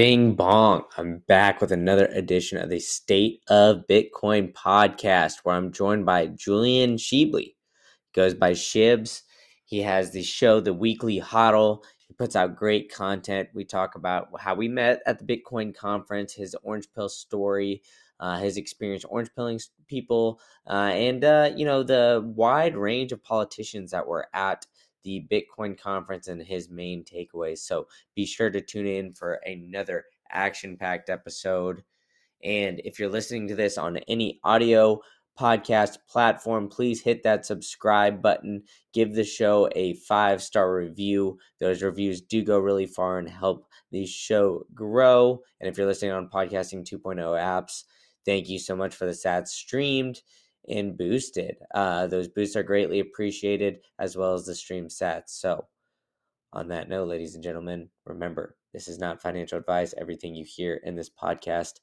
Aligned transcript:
Bing 0.00 0.32
bong. 0.34 0.84
I'm 0.96 1.18
back 1.28 1.60
with 1.60 1.72
another 1.72 2.06
edition 2.06 2.56
of 2.56 2.70
the 2.70 2.80
State 2.80 3.42
of 3.50 3.86
Bitcoin 3.86 4.50
podcast 4.54 5.40
where 5.42 5.54
I'm 5.54 5.72
joined 5.72 6.06
by 6.06 6.28
Julian 6.28 6.96
Shibley. 6.96 7.56
Goes 8.14 8.32
by 8.32 8.52
Shibs. 8.52 9.20
He 9.66 9.82
has 9.82 10.10
the 10.10 10.22
show, 10.22 10.58
The 10.58 10.72
Weekly 10.72 11.20
Hodl. 11.20 11.84
He 12.08 12.14
puts 12.14 12.34
out 12.34 12.56
great 12.56 12.90
content. 12.90 13.50
We 13.52 13.66
talk 13.66 13.94
about 13.94 14.28
how 14.40 14.54
we 14.54 14.68
met 14.68 15.02
at 15.04 15.18
the 15.18 15.26
Bitcoin 15.26 15.76
conference, 15.76 16.32
his 16.32 16.56
orange 16.62 16.88
pill 16.94 17.10
story, 17.10 17.82
uh, 18.20 18.38
his 18.38 18.56
experience 18.56 19.04
orange 19.04 19.28
pilling 19.36 19.60
people, 19.86 20.40
uh, 20.66 20.92
and, 20.94 21.22
uh, 21.24 21.50
you 21.54 21.66
know, 21.66 21.82
the 21.82 22.24
wide 22.34 22.74
range 22.74 23.12
of 23.12 23.22
politicians 23.22 23.90
that 23.90 24.06
were 24.06 24.28
at 24.32 24.66
the 25.02 25.26
Bitcoin 25.30 25.78
conference 25.78 26.28
and 26.28 26.42
his 26.42 26.70
main 26.70 27.04
takeaways. 27.04 27.58
So 27.58 27.86
be 28.14 28.26
sure 28.26 28.50
to 28.50 28.60
tune 28.60 28.86
in 28.86 29.12
for 29.12 29.40
another 29.44 30.04
action 30.30 30.76
packed 30.76 31.10
episode. 31.10 31.82
And 32.42 32.80
if 32.84 32.98
you're 32.98 33.10
listening 33.10 33.48
to 33.48 33.54
this 33.54 33.76
on 33.76 33.98
any 34.08 34.40
audio 34.44 35.00
podcast 35.38 35.98
platform, 36.08 36.68
please 36.68 37.02
hit 37.02 37.22
that 37.22 37.46
subscribe 37.46 38.20
button. 38.22 38.62
Give 38.92 39.14
the 39.14 39.24
show 39.24 39.68
a 39.74 39.94
five 39.94 40.42
star 40.42 40.74
review. 40.74 41.38
Those 41.60 41.82
reviews 41.82 42.20
do 42.20 42.42
go 42.42 42.58
really 42.58 42.86
far 42.86 43.18
and 43.18 43.28
help 43.28 43.66
the 43.90 44.06
show 44.06 44.64
grow. 44.74 45.40
And 45.60 45.68
if 45.68 45.76
you're 45.76 45.86
listening 45.86 46.12
on 46.12 46.28
Podcasting 46.28 46.84
2.0 46.84 47.16
apps, 47.18 47.84
thank 48.24 48.48
you 48.48 48.58
so 48.58 48.76
much 48.76 48.94
for 48.94 49.06
the 49.06 49.12
sats 49.12 49.48
streamed 49.48 50.20
and 50.70 50.96
boosted. 50.96 51.56
Uh, 51.74 52.06
those 52.06 52.28
boosts 52.28 52.56
are 52.56 52.62
greatly 52.62 53.00
appreciated 53.00 53.80
as 53.98 54.16
well 54.16 54.34
as 54.34 54.46
the 54.46 54.54
stream 54.54 54.86
sats. 54.86 55.30
So, 55.30 55.66
on 56.52 56.68
that 56.68 56.88
note, 56.88 57.08
ladies 57.08 57.34
and 57.34 57.44
gentlemen, 57.44 57.88
remember 58.04 58.56
this 58.72 58.88
is 58.88 58.98
not 58.98 59.22
financial 59.22 59.58
advice. 59.58 59.94
Everything 59.96 60.34
you 60.34 60.44
hear 60.44 60.80
in 60.84 60.94
this 60.96 61.10
podcast 61.10 61.80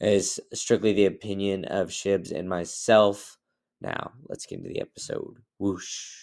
is 0.00 0.40
strictly 0.52 0.92
the 0.92 1.06
opinion 1.06 1.64
of 1.66 1.88
Shibs 1.88 2.32
and 2.32 2.48
myself. 2.48 3.38
Now, 3.80 4.12
let's 4.28 4.46
get 4.46 4.58
into 4.58 4.70
the 4.70 4.80
episode. 4.80 5.38
Whoosh. 5.58 6.14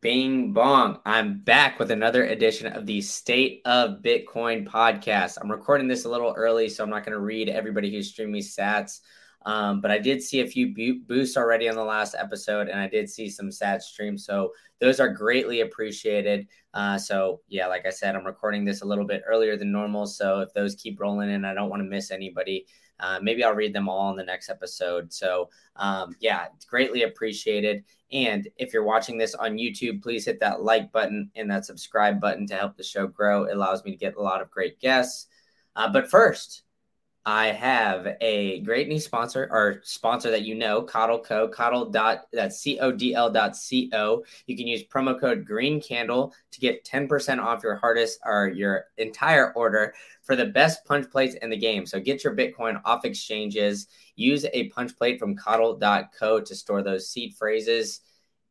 Bing 0.00 0.52
bong. 0.52 0.98
I'm 1.06 1.44
back 1.44 1.78
with 1.78 1.92
another 1.92 2.24
edition 2.24 2.72
of 2.72 2.86
the 2.86 3.00
State 3.00 3.62
of 3.64 4.02
Bitcoin 4.02 4.66
podcast. 4.66 5.38
I'm 5.40 5.50
recording 5.50 5.86
this 5.86 6.04
a 6.04 6.08
little 6.08 6.34
early, 6.36 6.68
so 6.68 6.82
I'm 6.82 6.90
not 6.90 7.04
going 7.04 7.12
to 7.12 7.20
read 7.20 7.48
everybody 7.48 7.90
who's 7.90 8.08
streaming 8.08 8.32
me 8.32 8.42
sats. 8.42 8.98
Um, 9.44 9.80
but 9.80 9.90
I 9.90 9.98
did 9.98 10.22
see 10.22 10.40
a 10.40 10.46
few 10.46 10.74
boosts 11.06 11.36
already 11.36 11.68
on 11.68 11.76
the 11.76 11.84
last 11.84 12.14
episode, 12.18 12.68
and 12.68 12.78
I 12.78 12.88
did 12.88 13.10
see 13.10 13.28
some 13.28 13.50
sat 13.50 13.82
streams. 13.82 14.24
So 14.24 14.52
those 14.80 15.00
are 15.00 15.08
greatly 15.08 15.60
appreciated. 15.60 16.46
Uh, 16.74 16.98
so 16.98 17.40
yeah, 17.48 17.66
like 17.66 17.86
I 17.86 17.90
said, 17.90 18.14
I'm 18.14 18.24
recording 18.24 18.64
this 18.64 18.82
a 18.82 18.86
little 18.86 19.06
bit 19.06 19.22
earlier 19.26 19.56
than 19.56 19.72
normal. 19.72 20.06
So 20.06 20.40
if 20.40 20.52
those 20.54 20.74
keep 20.74 21.00
rolling 21.00 21.30
in, 21.30 21.44
I 21.44 21.54
don't 21.54 21.70
want 21.70 21.80
to 21.80 21.88
miss 21.88 22.10
anybody. 22.10 22.66
Uh, 23.00 23.18
maybe 23.20 23.42
I'll 23.42 23.54
read 23.54 23.74
them 23.74 23.88
all 23.88 24.10
in 24.10 24.16
the 24.16 24.22
next 24.22 24.48
episode. 24.48 25.12
So 25.12 25.50
um, 25.76 26.14
yeah, 26.20 26.46
it's 26.54 26.64
greatly 26.64 27.02
appreciated. 27.02 27.84
And 28.12 28.48
if 28.58 28.72
you're 28.72 28.84
watching 28.84 29.18
this 29.18 29.34
on 29.34 29.56
YouTube, 29.56 30.02
please 30.02 30.24
hit 30.24 30.38
that 30.40 30.62
like 30.62 30.92
button 30.92 31.30
and 31.34 31.50
that 31.50 31.64
subscribe 31.64 32.20
button 32.20 32.46
to 32.46 32.54
help 32.54 32.76
the 32.76 32.84
show 32.84 33.06
grow. 33.06 33.44
It 33.44 33.56
allows 33.56 33.84
me 33.84 33.90
to 33.90 33.96
get 33.96 34.16
a 34.16 34.22
lot 34.22 34.40
of 34.40 34.50
great 34.50 34.78
guests. 34.78 35.26
Uh, 35.74 35.90
but 35.90 36.10
first, 36.10 36.62
I 37.24 37.48
have 37.48 38.16
a 38.20 38.60
great 38.60 38.88
new 38.88 38.98
sponsor 38.98 39.46
or 39.48 39.80
sponsor 39.84 40.32
that 40.32 40.42
you 40.42 40.56
know, 40.56 40.82
Codl 40.82 41.24
Co. 41.24 41.48
Codl 41.48 41.92
dot 41.92 42.26
that's 42.32 42.58
C 42.58 42.80
O 42.80 42.90
D 42.90 43.14
L 43.14 43.30
dot 43.30 43.56
C 43.56 43.88
O. 43.92 44.24
You 44.46 44.56
can 44.56 44.66
use 44.66 44.82
promo 44.82 45.18
code 45.18 45.46
Green 45.46 45.80
Candle 45.80 46.34
to 46.50 46.60
get 46.60 46.84
10% 46.84 47.40
off 47.40 47.62
your 47.62 47.76
hardest 47.76 48.18
or 48.24 48.48
your 48.48 48.86
entire 48.98 49.52
order 49.52 49.94
for 50.22 50.34
the 50.34 50.46
best 50.46 50.84
punch 50.84 51.08
plates 51.10 51.36
in 51.36 51.50
the 51.50 51.56
game. 51.56 51.86
So 51.86 52.00
get 52.00 52.24
your 52.24 52.34
Bitcoin 52.34 52.80
off 52.84 53.04
exchanges. 53.04 53.86
Use 54.16 54.44
a 54.52 54.68
punch 54.70 54.96
plate 54.96 55.20
from 55.20 55.36
Codl.co 55.36 56.40
to 56.40 56.54
store 56.56 56.82
those 56.82 57.08
seed 57.08 57.34
phrases, 57.34 58.00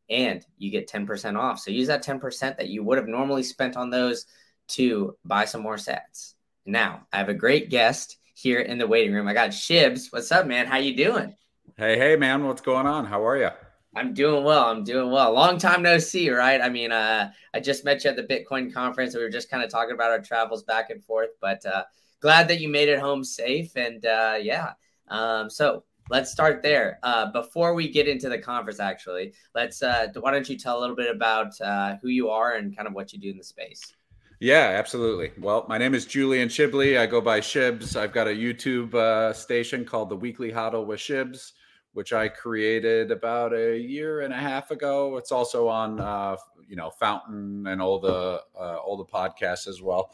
and 0.10 0.46
you 0.58 0.72
get 0.72 0.90
10% 0.90 1.38
off. 1.38 1.60
So 1.60 1.72
use 1.72 1.88
that 1.88 2.06
10% 2.06 2.40
that 2.56 2.70
you 2.70 2.84
would 2.84 2.98
have 2.98 3.08
normally 3.08 3.44
spent 3.44 3.76
on 3.76 3.90
those 3.90 4.26
to 4.70 5.18
buy 5.26 5.44
some 5.44 5.62
more 5.62 5.76
sats. 5.76 6.36
Now, 6.66 7.06
I 7.12 7.18
have 7.18 7.28
a 7.28 7.34
great 7.34 7.70
guest 7.70 8.18
here 8.34 8.60
in 8.60 8.78
the 8.78 8.88
waiting 8.88 9.14
room. 9.14 9.28
I 9.28 9.34
got 9.34 9.50
Shibs. 9.52 10.08
What's 10.12 10.32
up, 10.32 10.48
man? 10.48 10.68
How 10.68 10.78
you 10.78 10.96
doing? 10.96 11.36
Hey, 11.78 11.98
hey, 11.98 12.16
man. 12.16 12.46
What's 12.46 12.62
going 12.62 12.88
on? 12.88 13.06
How 13.06 13.26
are 13.26 13.38
you? 13.38 13.50
I'm 13.96 14.14
doing 14.14 14.44
well. 14.46 14.66
I'm 14.66 14.84
doing 14.84 15.12
well. 15.12 15.34
Long 15.34 15.58
time 15.58 15.82
no 15.82 15.98
see, 15.98 16.30
right? 16.30 16.62
I 16.62 16.70
mean, 16.70 16.92
uh, 16.92 17.32
I 17.54 17.60
just 17.60 17.84
met 17.84 18.04
you 18.04 18.10
at 18.10 18.16
the 18.16 18.24
Bitcoin 18.24 18.74
conference. 18.74 19.16
We 19.16 19.22
were 19.22 19.30
just 19.30 19.50
kind 19.50 19.64
of 19.64 19.70
talking 19.70 19.94
about 19.94 20.12
our 20.12 20.22
travels 20.22 20.64
back 20.64 20.90
and 20.90 21.04
forth, 21.04 21.32
but 21.42 21.66
uh, 21.66 21.84
glad 22.22 22.48
that 22.48 22.62
you 22.62 22.70
made 22.70 22.88
it 22.88 23.00
home 23.00 23.24
safe. 23.24 23.76
And 23.76 24.06
uh, 24.06 24.38
yeah, 24.42 24.74
um, 25.10 25.50
so 25.50 25.84
let's 26.10 26.32
start 26.32 26.62
there. 26.62 27.00
Uh, 27.04 27.32
before 27.32 27.74
we 27.74 27.90
get 27.90 28.08
into 28.08 28.30
the 28.30 28.38
conference, 28.38 28.80
actually, 28.80 29.34
let's. 29.56 29.84
Uh, 29.84 30.08
why 30.20 30.32
don't 30.32 30.48
you 30.48 30.58
tell 30.58 30.80
a 30.80 30.82
little 30.82 30.96
bit 30.96 31.14
about 31.14 31.60
uh, 31.60 31.98
who 32.02 32.08
you 32.08 32.30
are 32.30 32.54
and 32.54 32.76
kind 32.76 32.88
of 32.88 32.94
what 32.94 33.12
you 33.12 33.20
do 33.20 33.30
in 33.30 33.38
the 33.38 33.44
space? 33.44 33.94
Yeah, 34.42 34.74
absolutely. 34.74 35.34
Well, 35.38 35.68
my 35.70 35.78
name 35.78 35.94
is 35.94 36.08
Julian 36.08 36.50
Shibley. 36.50 36.98
I 36.98 37.06
go 37.06 37.22
by 37.22 37.42
Shibs. 37.42 37.96
I've 37.96 38.12
got 38.12 38.28
a 38.28 38.32
YouTube 38.32 38.92
uh, 38.96 39.34
station 39.34 39.86
called 39.86 40.10
The 40.10 40.16
Weekly 40.16 40.52
Hodl 40.52 40.88
with 40.88 41.00
Shibs, 41.00 41.52
which 41.94 42.12
I 42.12 42.28
created 42.28 43.12
about 43.12 43.54
a 43.54 43.78
year 43.78 44.22
and 44.22 44.34
a 44.34 44.38
half 44.38 44.72
ago. 44.72 45.18
It's 45.18 45.32
also 45.32 45.68
on, 45.68 46.00
uh, 46.00 46.38
you 46.68 46.76
know, 46.76 46.90
Fountain 46.90 47.68
and 47.68 47.80
all 47.80 48.00
the 48.00 48.42
uh, 48.60 48.78
all 48.78 48.98
the 48.98 49.06
podcasts 49.06 49.68
as 49.68 49.84
well. 49.84 50.12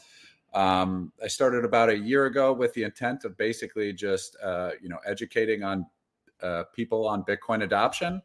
Um, 0.52 1.10
I 1.24 1.26
started 1.26 1.64
about 1.64 1.88
a 1.88 1.96
year 1.96 2.26
ago 2.26 2.52
with 2.52 2.74
the 2.74 2.82
intent 2.82 3.24
of 3.24 3.34
basically 3.38 3.94
just, 3.94 4.36
uh, 4.44 4.72
you 4.82 4.90
know, 4.90 4.98
educating 5.06 5.62
on 5.62 5.86
uh, 6.42 6.64
people 6.74 7.08
on 7.08 7.24
Bitcoin 7.24 7.62
adoption 7.62 8.20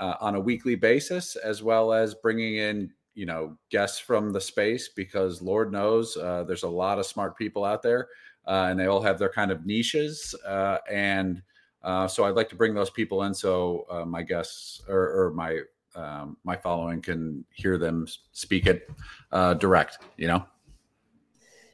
uh, 0.00 0.14
on 0.22 0.36
a 0.36 0.40
weekly 0.40 0.74
basis, 0.74 1.36
as 1.36 1.62
well 1.62 1.92
as 1.92 2.14
bringing 2.14 2.56
in 2.56 2.92
you 3.18 3.26
know 3.26 3.58
guests 3.68 3.98
from 3.98 4.32
the 4.32 4.40
space 4.40 4.90
because 4.94 5.42
Lord 5.42 5.72
knows 5.72 6.16
uh, 6.16 6.44
there's 6.44 6.62
a 6.62 6.68
lot 6.68 7.00
of 7.00 7.04
smart 7.04 7.36
people 7.36 7.64
out 7.64 7.82
there, 7.82 8.06
uh, 8.46 8.68
and 8.70 8.78
they 8.78 8.86
all 8.86 9.02
have 9.02 9.18
their 9.18 9.28
kind 9.28 9.50
of 9.50 9.66
niches. 9.66 10.36
Uh, 10.46 10.78
and 10.88 11.42
uh, 11.82 12.06
so 12.06 12.24
I'd 12.24 12.36
like 12.36 12.48
to 12.50 12.54
bring 12.54 12.74
those 12.74 12.90
people 12.90 13.24
in 13.24 13.34
so 13.34 13.86
uh, 13.90 14.04
my 14.04 14.22
guests 14.22 14.82
or, 14.88 15.00
or 15.00 15.32
my 15.34 15.58
um, 15.96 16.36
my 16.44 16.54
following 16.54 17.02
can 17.02 17.44
hear 17.50 17.76
them 17.76 18.06
speak 18.30 18.66
it 18.66 18.88
uh, 19.32 19.54
direct. 19.54 19.98
You 20.16 20.28
know. 20.28 20.46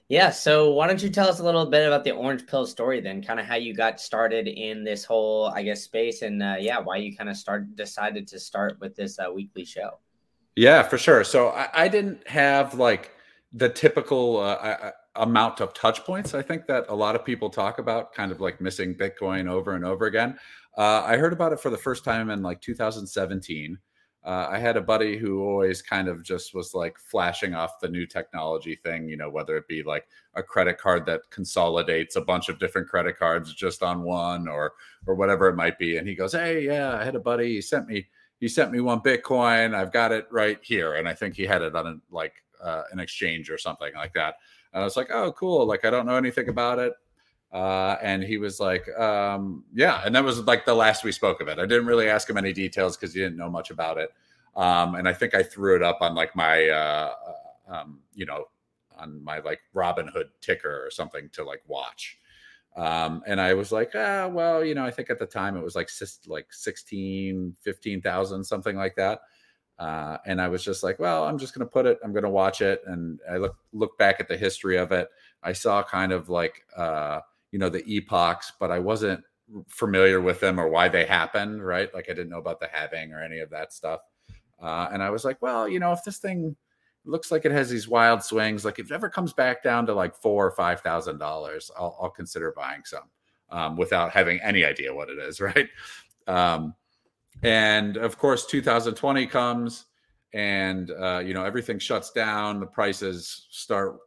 Yeah. 0.09 0.31
So 0.31 0.73
why 0.73 0.87
don't 0.87 1.03
you 1.03 1.11
tell 1.11 1.29
us 1.29 1.41
a 1.41 1.45
little 1.45 1.67
bit 1.67 1.87
about 1.87 2.05
the 2.05 2.13
orange 2.13 2.47
pill 2.47 2.65
story 2.67 3.03
then, 3.03 3.23
kind 3.23 3.39
of 3.39 3.45
how 3.45 3.57
you 3.57 3.75
got 3.75 4.01
started 4.01 4.49
in 4.49 4.83
this 4.83 5.05
whole, 5.05 5.49
I 5.49 5.63
guess, 5.63 5.83
space, 5.83 6.23
and 6.23 6.41
yeah, 6.41 6.79
why 6.79 6.97
you 6.97 7.15
kind 7.15 7.29
of 7.29 7.37
start 7.37 7.77
decided 7.77 8.27
to 8.29 8.41
start 8.41 8.79
with 8.81 8.97
this 8.97 9.19
weekly 9.35 9.67
show. 9.67 9.99
Yeah, 10.57 10.83
for 10.83 10.99
sure. 10.99 11.25
So 11.25 11.49
I, 11.49 11.69
I 11.75 11.89
didn't 11.89 12.27
have 12.29 12.75
like 12.75 13.13
the 13.53 13.69
typical 13.69 14.39
uh, 14.39 14.91
amount 15.17 15.61
of 15.61 15.75
touch 15.75 16.05
points. 16.05 16.35
I 16.35 16.43
think 16.43 16.67
that 16.67 16.87
a 16.89 16.95
lot 16.95 17.15
of 17.17 17.25
people 17.25 17.51
talk 17.51 17.79
about, 17.79 18.13
kind 18.13 18.33
of 18.33 18.41
like 18.41 18.61
missing 18.61 18.95
Bitcoin 18.95 19.49
over 19.49 19.73
and 19.75 19.85
over 19.85 20.07
again. 20.07 20.39
Uh, 20.77 21.03
I 21.05 21.17
heard 21.17 21.33
about 21.33 21.53
it 21.53 21.61
for 21.61 21.71
the 21.71 21.77
first 21.79 22.05
time 22.05 22.31
in 22.31 22.43
like 22.43 22.61
2017. 22.61 23.79
Uh, 24.25 24.49
I 24.51 24.59
had 24.59 24.79
a 24.79 24.81
buddy 24.81 25.19
who 25.19 25.43
always 25.43 25.83
kind 25.83 26.09
of 26.09 26.23
just 26.25 26.55
was 26.55 26.73
like 26.73 26.99
flashing 26.99 27.55
off 27.55 27.79
the 27.81 27.89
new 27.89 28.07
technology 28.07 28.75
thing, 28.83 29.07
you 29.07 29.19
know, 29.19 29.29
whether 29.29 29.55
it 29.57 29.69
be 29.69 29.83
like 29.83 30.07
a 30.35 30.43
credit 30.43 30.79
card 30.79 31.05
that 31.07 31.21
consolidates 31.31 32.17
a 32.17 32.23
bunch 32.23 32.49
of 32.49 32.59
different 32.59 32.89
credit 32.89 33.19
cards 33.19 33.53
just 33.53 33.83
on 33.83 34.03
one 34.03 34.49
or 34.49 34.73
or 35.07 35.15
whatever 35.15 35.49
it 35.49 35.57
might 35.57 35.79
be. 35.79 35.99
And 35.99 36.09
he 36.09 36.15
goes, 36.15 36.33
Hey, 36.33 36.65
yeah, 36.65 36.97
I 36.99 37.05
had 37.05 37.17
a 37.17 37.21
buddy, 37.21 37.55
he 37.55 37.61
sent 37.61 37.87
me 37.87 38.07
he 38.41 38.49
sent 38.49 38.73
me 38.73 38.81
one 38.81 39.01
Bitcoin. 39.01 39.75
I've 39.75 39.93
got 39.93 40.13
it 40.13 40.27
right 40.31 40.59
here. 40.63 40.95
And 40.95 41.09
I 41.09 41.15
think 41.15 41.35
he 41.35 41.45
had 41.45 41.63
it 41.63 41.75
on 41.75 41.87
a, 41.87 41.97
like 42.15 42.35
uh, 42.63 42.83
an 42.93 42.99
exchange 42.99 43.51
or 43.51 43.59
something 43.59 43.93
like 43.95 44.13
that. 44.15 44.37
And 44.73 44.83
I 44.83 44.85
was 44.85 44.97
like, 44.97 45.11
oh, 45.11 45.33
cool. 45.33 45.67
Like, 45.67 45.85
I 45.85 45.91
don't 45.91 46.07
know 46.07 46.17
anything 46.17 46.49
about 46.49 46.79
it. 46.79 46.93
Uh, 47.53 47.97
and 48.03 48.23
he 48.25 48.37
was 48.37 48.59
like, 48.59 48.89
um, 48.99 49.65
yeah. 49.73 50.03
And 50.05 50.15
that 50.15 50.25
was 50.25 50.41
like 50.41 50.65
the 50.65 50.75
last 50.75 51.05
we 51.05 51.13
spoke 51.13 51.41
of 51.41 51.47
it. 51.47 51.59
I 51.59 51.67
didn't 51.67 51.87
really 51.87 52.09
ask 52.09 52.29
him 52.29 52.37
any 52.37 52.53
details 52.53 52.97
because 52.97 53.15
he 53.15 53.21
didn't 53.21 53.37
know 53.37 53.49
much 53.49 53.71
about 53.71 53.99
it. 53.99 54.11
Um, 54.57 54.97
and 54.97 55.09
I 55.09 55.13
think 55.13 55.35
I 55.35 55.43
threw 55.43 55.77
it 55.77 55.83
up 55.83 55.99
on 56.01 56.15
like 56.15 56.35
my, 56.35 56.69
uh, 56.69 57.13
uh 57.29 57.75
um, 57.77 58.01
you 58.15 58.27
know, 58.27 58.45
on 58.97 59.23
my 59.23 59.39
like 59.39 59.61
Robinhood 59.75 60.27
ticker 60.41 60.85
or 60.85 60.91
something 60.91 61.29
to 61.33 61.45
like 61.45 61.63
watch. 61.67 62.19
Um, 62.77 63.23
and 63.27 63.41
I 63.41 63.55
was 63.55 63.71
like, 63.71 63.93
ah, 63.95 64.29
well, 64.29 64.65
you 64.65 64.75
know, 64.75 64.85
I 64.85 64.91
think 64.91 65.11
at 65.11 65.19
the 65.19 65.27
time 65.27 65.57
it 65.57 65.63
was 65.63 65.77
like 65.77 65.89
like 66.27 66.53
16, 66.53 67.57
15,000, 67.61 68.45
something 68.45 68.77
like 68.77 68.97
that. 68.97 69.21
Uh, 69.79 70.19
and 70.27 70.41
I 70.41 70.49
was 70.49 70.65
just 70.65 70.83
like, 70.83 70.99
well, 70.99 71.25
I'm 71.25 71.39
just 71.39 71.55
going 71.55 71.67
to 71.67 71.71
put 71.71 71.87
it, 71.87 71.99
I'm 72.05 72.13
going 72.13 72.25
to 72.25 72.31
watch 72.31 72.61
it. 72.61 72.83
And 72.87 73.21
I 73.31 73.37
look, 73.37 73.57
look 73.73 73.97
back 73.99 74.21
at 74.21 74.29
the 74.29 74.37
history 74.37 74.77
of 74.77 74.93
it. 74.93 75.09
I 75.43 75.53
saw 75.53 75.83
kind 75.83 76.13
of 76.13 76.29
like, 76.29 76.65
uh, 76.77 77.21
you 77.53 77.59
know, 77.59 77.69
the 77.69 77.85
epochs, 77.89 78.53
but 78.59 78.71
I 78.71 78.79
wasn't 78.79 79.23
familiar 79.69 80.21
with 80.21 80.41
them 80.41 80.59
or 80.59 80.69
why 80.69 80.89
they 80.89 81.05
happened. 81.05 81.65
Right. 81.65 81.93
Like 81.93 82.07
I 82.09 82.15
didn't 82.15 82.31
know 82.31 82.39
about 82.39 82.61
the 82.61 82.69
halving 82.73 83.13
or 83.13 83.23
any 83.23 83.39
of 83.41 83.51
that 83.51 83.73
stuff. 83.73 84.01
Uh, 84.61 84.89
and 84.93 85.03
I 85.03 85.11
was 85.11 85.25
like, 85.25 85.43
well, 85.43 85.69
you 85.69 85.79
know, 85.81 85.93
if 85.93 86.05
this 86.05 86.19
thing, 86.19 86.57
looks 87.05 87.31
like 87.31 87.45
it 87.45 87.53
has 87.53 87.69
these 87.69 87.89
wild 87.89 88.23
swings. 88.23 88.65
Like 88.65 88.79
if 88.79 88.91
it 88.91 88.95
ever 88.95 89.09
comes 89.09 89.33
back 89.33 89.63
down 89.63 89.87
to 89.87 89.95
like 89.95 90.15
four 90.15 90.47
or 90.47 90.53
five 90.53 90.81
thousand 90.81 91.19
dollars, 91.19 91.71
I'll, 91.79 92.13
consider 92.15 92.53
buying 92.57 92.83
some 92.85 93.11
um, 93.51 93.77
without 93.77 94.13
having 94.13 94.41
any 94.41 94.65
idea 94.65 94.95
what 94.95 95.11
it 95.11 95.19
is, 95.19 95.41
right? 95.41 95.69
Um, 96.27 96.75
and 97.43 97.97
of 97.97 98.19
course, 98.19 98.47
2020 98.47 99.27
comes, 99.27 99.87
and 100.33 100.91
uh, 100.91 101.23
you 101.25 101.35
know 101.35 101.45
everything 101.45 101.79
shuts 101.79 102.11
down. 102.11 102.61
The 102.61 102.67
prices 102.67 103.47
start, 103.51 103.99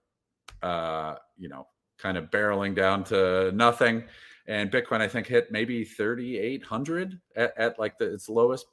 uh, 0.64 1.16
you 1.38 1.50
know, 1.50 1.68
kind 1.98 2.18
of 2.18 2.32
barreling 2.32 2.76
down 2.76 3.04
to 3.06 3.52
nothing. 3.54 4.04
And 4.48 4.72
Bitcoin, 4.72 5.02
I 5.02 5.10
think, 5.10 5.28
hit 5.28 5.52
maybe 5.52 5.84
3,800 5.84 7.20
at, 7.36 7.54
at 7.58 7.80
like 7.80 7.98
the, 7.98 8.14
its 8.14 8.30
lowest 8.30 8.66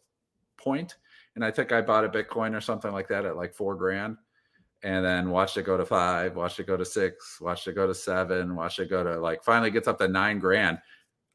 point. 0.57 0.95
And 1.35 1.45
I 1.45 1.51
think 1.51 1.73
I 1.73 1.81
bought 1.81 2.05
a 2.05 2.09
Bitcoin 2.09 2.57
or 2.57 2.61
something 2.61 2.93
like 2.93 3.09
that 3.09 3.25
at 3.25 3.37
like 3.37 3.55
four 3.55 3.75
grand 3.75 4.17
and 4.85 5.05
then 5.05 5.31
watched 5.31 5.57
it 5.57 5.65
go 5.65 5.77
to 5.77 5.85
five, 5.85 6.37
watched 6.37 6.61
it 6.61 6.67
go 6.67 6.77
to 6.77 6.85
six, 6.85 7.41
watched 7.41 7.67
it 7.67 7.75
go 7.75 7.87
to 7.87 7.95
seven, 7.95 8.55
watched 8.55 8.79
it 8.79 8.91
go 8.91 9.03
to 9.03 9.19
like 9.19 9.43
finally 9.43 9.71
gets 9.71 9.89
up 9.89 9.99
to 9.99 10.07
nine 10.07 10.39
grand. 10.39 10.79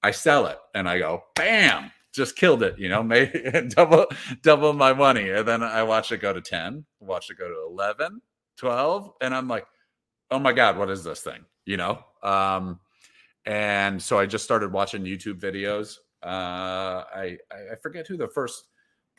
I 0.04 0.12
sell 0.12 0.46
it 0.46 0.60
and 0.76 0.88
I 0.88 1.00
go, 1.00 1.24
bam, 1.36 1.92
just 2.14 2.36
killed 2.36 2.64
it, 2.64 2.78
you 2.78 2.90
know, 2.90 3.02
made 3.04 3.74
double 3.76 4.06
double 4.44 4.74
my 4.74 4.94
money. 4.94 5.30
And 5.32 5.48
then 5.48 5.64
I 5.64 5.84
watched 5.84 6.12
it 6.12 6.22
go 6.22 6.32
to 6.32 6.42
10, 6.42 6.86
watched 7.00 7.32
it 7.32 7.40
go 7.40 7.48
to 7.48 7.66
11, 7.68 8.22
12. 8.58 9.12
And 9.20 9.34
I'm 9.36 9.48
like, 9.48 9.66
oh 10.30 10.40
my 10.40 10.54
God, 10.54 10.78
what 10.78 10.92
is 10.92 11.04
this 11.04 11.22
thing? 11.22 11.44
You 11.66 11.78
know? 11.78 12.04
Um, 12.22 12.80
and 13.46 14.02
so 14.02 14.20
I 14.20 14.28
just 14.28 14.44
started 14.44 14.72
watching 14.72 15.04
YouTube 15.04 15.40
videos. 15.40 15.98
Uh, 16.22 17.04
I 17.16 17.38
I 17.52 17.76
forget 17.82 18.06
who 18.06 18.16
the 18.16 18.28
first 18.28 18.68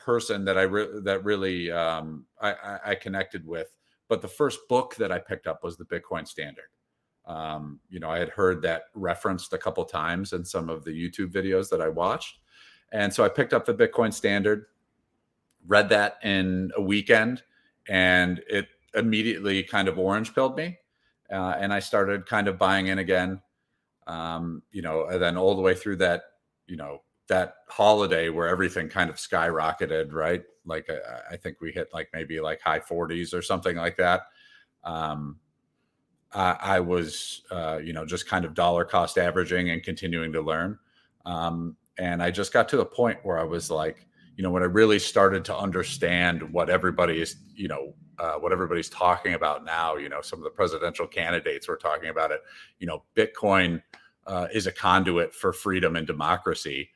person 0.01 0.45
that 0.45 0.59
I 0.59 0.63
re- 0.63 1.01
that 1.03 1.25
really 1.25 1.71
um, 1.71 2.27
I, 2.41 2.79
I, 2.85 2.95
connected 2.95 3.47
with, 3.47 3.77
but 4.09 4.23
the 4.23 4.29
first 4.29 4.61
book 4.69 4.97
that 4.97 5.13
I 5.13 5.19
picked 5.19 5.47
up 5.47 5.63
was 5.63 5.77
the 5.77 5.85
Bitcoin 5.85 6.27
Standard. 6.27 6.69
Um, 7.27 7.81
you 7.89 8.01
know, 8.01 8.11
I 8.11 8.19
had 8.19 8.31
heard 8.31 8.63
that 8.63 8.85
referenced 8.95 9.53
a 9.53 9.59
couple 9.59 9.85
times 9.85 10.33
in 10.33 10.45
some 10.45 10.69
of 10.69 10.85
the 10.85 10.91
YouTube 10.91 11.31
videos 11.33 11.69
that 11.71 11.81
I 11.81 11.89
watched, 11.89 12.39
and 12.93 13.13
so 13.13 13.25
I 13.25 13.29
picked 13.29 13.53
up 13.53 13.65
the 13.65 13.75
Bitcoin 13.75 14.13
Standard, 14.13 14.67
read 15.67 15.89
that 15.91 16.19
in 16.23 16.71
a 16.77 16.83
weekend, 16.83 17.43
and 17.89 18.43
it 18.49 18.69
immediately 18.95 19.63
kind 19.63 19.87
of 19.87 19.99
orange 19.99 20.35
pilled 20.35 20.57
me, 20.57 20.79
uh, 21.31 21.55
and 21.59 21.73
I 21.73 21.79
started 21.79 22.27
kind 22.27 22.49
of 22.49 22.59
buying 22.59 22.89
in 22.89 22.99
again 22.99 23.41
um, 24.11 24.63
you 24.73 24.83
know, 24.83 25.07
and 25.07 25.23
then 25.23 25.37
all 25.37 25.55
the 25.55 25.63
way 25.63 25.75
through 25.75 25.97
that, 25.97 26.23
you 26.67 26.77
know, 26.77 27.03
that 27.31 27.59
holiday 27.69 28.29
where 28.29 28.49
everything 28.49 28.89
kind 28.89 29.09
of 29.09 29.17
skyrocketed, 29.17 30.13
right? 30.13 30.43
Like 30.67 30.91
I, 30.91 31.35
I 31.35 31.37
think 31.37 31.61
we 31.61 31.73
hit 31.73 31.89
like 31.95 32.09
maybe 32.13 32.41
like 32.41 32.61
high 32.61 32.81
40s 32.81 33.33
or 33.33 33.41
something 33.41 33.77
like 33.77 33.97
that. 33.97 34.23
Um, 34.85 35.39
I, 36.33 36.57
I 36.61 36.81
was, 36.81 37.43
uh, 37.51 37.79
you 37.83 37.93
know, 37.93 38.05
just 38.05 38.29
kind 38.29 38.45
of 38.45 38.55
dollar 38.55 38.85
cost 38.85 39.17
averaging 39.17 39.71
and 39.71 39.83
continuing 39.83 40.33
to 40.33 40.43
learn. 40.43 40.79
Um, 41.25 41.77
and 41.99 42.23
I 42.23 42.31
just 42.31 42.53
got 42.53 42.69
to 42.71 42.77
the 42.77 42.85
point 42.85 43.19
where 43.23 43.39
I 43.39 43.45
was 43.45 43.71
like, 43.71 44.07
you 44.37 44.43
know, 44.43 44.51
when 44.51 44.63
I 44.63 44.67
really 44.67 44.99
started 44.99 45.45
to 45.47 45.57
understand 45.57 46.43
what 46.53 46.69
everybody 46.69 47.21
is, 47.21 47.37
you 47.55 47.69
know, 47.69 47.95
uh, 48.19 48.35
what 48.35 48.53
everybody's 48.53 48.89
talking 48.89 49.35
about 49.35 49.65
now, 49.65 49.97
you 49.97 50.09
know, 50.09 50.21
some 50.21 50.39
of 50.39 50.45
the 50.45 50.51
presidential 50.51 51.07
candidates 51.07 51.69
were 51.69 51.77
talking 51.77 52.11
about 52.11 52.31
it. 52.31 52.41
You 52.79 52.87
know, 52.87 53.03
Bitcoin 53.17 53.83
uh, 54.27 54.49
is 54.53 54.67
a 54.67 54.73
conduit 54.73 55.35
for 55.35 55.53
freedom 55.53 55.97
and 55.97 56.07
democracy 56.07 56.91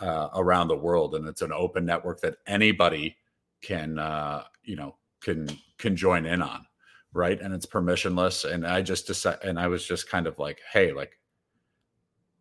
uh, 0.00 0.28
around 0.34 0.68
the 0.68 0.76
world, 0.76 1.14
and 1.14 1.26
it's 1.26 1.42
an 1.42 1.52
open 1.52 1.84
network 1.84 2.20
that 2.20 2.36
anybody 2.46 3.16
can, 3.62 3.98
uh, 3.98 4.44
you 4.62 4.76
know, 4.76 4.96
can 5.20 5.48
can 5.78 5.96
join 5.96 6.26
in 6.26 6.42
on, 6.42 6.66
right? 7.12 7.40
And 7.40 7.54
it's 7.54 7.66
permissionless. 7.66 8.50
And 8.50 8.66
I 8.66 8.82
just 8.82 9.06
decided, 9.06 9.44
and 9.44 9.58
I 9.58 9.68
was 9.68 9.86
just 9.86 10.08
kind 10.08 10.26
of 10.26 10.38
like, 10.38 10.60
hey, 10.72 10.92
like, 10.92 11.18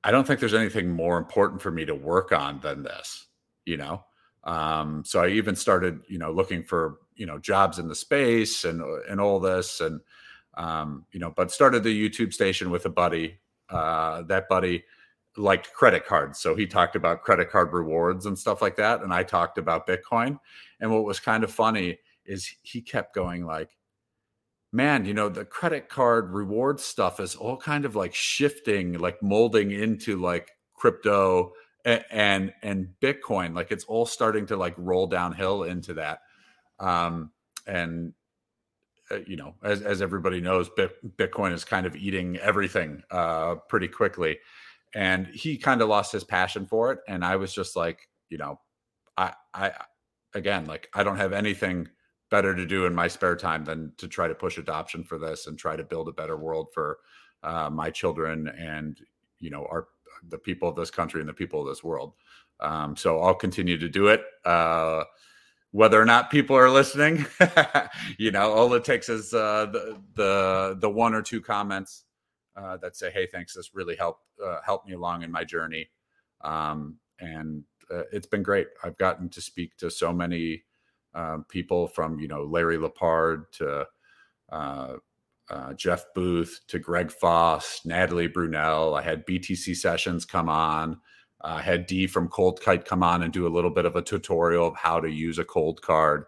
I 0.03 0.11
don't 0.11 0.25
think 0.25 0.39
there's 0.39 0.53
anything 0.53 0.89
more 0.89 1.17
important 1.17 1.61
for 1.61 1.71
me 1.71 1.85
to 1.85 1.95
work 1.95 2.31
on 2.31 2.59
than 2.61 2.83
this, 2.83 3.27
you 3.65 3.77
know 3.77 4.03
um, 4.47 5.03
so 5.05 5.21
I 5.21 5.27
even 5.27 5.55
started, 5.55 5.99
you 6.07 6.17
know, 6.17 6.31
looking 6.31 6.63
for 6.63 6.99
you 7.15 7.25
know 7.25 7.37
jobs 7.37 7.79
in 7.79 7.87
the 7.87 7.95
space 7.95 8.63
and 8.63 8.81
and 9.09 9.19
all 9.19 9.39
this, 9.39 9.81
and 9.81 9.99
um, 10.55 11.05
you 11.11 11.19
know, 11.19 11.31
but 11.35 11.51
started 11.51 11.83
the 11.83 12.09
YouTube 12.09 12.33
station 12.33 12.71
with 12.71 12.85
a 12.85 12.89
buddy. 12.89 13.39
Uh, 13.69 14.21
that 14.23 14.47
buddy 14.47 14.85
liked 15.37 15.73
credit 15.73 16.05
cards, 16.05 16.39
so 16.39 16.55
he 16.55 16.67
talked 16.67 16.95
about 16.95 17.23
credit 17.23 17.49
card 17.49 17.73
rewards 17.73 18.25
and 18.25 18.37
stuff 18.37 18.61
like 18.61 18.75
that, 18.77 19.01
and 19.01 19.13
I 19.13 19.23
talked 19.23 19.57
about 19.57 19.87
Bitcoin. 19.87 20.39
And 20.79 20.91
what 20.91 21.03
was 21.05 21.19
kind 21.19 21.43
of 21.43 21.51
funny 21.51 21.99
is 22.25 22.53
he 22.61 22.81
kept 22.81 23.15
going 23.15 23.45
like, 23.45 23.69
man, 24.71 25.05
you 25.05 25.13
know, 25.13 25.29
the 25.29 25.45
credit 25.45 25.89
card 25.89 26.31
reward 26.33 26.79
stuff 26.79 27.19
is 27.19 27.35
all 27.35 27.57
kind 27.57 27.85
of 27.85 27.95
like 27.95 28.13
shifting, 28.13 28.93
like 28.99 29.23
molding 29.23 29.71
into 29.71 30.17
like 30.17 30.51
crypto 30.73 31.53
and 31.85 32.53
and 32.61 32.89
bitcoin. 33.01 33.55
Like 33.55 33.71
it's 33.71 33.85
all 33.85 34.05
starting 34.05 34.45
to 34.47 34.57
like 34.57 34.75
roll 34.77 35.07
downhill 35.07 35.63
into 35.63 35.93
that. 35.95 36.19
Um 36.79 37.31
and 37.65 38.13
uh, 39.11 39.19
you 39.25 39.37
know 39.37 39.55
as, 39.63 39.81
as 39.81 40.01
everybody 40.01 40.41
knows 40.41 40.69
bitcoin 41.17 41.53
is 41.53 41.63
kind 41.63 41.85
of 41.85 41.95
eating 41.95 42.37
everything 42.37 43.01
uh 43.11 43.55
pretty 43.69 43.87
quickly 43.87 44.37
and 44.95 45.27
he 45.27 45.57
kind 45.57 45.81
of 45.81 45.89
lost 45.89 46.11
his 46.11 46.23
passion 46.23 46.65
for 46.65 46.91
it 46.91 46.99
and 47.07 47.23
i 47.23 47.35
was 47.35 47.53
just 47.53 47.75
like 47.75 48.09
you 48.29 48.37
know 48.37 48.59
i 49.17 49.33
i 49.53 49.71
again 50.33 50.65
like 50.65 50.87
i 50.93 51.03
don't 51.03 51.17
have 51.17 51.33
anything 51.33 51.87
better 52.29 52.55
to 52.55 52.65
do 52.65 52.85
in 52.85 52.93
my 52.93 53.07
spare 53.07 53.35
time 53.35 53.63
than 53.63 53.91
to 53.97 54.07
try 54.07 54.27
to 54.27 54.35
push 54.35 54.57
adoption 54.57 55.03
for 55.03 55.17
this 55.17 55.47
and 55.47 55.57
try 55.57 55.75
to 55.75 55.83
build 55.83 56.07
a 56.07 56.13
better 56.13 56.37
world 56.37 56.67
for 56.73 56.99
uh, 57.43 57.69
my 57.69 57.89
children 57.89 58.47
and 58.57 58.99
you 59.39 59.49
know 59.49 59.65
our 59.71 59.87
the 60.29 60.37
people 60.37 60.69
of 60.69 60.75
this 60.75 60.91
country 60.91 61.19
and 61.19 61.29
the 61.29 61.33
people 61.33 61.61
of 61.61 61.67
this 61.67 61.83
world. 61.83 62.13
Um, 62.59 62.95
so 62.95 63.19
I'll 63.21 63.35
continue 63.35 63.77
to 63.77 63.89
do 63.89 64.07
it. 64.07 64.23
Uh, 64.43 65.03
whether 65.71 66.01
or 66.01 66.05
not 66.05 66.31
people 66.31 66.55
are 66.55 66.69
listening, 66.69 67.25
you 68.17 68.31
know, 68.31 68.51
all 68.51 68.73
it 68.73 68.83
takes 68.83 69.09
is 69.09 69.33
uh, 69.33 69.67
the, 69.71 70.01
the 70.15 70.77
the 70.79 70.89
one 70.89 71.13
or 71.13 71.21
two 71.21 71.41
comments 71.41 72.03
uh, 72.57 72.77
that 72.77 72.95
say, 72.95 73.11
"Hey, 73.11 73.27
thanks. 73.27 73.53
This 73.53 73.73
really 73.73 73.95
helped 73.95 74.23
uh, 74.43 74.59
helped 74.65 74.87
me 74.87 74.93
along 74.93 75.23
in 75.23 75.31
my 75.31 75.43
journey," 75.43 75.89
um, 76.41 76.97
and 77.19 77.63
uh, 77.91 78.03
it's 78.11 78.27
been 78.27 78.43
great. 78.43 78.67
I've 78.83 78.97
gotten 78.97 79.29
to 79.29 79.41
speak 79.41 79.77
to 79.77 79.89
so 79.91 80.11
many 80.11 80.63
um, 81.13 81.45
people 81.49 81.87
from 81.87 82.19
you 82.19 82.27
know 82.27 82.43
Larry 82.43 82.77
Lepard 82.77 83.51
to 83.53 83.87
uh, 84.51 84.93
uh, 85.49 85.73
Jeff 85.73 86.05
Booth 86.13 86.61
to 86.67 86.79
Greg 86.79 87.11
Foss, 87.11 87.81
Natalie 87.85 88.29
Brunell. 88.29 88.97
I 88.97 89.01
had 89.01 89.25
BTC 89.25 89.75
sessions 89.75 90.25
come 90.25 90.49
on. 90.49 90.99
I 91.41 91.61
had 91.61 91.85
D 91.85 92.07
from 92.07 92.29
Coldcard 92.29 92.85
come 92.85 93.03
on 93.03 93.23
and 93.23 93.31
do 93.31 93.47
a 93.47 93.49
little 93.49 93.69
bit 93.69 93.85
of 93.85 93.95
a 93.95 94.01
tutorial 94.01 94.67
of 94.67 94.75
how 94.75 94.99
to 94.99 95.09
use 95.09 95.37
a 95.37 95.45
Coldcard. 95.45 96.25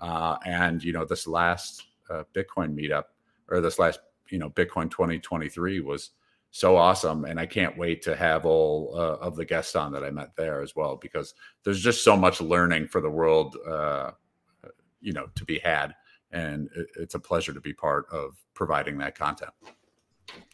Uh, 0.00 0.36
and 0.44 0.82
you 0.84 0.92
know, 0.92 1.04
this 1.04 1.26
last 1.26 1.84
uh, 2.10 2.24
Bitcoin 2.34 2.74
meetup 2.74 3.04
or 3.48 3.60
this 3.60 3.78
last 3.78 4.00
you 4.30 4.38
know 4.38 4.50
Bitcoin 4.50 4.90
2023 4.90 5.80
was 5.80 6.10
so 6.50 6.76
awesome, 6.76 7.24
and 7.24 7.38
I 7.38 7.46
can't 7.46 7.78
wait 7.78 8.02
to 8.02 8.16
have 8.16 8.44
all 8.44 8.92
uh, 8.96 9.24
of 9.24 9.36
the 9.36 9.44
guests 9.44 9.76
on 9.76 9.92
that 9.92 10.02
I 10.02 10.10
met 10.10 10.34
there 10.36 10.62
as 10.62 10.74
well 10.74 10.96
because 10.96 11.34
there's 11.62 11.80
just 11.80 12.02
so 12.02 12.16
much 12.16 12.40
learning 12.40 12.88
for 12.88 13.00
the 13.00 13.10
world, 13.10 13.56
uh, 13.68 14.10
you 15.00 15.12
know, 15.12 15.28
to 15.36 15.44
be 15.44 15.60
had 15.60 15.94
and 16.32 16.68
it's 16.96 17.14
a 17.14 17.18
pleasure 17.18 17.52
to 17.52 17.60
be 17.60 17.72
part 17.72 18.06
of 18.10 18.36
providing 18.54 18.98
that 18.98 19.16
content. 19.16 19.50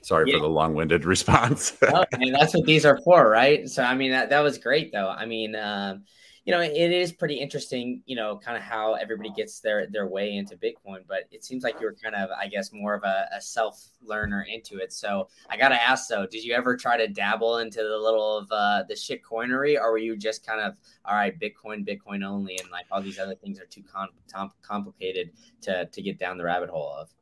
Sorry 0.02 0.30
yeah. 0.30 0.38
for 0.38 0.42
the 0.42 0.48
long-winded 0.48 1.04
response. 1.04 1.76
oh, 1.82 2.04
I 2.12 2.16
mean, 2.18 2.32
that's 2.32 2.54
what 2.54 2.64
these 2.64 2.86
are 2.86 2.98
for, 3.04 3.28
right? 3.28 3.68
So, 3.68 3.82
I 3.82 3.94
mean, 3.94 4.10
that, 4.10 4.30
that 4.30 4.40
was 4.40 4.58
great, 4.58 4.92
though. 4.92 5.08
I 5.08 5.26
mean, 5.26 5.54
um, 5.54 6.04
you 6.46 6.52
know, 6.52 6.60
it 6.60 6.92
is 6.92 7.10
pretty 7.12 7.34
interesting, 7.34 8.02
you 8.06 8.14
know, 8.14 8.38
kind 8.38 8.56
of 8.56 8.62
how 8.62 8.94
everybody 8.94 9.30
gets 9.30 9.58
their 9.58 9.88
their 9.88 10.06
way 10.06 10.36
into 10.36 10.56
Bitcoin. 10.56 11.00
But 11.08 11.24
it 11.32 11.44
seems 11.44 11.64
like 11.64 11.80
you're 11.80 11.94
kind 11.94 12.14
of, 12.14 12.30
I 12.30 12.46
guess, 12.46 12.72
more 12.72 12.94
of 12.94 13.02
a, 13.02 13.28
a 13.36 13.40
self 13.40 13.88
learner 14.00 14.46
into 14.48 14.78
it. 14.78 14.92
So 14.92 15.28
I 15.50 15.56
gotta 15.56 15.74
ask, 15.74 16.08
though, 16.08 16.24
did 16.24 16.44
you 16.44 16.54
ever 16.54 16.76
try 16.76 16.96
to 16.98 17.08
dabble 17.08 17.58
into 17.58 17.78
the 17.78 17.98
little 17.98 18.38
of 18.38 18.52
uh, 18.52 18.84
the 18.88 18.94
shit 18.94 19.24
coinery, 19.24 19.76
or 19.76 19.90
were 19.90 19.98
you 19.98 20.16
just 20.16 20.46
kind 20.46 20.60
of, 20.60 20.76
all 21.04 21.16
right, 21.16 21.36
Bitcoin, 21.36 21.84
Bitcoin 21.84 22.24
only, 22.24 22.56
and 22.58 22.70
like 22.70 22.86
all 22.92 23.02
these 23.02 23.18
other 23.18 23.34
things 23.34 23.58
are 23.58 23.66
too 23.66 23.82
com- 23.82 24.52
complicated 24.62 25.32
to 25.62 25.86
to 25.86 26.00
get 26.00 26.16
down 26.16 26.38
the 26.38 26.44
rabbit 26.44 26.70
hole 26.70 26.94
of? 26.96 27.12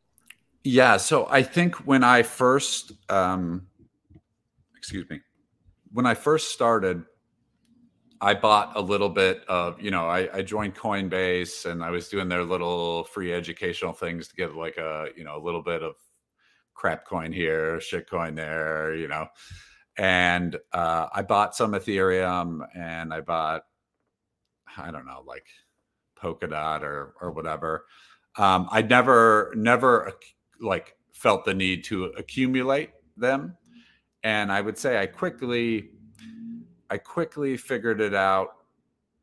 Yeah. 0.64 0.98
So 0.98 1.26
I 1.30 1.42
think 1.42 1.76
when 1.86 2.04
I 2.04 2.24
first, 2.24 2.92
um, 3.08 3.68
excuse 4.76 5.08
me, 5.08 5.20
when 5.94 6.04
I 6.04 6.12
first 6.12 6.50
started 6.50 7.04
I 8.24 8.32
bought 8.32 8.72
a 8.74 8.80
little 8.80 9.10
bit 9.10 9.44
of, 9.48 9.80
you 9.82 9.90
know, 9.90 10.08
I, 10.08 10.38
I, 10.38 10.40
joined 10.40 10.74
Coinbase 10.74 11.70
and 11.70 11.84
I 11.84 11.90
was 11.90 12.08
doing 12.08 12.30
their 12.30 12.42
little 12.42 13.04
free 13.04 13.34
educational 13.34 13.92
things 13.92 14.28
to 14.28 14.34
get 14.34 14.54
like 14.54 14.78
a, 14.78 15.08
you 15.14 15.24
know, 15.24 15.36
a 15.36 15.44
little 15.44 15.62
bit 15.62 15.82
of 15.82 15.96
crap 16.72 17.04
coin 17.04 17.32
here, 17.32 17.80
shit 17.80 18.08
coin 18.08 18.34
there, 18.34 18.94
you 18.94 19.08
know. 19.08 19.28
And 19.98 20.56
uh, 20.72 21.08
I 21.12 21.20
bought 21.20 21.54
some 21.54 21.72
Ethereum 21.72 22.66
and 22.74 23.12
I 23.12 23.20
bought, 23.20 23.64
I 24.74 24.90
don't 24.90 25.04
know, 25.04 25.22
like 25.26 25.46
Polkadot 26.18 26.80
or 26.80 27.14
or 27.20 27.30
whatever. 27.30 27.84
Um, 28.38 28.68
I 28.70 28.80
never, 28.80 29.52
never 29.54 30.12
like 30.60 30.96
felt 31.12 31.44
the 31.44 31.52
need 31.52 31.84
to 31.84 32.06
accumulate 32.16 32.90
them, 33.18 33.58
and 34.22 34.50
I 34.50 34.62
would 34.62 34.78
say 34.78 34.98
I 34.98 35.06
quickly, 35.06 35.90
I 36.90 36.98
quickly 36.98 37.56
figured 37.56 38.00
it 38.00 38.14
out, 38.14 38.56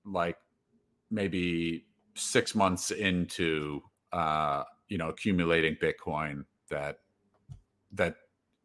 like 0.05 0.37
maybe 1.09 1.85
six 2.15 2.55
months 2.55 2.91
into 2.91 3.81
uh, 4.11 4.63
you 4.87 4.97
know 4.97 5.09
accumulating 5.09 5.75
Bitcoin 5.75 6.45
that 6.69 6.99
that 7.93 8.15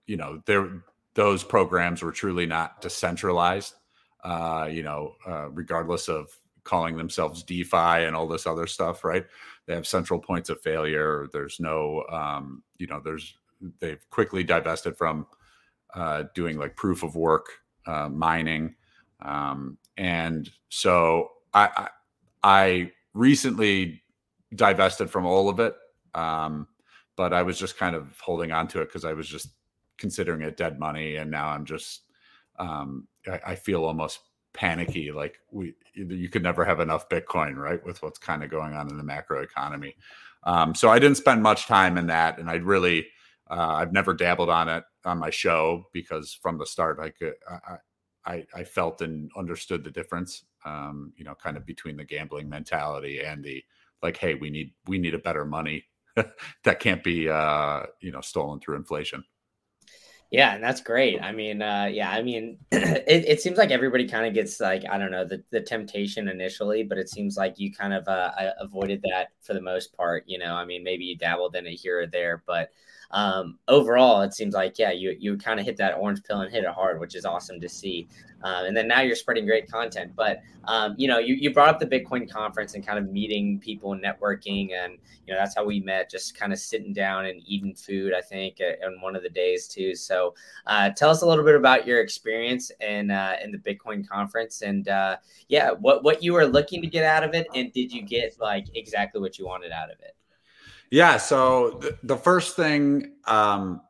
you 0.06 0.16
know 0.16 0.42
there 0.46 0.82
those 1.14 1.42
programs 1.42 2.02
were 2.02 2.12
truly 2.12 2.46
not 2.46 2.80
decentralized. 2.80 3.74
Uh, 4.22 4.68
you 4.70 4.82
know, 4.82 5.14
uh, 5.26 5.48
regardless 5.50 6.08
of 6.08 6.28
calling 6.64 6.96
themselves 6.96 7.42
DeFi 7.42 8.04
and 8.04 8.14
all 8.14 8.26
this 8.26 8.46
other 8.46 8.66
stuff, 8.66 9.04
right? 9.04 9.24
They 9.66 9.74
have 9.74 9.86
central 9.86 10.18
points 10.20 10.50
of 10.50 10.60
failure. 10.60 11.28
There's 11.32 11.58
no, 11.60 12.04
um, 12.10 12.62
you 12.76 12.86
know, 12.86 13.00
there's 13.02 13.34
they've 13.80 14.04
quickly 14.10 14.44
divested 14.44 14.96
from 14.96 15.26
uh, 15.94 16.24
doing 16.34 16.58
like 16.58 16.76
proof 16.76 17.02
of 17.02 17.16
work 17.16 17.46
uh, 17.86 18.08
mining, 18.08 18.74
um, 19.26 19.76
and 19.96 20.48
so 20.68 21.32
I, 21.52 21.68
I, 21.76 21.88
I 22.42 22.92
recently 23.12 24.02
divested 24.54 25.10
from 25.10 25.26
all 25.26 25.48
of 25.48 25.58
it. 25.60 25.74
Um, 26.14 26.68
but 27.16 27.32
I 27.32 27.42
was 27.42 27.58
just 27.58 27.78
kind 27.78 27.96
of 27.96 28.18
holding 28.20 28.52
on 28.52 28.68
to 28.68 28.80
it 28.80 28.86
because 28.86 29.04
I 29.04 29.14
was 29.14 29.28
just 29.28 29.48
considering 29.98 30.42
it 30.42 30.56
dead 30.56 30.78
money, 30.78 31.16
and 31.16 31.30
now 31.30 31.48
I'm 31.48 31.64
just 31.64 32.02
um, 32.58 33.08
I, 33.26 33.40
I, 33.48 33.54
feel 33.54 33.84
almost 33.84 34.20
panicky, 34.52 35.12
like 35.12 35.38
we 35.50 35.74
you 35.94 36.28
could 36.28 36.42
never 36.42 36.64
have 36.64 36.80
enough 36.80 37.08
Bitcoin, 37.08 37.56
right? 37.56 37.84
With 37.84 38.02
what's 38.02 38.18
kind 38.18 38.42
of 38.44 38.50
going 38.50 38.74
on 38.74 38.90
in 38.90 38.96
the 38.96 39.02
macro 39.02 39.42
economy. 39.42 39.96
Um, 40.44 40.74
so 40.74 40.90
I 40.90 40.98
didn't 40.98 41.16
spend 41.16 41.42
much 41.42 41.66
time 41.66 41.98
in 41.98 42.06
that, 42.06 42.38
and 42.38 42.50
I 42.50 42.56
really 42.56 43.06
uh, 43.50 43.74
I've 43.76 43.92
never 43.92 44.14
dabbled 44.14 44.50
on 44.50 44.68
it 44.68 44.84
on 45.04 45.18
my 45.18 45.30
show 45.30 45.84
because 45.92 46.38
from 46.40 46.58
the 46.58 46.66
start 46.66 46.98
I 47.00 47.10
could 47.10 47.34
I, 47.48 47.76
I, 48.26 48.44
I 48.54 48.64
felt 48.64 49.02
and 49.02 49.30
understood 49.36 49.84
the 49.84 49.90
difference, 49.90 50.44
um, 50.64 51.12
you 51.16 51.24
know, 51.24 51.34
kind 51.34 51.56
of 51.56 51.64
between 51.64 51.96
the 51.96 52.04
gambling 52.04 52.48
mentality 52.48 53.20
and 53.20 53.42
the 53.42 53.62
like, 54.02 54.16
hey, 54.16 54.34
we 54.34 54.50
need 54.50 54.72
we 54.86 54.98
need 54.98 55.14
a 55.14 55.18
better 55.18 55.44
money 55.44 55.84
that 56.64 56.80
can't 56.80 57.02
be 57.02 57.28
uh, 57.28 57.84
you 58.00 58.12
know 58.12 58.20
stolen 58.20 58.60
through 58.60 58.76
inflation. 58.76 59.24
Yeah, 60.32 60.54
and 60.54 60.62
that's 60.62 60.80
great. 60.80 61.22
I 61.22 61.30
mean, 61.30 61.62
uh, 61.62 61.84
yeah, 61.84 62.10
I 62.10 62.20
mean, 62.20 62.58
it, 62.72 63.24
it 63.28 63.40
seems 63.40 63.58
like 63.58 63.70
everybody 63.70 64.08
kind 64.08 64.26
of 64.26 64.34
gets 64.34 64.58
like 64.58 64.82
I 64.90 64.98
don't 64.98 65.12
know 65.12 65.24
the, 65.24 65.42
the 65.50 65.60
temptation 65.60 66.28
initially, 66.28 66.82
but 66.82 66.98
it 66.98 67.08
seems 67.08 67.36
like 67.36 67.58
you 67.58 67.72
kind 67.72 67.94
of 67.94 68.08
uh, 68.08 68.32
avoided 68.58 69.02
that 69.02 69.28
for 69.40 69.54
the 69.54 69.60
most 69.60 69.96
part. 69.96 70.24
You 70.26 70.38
know, 70.38 70.54
I 70.54 70.64
mean, 70.64 70.82
maybe 70.82 71.04
you 71.04 71.16
dabbled 71.16 71.54
in 71.54 71.66
it 71.66 71.74
here 71.74 72.00
or 72.00 72.06
there, 72.06 72.42
but 72.44 72.70
um, 73.10 73.58
overall, 73.68 74.22
it 74.22 74.34
seems 74.34 74.54
like 74.54 74.78
yeah, 74.78 74.90
you 74.90 75.16
you 75.18 75.36
kind 75.36 75.60
of 75.60 75.66
hit 75.66 75.76
that 75.78 75.94
orange 75.94 76.22
pill 76.24 76.40
and 76.40 76.52
hit 76.52 76.64
it 76.64 76.70
hard, 76.70 77.00
which 77.00 77.14
is 77.14 77.24
awesome 77.24 77.60
to 77.60 77.68
see. 77.68 78.08
Uh, 78.42 78.64
and 78.66 78.76
then 78.76 78.86
now 78.86 79.00
you're 79.00 79.16
spreading 79.16 79.46
great 79.46 79.70
content. 79.70 80.12
But 80.14 80.40
um, 80.64 80.94
you 80.98 81.08
know, 81.08 81.18
you, 81.18 81.34
you 81.34 81.52
brought 81.52 81.68
up 81.68 81.80
the 81.80 81.86
Bitcoin 81.86 82.30
conference 82.30 82.74
and 82.74 82.86
kind 82.86 82.98
of 82.98 83.10
meeting 83.10 83.58
people 83.58 83.92
and 83.92 84.02
networking, 84.02 84.72
and 84.72 84.98
you 85.26 85.32
know 85.32 85.38
that's 85.38 85.54
how 85.54 85.64
we 85.64 85.80
met, 85.80 86.10
just 86.10 86.36
kind 86.36 86.52
of 86.52 86.58
sitting 86.58 86.92
down 86.92 87.26
and 87.26 87.40
eating 87.46 87.74
food. 87.74 88.12
I 88.12 88.20
think 88.20 88.60
on 88.84 89.00
one 89.00 89.16
of 89.16 89.22
the 89.22 89.30
days 89.30 89.68
too. 89.68 89.94
So 89.94 90.34
uh, 90.66 90.90
tell 90.90 91.10
us 91.10 91.22
a 91.22 91.26
little 91.26 91.44
bit 91.44 91.54
about 91.54 91.86
your 91.86 92.00
experience 92.00 92.70
in 92.80 93.10
uh, 93.10 93.36
in 93.42 93.52
the 93.52 93.58
Bitcoin 93.58 94.06
conference, 94.06 94.62
and 94.62 94.88
uh, 94.88 95.16
yeah, 95.48 95.70
what 95.70 96.02
what 96.02 96.22
you 96.22 96.32
were 96.32 96.46
looking 96.46 96.82
to 96.82 96.88
get 96.88 97.04
out 97.04 97.22
of 97.22 97.34
it, 97.34 97.46
and 97.54 97.72
did 97.72 97.92
you 97.92 98.02
get 98.02 98.36
like 98.40 98.66
exactly 98.74 99.20
what 99.20 99.38
you 99.38 99.46
wanted 99.46 99.72
out 99.72 99.90
of 99.90 99.98
it? 100.00 100.15
Yeah. 100.90 101.16
So 101.16 101.78
th- 101.82 101.94
the 102.02 102.16
first 102.16 102.56
thing 102.56 103.14
um, 103.26 103.80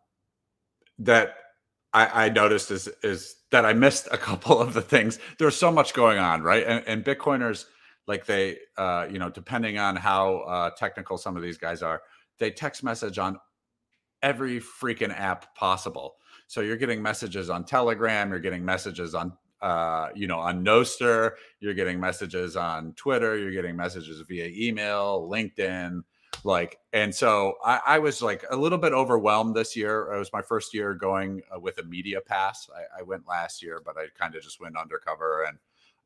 that 0.98 1.34
I, 1.92 2.26
I, 2.26 2.28
noticed 2.28 2.70
is 2.70 2.88
is 3.02 3.36
that 3.50 3.64
I 3.64 3.72
missed 3.72 4.08
a 4.10 4.18
couple 4.28 4.60
of 4.60 4.74
the 4.74 4.82
things. 4.82 5.18
There's 5.38 5.56
so 5.56 5.70
much 5.70 5.94
going 5.94 6.18
on, 6.18 6.42
right? 6.42 6.64
And, 6.66 6.84
and 6.86 7.04
Bitcoiners, 7.04 7.66
like 8.06 8.26
they, 8.26 8.58
uh, 8.76 9.06
you 9.10 9.18
know, 9.18 9.30
depending 9.30 9.78
on 9.78 9.96
how 9.96 10.38
uh, 10.38 10.70
technical 10.70 11.18
some 11.18 11.36
of 11.36 11.42
these 11.42 11.58
guys 11.58 11.82
are, 11.82 12.02
they 12.38 12.50
text 12.50 12.82
message 12.82 13.18
on 13.18 13.38
every 14.22 14.60
freaking 14.60 15.16
app 15.16 15.54
possible. 15.54 16.16
So 16.46 16.60
you're 16.60 16.76
getting 16.76 17.02
messages 17.02 17.50
on 17.50 17.64
Telegram, 17.64 18.30
you're 18.30 18.40
getting 18.40 18.64
messages 18.64 19.14
on 19.14 19.32
uh, 19.62 20.10
you 20.14 20.26
know, 20.26 20.38
on 20.38 20.64
Nostr, 20.64 21.32
you're 21.60 21.74
getting 21.74 21.98
messages 21.98 22.56
on 22.56 22.92
Twitter, 22.92 23.38
you're 23.38 23.52
getting 23.52 23.74
messages 23.74 24.22
via 24.28 24.50
email, 24.52 25.28
LinkedIn, 25.30 26.02
like 26.46 26.78
and 26.92 27.12
so 27.12 27.56
I, 27.64 27.80
I, 27.84 27.98
was 27.98 28.22
like 28.22 28.44
a 28.50 28.56
little 28.56 28.78
bit 28.78 28.92
overwhelmed 28.92 29.54
this 29.54 29.76
year. 29.76 30.12
It 30.12 30.18
was 30.18 30.32
my 30.32 30.42
first 30.42 30.72
year 30.72 30.94
going 30.94 31.42
uh, 31.54 31.58
with 31.58 31.78
a 31.78 31.82
media 31.82 32.20
pass. 32.20 32.70
I, 32.74 33.00
I, 33.00 33.02
went 33.02 33.26
last 33.28 33.62
year 33.62 33.82
but 33.84 33.96
i 33.98 34.06
kind 34.18 34.34
of 34.34 34.42
just 34.42 34.60
went 34.60 34.78
undercover 34.78 35.44
and 35.44 35.58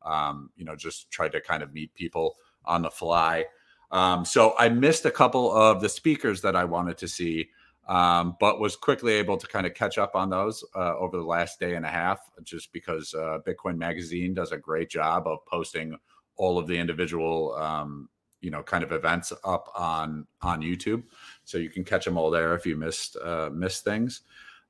um, 0.02 0.50
you 0.56 0.64
know 0.64 0.75
just 0.75 1.11
tried 1.11 1.32
to 1.32 1.40
kind 1.40 1.62
of 1.62 1.75
meet 1.75 1.94
people 1.94 2.37
on 2.64 2.82
the 2.82 2.90
fly. 2.90 3.44
Um, 3.92 4.25
so 4.25 4.54
i 4.59 4.68
missed 4.68 5.04
a 5.04 5.11
couple 5.11 5.52
of 5.52 5.80
the 5.80 5.88
speakers 5.88 6.40
that 6.42 6.56
i 6.56 6.64
wanted 6.64 6.97
to 6.99 7.09
see 7.09 7.49
um, 7.88 8.37
but 8.38 8.61
was 8.61 8.76
quickly 8.76 9.14
able 9.14 9.37
to 9.37 9.49
kind 9.49 9.66
of 9.66 9.75
catch 9.75 9.99
up 9.99 10.14
on 10.14 10.30
those 10.30 10.64
uh, 10.76 10.97
over 10.97 11.16
the 11.16 11.25
last 11.25 11.59
day 11.59 11.75
and 11.75 11.85
a 11.85 11.88
half 11.88 12.20
just 12.44 12.73
because 12.73 13.12
uh, 13.14 13.38
bitcoin 13.47 13.76
magazine 13.76 14.32
does 14.32 14.52
a 14.52 14.56
great 14.56 14.88
job 14.88 15.26
of 15.26 15.44
posting 15.44 15.99
all 16.37 16.56
of 16.56 16.66
the 16.66 16.78
individual 16.78 17.54
um, 17.56 18.09
you 18.40 18.50
know 18.50 18.62
kind 18.62 18.82
of 18.82 18.92
events 18.92 19.32
up 19.44 19.70
on 19.75 20.26
on 20.42 20.61
YouTube, 20.61 21.04
so 21.44 21.59
you 21.59 21.70
can 21.70 21.85
catch 21.85 22.04
them 22.04 22.16
all 22.16 22.30
there 22.30 22.54
if 22.54 22.66
you 22.66 22.76
missed 22.76 23.16
uh, 23.16 23.50
missed 23.52 23.85
things. 23.85 24.23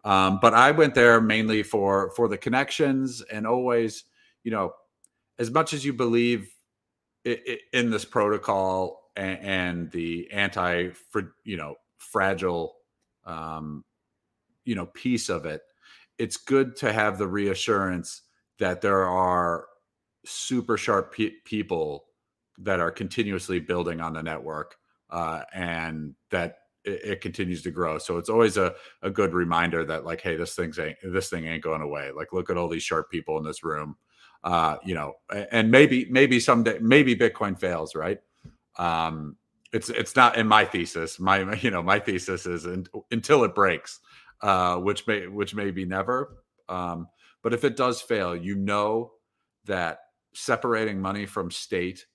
Um, 0.05 0.39
but 0.41 0.55
I 0.55 0.71
went 0.71 0.95
there 0.95 1.21
mainly 1.21 1.63
for 1.63 2.11
for 2.11 2.29
the 2.29 2.39
connections 2.39 3.23
and 3.23 3.47
always, 3.47 4.05
you 4.45 4.51
know, 4.51 4.75
as 5.39 5.51
much 5.51 5.73
as 5.73 5.85
you 5.85 5.93
believe 5.93 6.55
in 7.25 7.91
this 7.91 8.05
protocol 8.05 9.11
and, 9.17 9.39
and 9.41 9.91
the 9.91 10.31
anti, 10.33 10.89
you 11.45 11.57
know, 11.57 11.75
fragile, 11.99 12.77
um, 13.25 13.85
you 14.65 14.75
know, 14.75 14.87
piece 14.87 15.29
of 15.29 15.45
it, 15.45 15.63
it's 16.19 16.37
good 16.37 16.77
to 16.77 16.93
have 16.93 17.19
the 17.19 17.27
reassurance 17.29 18.23
that 18.59 18.81
there 18.81 19.07
are 19.07 19.67
super 20.25 20.77
sharp 20.77 21.15
pe- 21.15 21.41
people 21.45 22.05
that 22.63 22.81
are 22.81 22.91
continuously 22.91 23.61
building 23.61 24.01
on 24.01 24.13
the 24.13 24.23
network 24.23 24.77
uh, 25.11 25.43
and 25.53 26.15
that 26.31 26.59
it, 26.85 27.05
it, 27.05 27.21
continues 27.21 27.63
to 27.63 27.71
grow. 27.71 27.99
So 27.99 28.19
it's 28.19 28.29
always 28.29 28.57
a, 28.57 28.75
a 29.03 29.11
good 29.11 29.35
reminder 29.35 29.85
that 29.85 30.05
like, 30.05 30.21
hey, 30.21 30.37
this 30.37 30.55
thing's 30.55 30.79
ain't 30.79 30.97
this 31.03 31.29
thing 31.29 31.47
ain't 31.47 31.63
going 31.63 31.83
away. 31.83 32.11
Like, 32.15 32.33
look 32.33 32.51
at 32.51 32.57
all 32.57 32.69
these 32.69 32.83
sharp 32.83 33.11
people 33.11 33.39
in 33.39 33.45
this 33.45 33.65
room. 33.65 33.97
Uh, 34.43 34.77
you 34.85 34.95
know, 34.95 35.15
and 35.53 35.71
maybe 35.71 36.07
maybe 36.11 36.41
someday 36.41 36.79
maybe 36.81 37.15
Bitcoin 37.15 37.59
fails, 37.59 37.95
right? 37.95 38.19
Um, 38.79 39.37
it's 39.73 39.91
it's 39.91 40.17
not 40.17 40.37
in 40.37 40.47
my 40.47 40.65
thesis. 40.65 41.21
My 41.21 41.53
you 41.55 41.71
know 41.71 41.83
my 41.83 41.99
thesis 41.99 42.47
is 42.47 42.65
in, 42.65 42.87
until 43.11 43.45
it 43.45 43.55
breaks, 43.55 44.01
uh, 44.43 44.77
which 44.77 45.07
may 45.07 45.27
which 45.27 45.55
may 45.55 45.71
be 45.71 45.85
never. 45.85 46.39
Um, 46.69 47.09
but 47.43 47.53
if 47.53 47.65
it 47.65 47.77
does 47.77 48.01
fail, 48.01 48.35
you 48.35 48.55
know 48.55 49.13
that 49.67 49.99
separating 50.33 51.01
money 51.01 51.27
from 51.27 51.51
state 51.51 52.07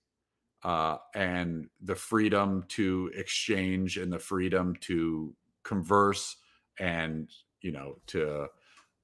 uh, 0.65 0.97
and 1.13 1.69
the 1.83 1.95
freedom 1.95 2.65
to 2.67 3.11
exchange 3.13 3.97
and 3.97 4.11
the 4.11 4.17
freedom 4.17 4.75
to 4.81 5.31
converse 5.63 6.37
and 6.79 7.29
you 7.61 7.71
know 7.71 7.95
to 8.07 8.47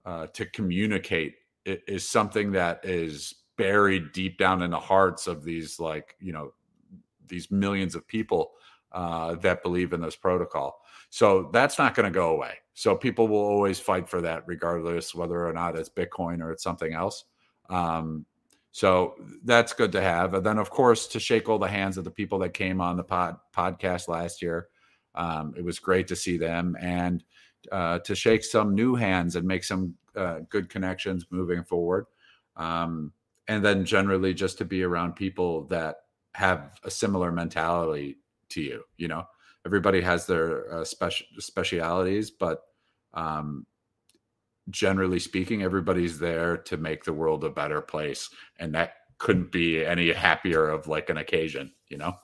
uh, 0.06 0.26
to 0.34 0.46
communicate 0.48 1.36
is 1.66 2.08
something 2.08 2.52
that 2.52 2.84
is 2.84 3.36
buried 3.58 4.12
deep 4.12 4.40
down 4.40 4.64
in 4.64 4.72
the 4.72 4.80
hearts 4.80 5.28
of 5.28 5.44
these 5.44 5.80
like 5.80 6.16
you 6.20 6.34
know 6.34 6.52
these 7.28 7.52
millions 7.52 7.94
of 7.94 8.08
people 8.08 8.54
uh, 8.92 9.36
that 9.36 9.62
believe 9.62 9.94
in 9.94 10.02
this 10.02 10.16
protocol. 10.16 10.82
So 11.12 11.52
that's 11.54 11.78
not 11.78 11.94
going 11.94 12.12
to 12.12 12.14
go 12.14 12.32
away. 12.32 12.56
So 12.74 12.96
people 12.96 13.28
will 13.28 13.38
always 13.38 13.80
fight 13.80 14.10
for 14.10 14.20
that 14.22 14.44
regardless 14.48 15.14
whether 15.14 15.48
or 15.48 15.54
not 15.54 15.78
it's 15.78 15.90
bitcoin 15.90 16.42
or 16.42 16.52
it's 16.52 16.64
something 16.64 16.94
else. 16.94 17.26
Um, 17.70 18.26
so 18.72 19.16
that's 19.44 19.74
good 19.74 19.92
to 19.92 20.02
have. 20.02 20.34
And 20.34 20.46
then, 20.46 20.58
of 20.58 20.70
course, 20.70 21.08
to 21.08 21.20
shake 21.20 21.50
all 21.50 21.60
the 21.60 21.68
hands 21.68 21.98
of 21.98 22.04
the 22.04 22.12
people 22.12 22.40
that 22.40 22.54
came 22.54 22.80
on 22.80 22.98
the 22.98 23.04
pod, 23.04 23.38
podcast 23.56 24.08
last 24.08 24.42
year. 24.42 24.68
Um, 25.14 25.54
it 25.58 25.64
was 25.64 25.80
great 25.80 26.08
to 26.08 26.16
see 26.16 26.38
them 26.38 26.78
and 26.80 27.24
uh, 27.72 28.00
to 28.00 28.16
shake 28.16 28.44
some 28.44 28.74
new 28.74 28.96
hands 28.96 29.36
and 29.36 29.46
make 29.46 29.66
some 29.66 29.96
uh, 30.16 30.40
good 30.50 30.70
connections 30.70 31.26
moving 31.32 31.64
forward. 31.64 32.06
Um, 32.56 33.12
and 33.48 33.64
then, 33.64 33.84
generally, 33.84 34.34
just 34.34 34.58
to 34.60 34.66
be 34.66 34.84
around 34.84 35.18
people 35.18 35.66
that 35.66 35.98
have 36.34 36.80
a 36.84 36.92
similar 36.92 37.32
mentality 37.32 38.20
to 38.50 38.62
you. 38.62 38.84
You 38.98 39.10
know, 39.10 39.26
everybody 39.66 40.00
has 40.02 40.26
their 40.26 40.74
uh, 40.74 40.86
special 40.86 41.28
specialities, 41.40 42.32
but 42.32 42.62
um, 43.14 43.66
generally 44.70 45.20
speaking, 45.20 45.64
everybody's 45.64 46.20
there 46.20 46.58
to 46.58 46.78
make 46.78 47.04
the 47.04 47.14
world 47.14 47.44
a 47.44 47.50
better 47.50 47.82
place. 47.82 48.30
And 48.60 48.74
that 48.76 48.94
couldn't 49.18 49.52
be 49.52 49.86
any 49.86 50.12
happier 50.14 50.70
of 50.70 50.88
like 50.88 51.10
an 51.10 51.18
occasion, 51.18 51.72
you 51.90 51.98
know? 51.98 52.16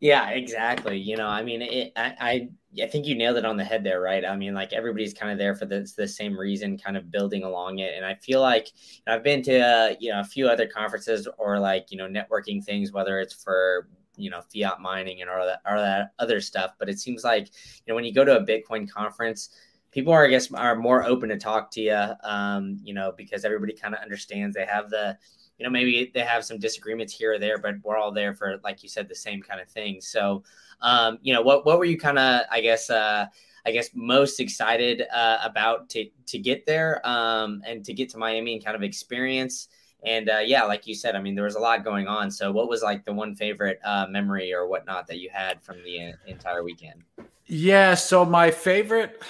Yeah, 0.00 0.30
exactly. 0.30 0.98
You 0.98 1.16
know, 1.16 1.28
I 1.28 1.42
mean, 1.44 1.62
it, 1.62 1.92
I, 1.94 2.14
I, 2.20 2.82
I 2.82 2.86
think 2.88 3.06
you 3.06 3.14
nailed 3.14 3.36
it 3.36 3.44
on 3.44 3.56
the 3.56 3.64
head 3.64 3.84
there, 3.84 4.00
right? 4.00 4.24
I 4.24 4.34
mean, 4.34 4.52
like 4.52 4.72
everybody's 4.72 5.14
kind 5.14 5.30
of 5.30 5.38
there 5.38 5.54
for 5.54 5.64
the, 5.64 5.88
the 5.96 6.08
same 6.08 6.36
reason, 6.36 6.76
kind 6.76 6.96
of 6.96 7.12
building 7.12 7.44
along 7.44 7.78
it. 7.78 7.94
And 7.94 8.04
I 8.04 8.16
feel 8.16 8.40
like 8.40 8.72
I've 9.06 9.22
been 9.22 9.42
to, 9.42 9.60
uh, 9.60 9.94
you 10.00 10.10
know, 10.10 10.20
a 10.20 10.24
few 10.24 10.48
other 10.48 10.66
conferences 10.66 11.28
or 11.38 11.60
like, 11.60 11.92
you 11.92 11.98
know, 11.98 12.08
networking 12.08 12.64
things, 12.64 12.90
whether 12.90 13.20
it's 13.20 13.34
for, 13.34 13.88
you 14.16 14.28
know, 14.28 14.40
fiat 14.52 14.80
mining 14.80 15.20
and 15.20 15.30
all 15.30 15.46
that, 15.46 15.60
all 15.64 15.76
that 15.76 16.12
other 16.18 16.40
stuff. 16.40 16.72
But 16.80 16.88
it 16.88 16.98
seems 16.98 17.22
like, 17.22 17.46
you 17.46 17.84
know, 17.86 17.94
when 17.94 18.04
you 18.04 18.12
go 18.12 18.24
to 18.24 18.38
a 18.38 18.44
Bitcoin 18.44 18.90
conference, 18.90 19.50
people 19.92 20.12
are, 20.12 20.24
I 20.24 20.28
guess, 20.28 20.52
are 20.52 20.74
more 20.74 21.04
open 21.04 21.28
to 21.28 21.38
talk 21.38 21.70
to 21.72 21.80
you, 21.80 22.06
um, 22.24 22.80
you 22.82 22.94
know, 22.94 23.12
because 23.16 23.44
everybody 23.44 23.74
kind 23.74 23.94
of 23.94 24.00
understands 24.00 24.56
they 24.56 24.66
have 24.66 24.90
the, 24.90 25.16
you 25.58 25.64
know, 25.64 25.70
maybe 25.70 26.10
they 26.12 26.20
have 26.20 26.44
some 26.44 26.58
disagreements 26.58 27.12
here 27.12 27.34
or 27.34 27.38
there, 27.38 27.58
but 27.58 27.76
we're 27.84 27.96
all 27.96 28.10
there 28.10 28.34
for, 28.34 28.58
like 28.64 28.82
you 28.82 28.88
said, 28.88 29.08
the 29.08 29.14
same 29.14 29.42
kind 29.42 29.60
of 29.60 29.68
thing. 29.68 30.00
So, 30.00 30.42
um, 30.80 31.18
you 31.22 31.32
know, 31.32 31.42
what 31.42 31.64
what 31.64 31.78
were 31.78 31.84
you 31.84 31.98
kind 31.98 32.18
of, 32.18 32.42
I 32.50 32.60
guess, 32.60 32.90
uh, 32.90 33.26
I 33.64 33.70
guess, 33.70 33.90
most 33.94 34.40
excited 34.40 35.04
uh, 35.14 35.38
about 35.44 35.88
to 35.90 36.08
to 36.26 36.38
get 36.38 36.66
there 36.66 37.06
um, 37.06 37.62
and 37.64 37.84
to 37.84 37.92
get 37.92 38.08
to 38.10 38.18
Miami 38.18 38.54
and 38.54 38.64
kind 38.64 38.74
of 38.74 38.82
experience? 38.82 39.68
And 40.04 40.28
uh, 40.28 40.38
yeah, 40.38 40.64
like 40.64 40.86
you 40.86 40.96
said, 40.96 41.14
I 41.14 41.20
mean, 41.20 41.36
there 41.36 41.44
was 41.44 41.54
a 41.54 41.60
lot 41.60 41.84
going 41.84 42.08
on. 42.08 42.30
So, 42.30 42.50
what 42.50 42.68
was 42.68 42.82
like 42.82 43.04
the 43.04 43.12
one 43.12 43.36
favorite 43.36 43.78
uh, 43.84 44.06
memory 44.08 44.52
or 44.52 44.66
whatnot 44.66 45.06
that 45.06 45.18
you 45.18 45.30
had 45.32 45.62
from 45.62 45.76
the 45.84 46.08
uh, 46.08 46.12
entire 46.26 46.64
weekend? 46.64 47.04
Yeah, 47.46 47.94
so 47.94 48.24
my 48.24 48.50
favorite, 48.50 49.22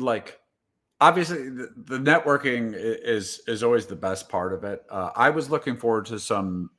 like 0.00 0.38
obviously 1.00 1.48
the, 1.50 1.70
the, 1.76 1.98
networking 1.98 2.74
is 2.74 3.40
is 3.46 3.62
always 3.62 3.86
the 3.86 3.96
best 3.96 4.28
part 4.28 4.52
of 4.52 4.64
it. 4.64 4.84
Uh, 4.90 5.10
I 5.14 5.30
was 5.30 5.50
looking 5.50 5.76
forward 5.76 6.06
to 6.06 6.18
some 6.18 6.70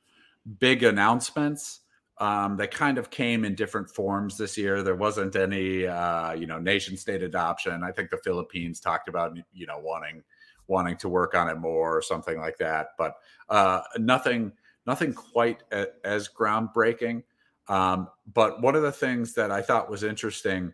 big 0.59 0.83
announcements 0.83 1.81
um, 2.19 2.57
that 2.57 2.71
kind 2.71 2.97
of 2.97 3.09
came 3.09 3.45
in 3.45 3.53
different 3.55 3.89
forms 3.89 4.37
this 4.37 4.57
year. 4.57 4.81
There 4.81 4.95
wasn't 4.95 5.35
any, 5.35 5.85
uh, 5.85 6.33
you 6.33 6.47
know, 6.47 6.57
nation 6.57 6.97
state 6.97 7.21
adoption. 7.21 7.83
I 7.83 7.91
think 7.91 8.09
the 8.09 8.17
Philippines 8.17 8.79
talked 8.79 9.07
about, 9.07 9.37
you 9.53 9.67
know, 9.67 9.79
wanting 9.79 10.23
wanting 10.67 10.97
to 10.97 11.07
work 11.07 11.33
on 11.33 11.47
it 11.47 11.57
more 11.57 11.95
or 11.95 12.01
something 12.01 12.39
like 12.39 12.57
that, 12.57 12.89
but 12.97 13.13
uh, 13.49 13.81
nothing 13.97 14.51
nothing 14.85 15.13
quite 15.13 15.63
a, 15.71 15.87
as 16.03 16.27
groundbreaking. 16.27 17.23
Um, 17.67 18.09
but 18.33 18.61
one 18.61 18.75
of 18.75 18.81
the 18.81 18.91
things 18.91 19.33
that 19.33 19.51
I 19.51 19.61
thought 19.61 19.89
was 19.89 20.03
interesting 20.03 20.73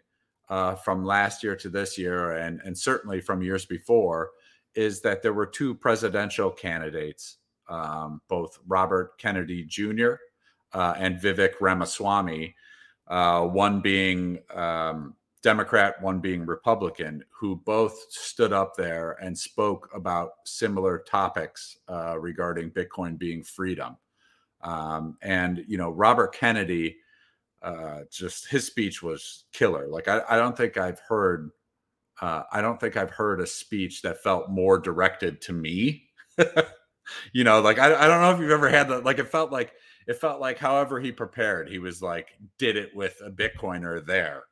uh, 0.53 0.75
from 0.75 1.03
last 1.03 1.41
year 1.41 1.55
to 1.55 1.67
this 1.67 1.97
year, 1.97 2.33
and, 2.33 2.61
and 2.63 2.77
certainly 2.77 3.19
from 3.19 3.41
years 3.41 3.65
before, 3.65 4.29
is 4.75 5.01
that 5.01 5.23
there 5.23 5.33
were 5.33 5.47
two 5.47 5.73
presidential 5.73 6.51
candidates, 6.51 7.37
um, 7.69 8.21
both 8.27 8.59
Robert 8.67 9.17
Kennedy 9.17 9.63
Jr. 9.63 10.13
Uh, 10.71 10.93
and 10.99 11.19
Vivek 11.19 11.53
Ramaswamy, 11.59 12.55
uh, 13.07 13.41
one 13.47 13.81
being 13.81 14.43
um, 14.53 15.15
Democrat, 15.41 15.99
one 16.03 16.19
being 16.19 16.45
Republican, 16.45 17.23
who 17.31 17.55
both 17.55 18.05
stood 18.11 18.53
up 18.53 18.75
there 18.75 19.17
and 19.23 19.35
spoke 19.35 19.89
about 19.95 20.33
similar 20.45 20.99
topics 20.99 21.77
uh, 21.89 22.19
regarding 22.19 22.69
Bitcoin 22.69 23.17
being 23.17 23.43
freedom. 23.43 23.97
Um, 24.61 25.17
and, 25.23 25.65
you 25.67 25.79
know, 25.79 25.89
Robert 25.89 26.31
Kennedy 26.35 26.97
uh, 27.63 28.01
just 28.11 28.49
his 28.49 28.67
speech 28.67 29.01
was 29.01 29.45
killer. 29.53 29.87
Like 29.87 30.07
I, 30.07 30.21
I 30.29 30.37
don't 30.37 30.55
think 30.55 30.77
I've 30.77 30.99
heard, 30.99 31.51
uh, 32.21 32.43
I 32.51 32.61
don't 32.61 32.79
think 32.79 32.97
I've 32.97 33.11
heard 33.11 33.39
a 33.39 33.47
speech 33.47 34.01
that 34.01 34.21
felt 34.21 34.49
more 34.49 34.77
directed 34.77 35.41
to 35.43 35.53
me. 35.53 36.09
you 37.33 37.43
know, 37.43 37.61
like 37.61 37.79
I, 37.79 37.95
I 37.95 38.07
don't 38.07 38.21
know 38.21 38.31
if 38.31 38.39
you've 38.39 38.51
ever 38.51 38.69
had 38.69 38.89
that. 38.89 39.05
Like 39.05 39.19
it 39.19 39.29
felt 39.29 39.51
like 39.51 39.73
it 40.07 40.17
felt 40.17 40.41
like 40.41 40.57
however 40.57 40.99
he 40.99 41.11
prepared, 41.11 41.69
he 41.69 41.79
was 41.79 42.01
like 42.01 42.29
did 42.57 42.75
it 42.75 42.95
with 42.95 43.21
a 43.25 43.31
Bitcoiner 43.31 44.05
there, 44.05 44.43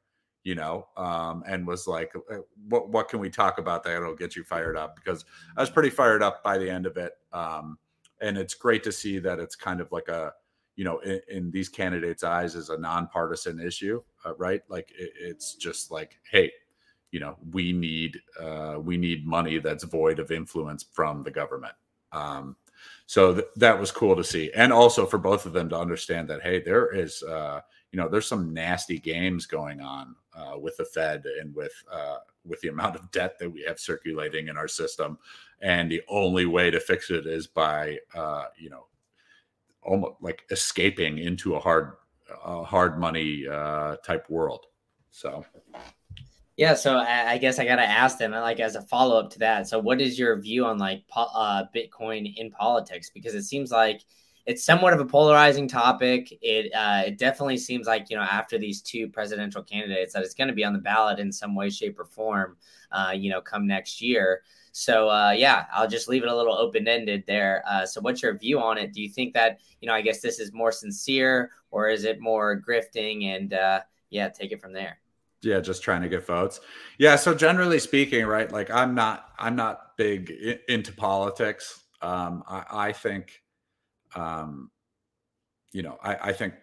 you 0.44 0.56
know, 0.56 0.88
um, 0.96 1.44
and 1.46 1.68
was 1.68 1.88
like, 1.88 2.14
uh, 2.32 2.38
what 2.70 2.90
what 2.90 3.10
can 3.10 3.20
we 3.20 3.30
talk 3.30 3.58
about 3.58 3.84
that'll 3.84 4.16
get 4.16 4.36
you 4.36 4.44
fired 4.44 4.78
up? 4.78 4.96
Because 4.96 5.26
I 5.58 5.62
was 5.62 5.70
pretty 5.70 5.90
fired 5.90 6.24
up 6.24 6.44
by 6.44 6.58
the 6.58 6.70
end 6.70 6.86
of 6.86 6.98
it. 6.98 7.14
Um, 7.34 7.78
and 8.22 8.38
it's 8.38 8.54
great 8.54 8.84
to 8.84 8.92
see 8.92 9.20
that 9.20 9.40
it's 9.40 9.56
kind 9.56 9.82
of 9.82 9.92
like 9.92 10.08
a 10.08 10.32
you 10.76 10.84
know, 10.84 11.00
in, 11.00 11.22
in 11.30 11.52
these 11.52 11.70
candidates' 11.70 12.24
eyes, 12.24 12.56
is 12.56 12.70
a 12.70 12.78
nonpartisan 12.78 13.60
issue, 13.60 14.02
uh, 14.26 14.36
right? 14.36 14.62
Like 14.70 14.92
it, 14.98 15.12
it's 15.20 15.56
just 15.56 15.92
like, 15.92 16.20
hey, 16.32 16.52
you 17.12 17.20
know, 17.20 17.38
we 17.52 17.74
need 17.74 18.20
uh, 18.40 18.78
we 18.82 18.98
need 18.98 19.28
money 19.28 19.60
that's 19.60 19.84
void 19.84 20.20
of 20.20 20.32
influence 20.32 20.86
from 20.92 21.24
the 21.24 21.32
government. 21.32 21.74
Um, 22.12 22.56
so 23.06 23.34
th- 23.34 23.48
that 23.58 23.80
was 23.80 23.92
cool 23.92 24.16
to 24.16 24.24
see, 24.24 24.52
and 24.56 24.72
also 24.74 25.06
for 25.06 25.18
both 25.18 25.46
of 25.46 25.54
them 25.54 25.70
to 25.70 25.78
understand 25.78 26.30
that, 26.30 26.42
hey, 26.42 26.62
there 26.62 26.94
is, 26.96 27.22
uh, 27.24 27.62
you 27.92 27.98
know, 27.98 28.08
there's 28.08 28.28
some 28.28 28.54
nasty 28.54 28.98
games 28.98 29.46
going 29.46 29.82
on 29.82 30.16
uh, 30.34 30.58
with 30.58 30.78
the 30.78 30.86
Fed 30.86 31.26
and 31.40 31.54
with 31.54 31.74
uh, 31.92 32.18
with 32.46 32.62
the 32.62 32.70
amount 32.70 32.96
of 32.96 33.12
debt 33.12 33.38
that 33.40 33.50
we 33.50 33.62
have 33.68 33.80
circulating 33.80 34.48
in 34.48 34.58
our 34.58 34.68
system, 34.68 35.18
and 35.62 35.92
the 35.92 36.02
only 36.08 36.46
way 36.46 36.72
to 36.72 36.80
fix 36.80 37.12
it 37.12 37.28
is 37.28 37.46
by, 37.46 38.00
uh, 38.16 38.46
you 38.58 38.70
know, 38.70 38.86
almost 39.84 40.16
like 40.22 40.44
escaping 40.52 41.18
into 41.18 41.56
a 41.56 41.60
hard 41.60 41.94
hard 42.44 43.00
money 43.00 43.46
uh, 43.48 43.98
type 43.98 44.30
world. 44.30 44.66
So 45.12 45.46
yeah, 46.58 46.76
so 46.76 46.98
I 46.98 47.38
guess 47.38 47.60
I 47.60 47.66
gotta 47.66 47.82
ask 47.88 48.18
them, 48.18 48.32
like 48.32 48.60
as 48.60 48.76
a 48.76 48.82
follow 48.84 49.18
up 49.18 49.32
to 49.32 49.40
that. 49.40 49.68
So, 49.68 49.80
what 49.80 50.00
is 50.00 50.20
your 50.20 50.40
view 50.40 50.66
on 50.66 50.78
like 50.78 51.04
uh, 51.16 51.64
Bitcoin 51.74 52.32
in 52.36 52.52
politics? 52.52 53.10
Because 53.10 53.34
it 53.34 53.44
seems 53.44 53.72
like 53.72 54.04
it's 54.46 54.64
somewhat 54.64 54.94
of 54.94 55.00
a 55.00 55.06
polarizing 55.06 55.68
topic. 55.68 56.32
It 56.42 56.72
uh, 56.74 57.04
it 57.08 57.18
definitely 57.18 57.58
seems 57.58 57.88
like 57.88 58.10
you 58.10 58.18
know 58.18 58.22
after 58.22 58.58
these 58.58 58.82
two 58.82 59.08
presidential 59.08 59.64
candidates 59.64 60.14
that 60.14 60.24
it's 60.24 60.34
going 60.36 60.50
to 60.50 60.54
be 60.54 60.64
on 60.64 60.74
the 60.74 60.80
ballot 60.80 61.20
in 61.20 61.32
some 61.32 61.56
way, 61.56 61.70
shape, 61.70 62.00
or 62.00 62.06
form. 62.06 62.58
Uh, 62.92 63.12
you 63.16 63.32
know, 63.32 63.42
come 63.42 63.66
next 63.66 64.02
year. 64.02 64.44
So 64.72 65.10
uh, 65.10 65.32
yeah, 65.32 65.66
I'll 65.72 65.88
just 65.88 66.08
leave 66.08 66.24
it 66.24 66.30
a 66.30 66.36
little 66.36 66.58
open 66.58 66.88
ended 66.88 67.24
there. 67.28 67.64
Uh, 67.68 67.86
so 67.86 68.02
what's 68.02 68.24
your 68.24 68.38
view 68.38 68.60
on 68.60 68.78
it? 68.78 68.94
Do 68.94 69.02
you 69.02 69.10
think 69.10 69.34
that 69.34 69.60
you 69.82 69.88
know? 69.88 69.94
I 69.94 70.02
guess 70.02 70.22
this 70.22 70.40
is 70.40 70.54
more 70.54 70.72
sincere, 70.72 71.52
or 71.72 71.90
is 71.90 72.06
it 72.06 72.22
more 72.22 72.62
grifting? 72.62 73.26
And 73.26 73.54
uh, 73.54 73.82
yeah, 74.10 74.30
take 74.30 74.52
it 74.52 74.62
from 74.62 74.74
there. 74.74 75.00
Yeah, 75.42 75.60
just 75.60 75.82
trying 75.82 76.04
to 76.04 76.10
get 76.10 76.26
votes. 76.26 76.60
Yeah. 77.00 77.16
So 77.16 77.34
generally 77.34 77.80
speaking, 77.80 78.26
right? 78.26 78.52
Like 78.52 78.70
I'm 78.70 78.94
not 78.96 79.30
I'm 79.38 79.56
not 79.56 79.98
big 79.98 80.32
into 80.70 80.94
politics. 80.94 81.82
Um, 82.02 82.44
I, 82.48 82.64
I 82.72 82.92
think, 82.94 83.42
um, 84.16 84.72
you 85.72 85.84
know, 85.84 85.98
I, 86.04 86.30
I 86.30 86.34
think 86.34 86.56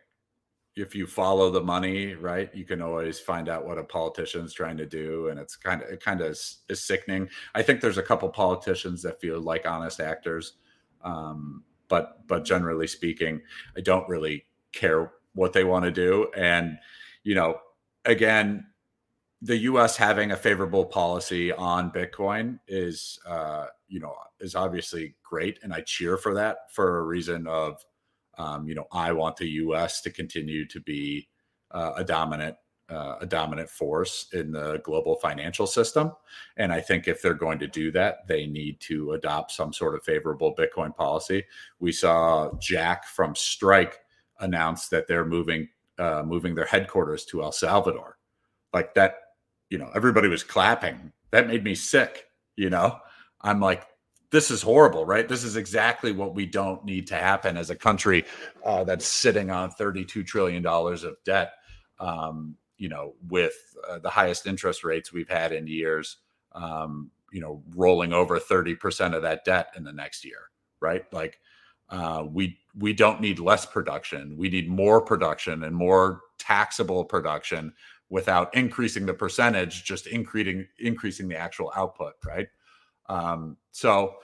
if 0.79 0.95
you 0.95 1.07
follow 1.07 1.51
the 1.51 1.63
money, 1.63 2.15
right, 2.15 2.55
you 2.55 2.65
can 2.65 2.81
always 2.81 3.19
find 3.19 3.49
out 3.49 3.67
what 3.67 3.79
a 3.79 3.85
politician's 3.85 4.53
trying 4.55 4.77
to 4.77 4.87
do, 4.87 5.29
and 5.29 5.39
it's 5.39 5.57
kind 5.57 5.83
of 5.83 5.89
it 5.89 6.03
kind 6.03 6.21
of 6.21 6.29
is, 6.29 6.59
is, 6.69 6.81
sickening. 6.81 7.29
I 7.55 7.63
think 7.63 7.81
there's 7.81 7.99
a 7.99 8.03
couple 8.03 8.29
politicians 8.29 9.03
that 9.03 9.21
feel 9.21 9.41
like 9.41 9.67
honest 9.67 10.01
actors, 10.01 10.55
um, 11.03 11.65
but 11.89 12.27
but 12.27 12.45
generally 12.45 12.87
speaking, 12.87 13.41
I 13.77 13.81
don't 13.81 14.09
really 14.09 14.47
care 14.73 15.13
what 15.35 15.53
they 15.53 15.65
want 15.65 15.85
to 15.85 15.91
do. 15.91 16.31
And 16.37 16.79
you 17.25 17.35
know, 17.35 17.59
again, 18.05 18.67
the 19.43 19.59
U.S. 19.59 19.97
having 19.97 20.31
a 20.33 20.37
favorable 20.37 20.85
policy 20.85 21.53
on 21.53 21.91
Bitcoin 21.91 22.61
is 22.69 23.19
uh, 23.27 23.67
you 23.89 24.01
know 24.01 24.15
is 24.41 24.55
obviously 24.55 25.17
great, 25.23 25.59
and 25.63 25.75
I 25.75 25.81
cheer 25.81 26.17
for 26.17 26.35
that 26.35 26.71
for 26.73 26.99
a 26.99 27.03
reason 27.03 27.47
of 27.47 27.85
um, 28.39 28.67
you 28.67 28.75
know, 28.75 28.87
I 28.93 29.13
want 29.13 29.37
the 29.37 29.49
U.S. 29.49 30.01
to 30.03 30.11
continue 30.11 30.67
to 30.69 30.81
be 30.81 31.29
uh, 31.71 31.93
a 31.97 32.05
dominant 32.05 32.57
uh, 32.91 33.17
a 33.21 33.27
dominant 33.27 33.69
force 33.69 34.29
in 34.33 34.51
the 34.51 34.81
global 34.83 35.17
financial 35.17 35.67
system. 35.67 36.11
And 36.57 36.73
I 36.73 36.81
think 36.81 37.07
if 37.07 37.21
they're 37.21 37.35
going 37.35 37.59
to 37.59 37.67
do 37.67 37.91
that, 37.93 38.27
they 38.27 38.47
need 38.47 38.81
to 38.81 39.13
adopt 39.13 39.53
some 39.53 39.75
sort 39.75 39.95
of 39.95 40.03
favorable 40.03 40.55
Bitcoin 40.57 40.97
policy. 40.97 41.45
We 41.81 41.93
saw 41.93 42.51
Jack 42.59 43.05
from 43.05 43.35
Strike 43.35 43.99
announce 44.41 44.89
that 44.89 45.07
they're 45.07 45.27
moving 45.27 45.69
uh, 45.99 46.23
moving 46.25 46.55
their 46.55 46.65
headquarters 46.65 47.25
to 47.27 47.43
El 47.43 47.53
Salvador. 47.53 48.19
Like 48.73 48.95
that, 48.95 49.17
you 49.69 49.77
know, 49.77 49.91
everybody 49.95 50.29
was 50.29 50.45
clapping. 50.45 51.13
That 51.33 51.49
made 51.49 51.65
me 51.65 51.75
sick. 51.75 52.27
You 52.57 52.71
know, 52.71 52.99
I'm 53.43 53.61
like, 53.61 53.87
this 54.31 54.51
is 54.51 54.63
horrible, 54.63 55.07
right? 55.07 55.29
This 55.29 55.45
is 55.45 55.57
exactly 55.57 56.13
what 56.13 56.35
we 56.35 56.47
don't 56.47 56.85
need 56.85 57.07
to 57.09 57.15
happen 57.15 57.57
as 57.57 57.71
a 57.71 57.77
country 57.77 58.25
uh, 58.65 58.85
that's 58.85 59.07
sitting 59.07 59.51
on 59.51 59.71
$32 59.73 60.27
trillion 60.27 60.65
of 60.67 61.17
debt, 61.25 61.53
um, 61.99 62.57
you 62.77 62.89
know, 62.89 63.15
with 63.29 63.55
uh, 63.89 63.99
the 63.99 64.11
highest 64.11 64.47
interest 64.47 64.85
rates 64.85 65.13
we've 65.13 65.31
had 65.31 65.53
in 65.53 65.67
years, 65.67 66.19
um, 66.53 67.11
you 67.33 67.41
know, 67.41 67.63
rolling 67.75 68.13
over 68.13 68.39
30% 68.39 69.15
of 69.15 69.23
that 69.23 69.45
debt 69.45 69.73
in 69.77 69.85
the 69.85 69.93
next 69.93 70.25
year, 70.25 70.51
right? 70.81 71.11
Like, 71.13 71.41
uh, 71.91 72.25
we 72.31 72.59
we 72.77 72.93
don't 72.93 73.21
need 73.21 73.39
less 73.39 73.65
production. 73.65 74.37
We 74.37 74.51
need 74.51 74.69
more 74.69 75.01
production 75.01 75.65
and 75.65 75.75
more 75.75 76.21
taxable 76.39 77.05
production 77.05 77.73
without 78.11 78.55
increasing 78.55 79.07
the 79.07 79.15
percentage, 79.15 79.85
just 79.85 80.07
increasing 80.07 80.67
increasing 80.79 81.29
the 81.29 81.39
actual 81.39 81.73
output, 81.75 82.15
right? 82.27 82.49
Um, 83.09 83.57
so, 83.73 84.17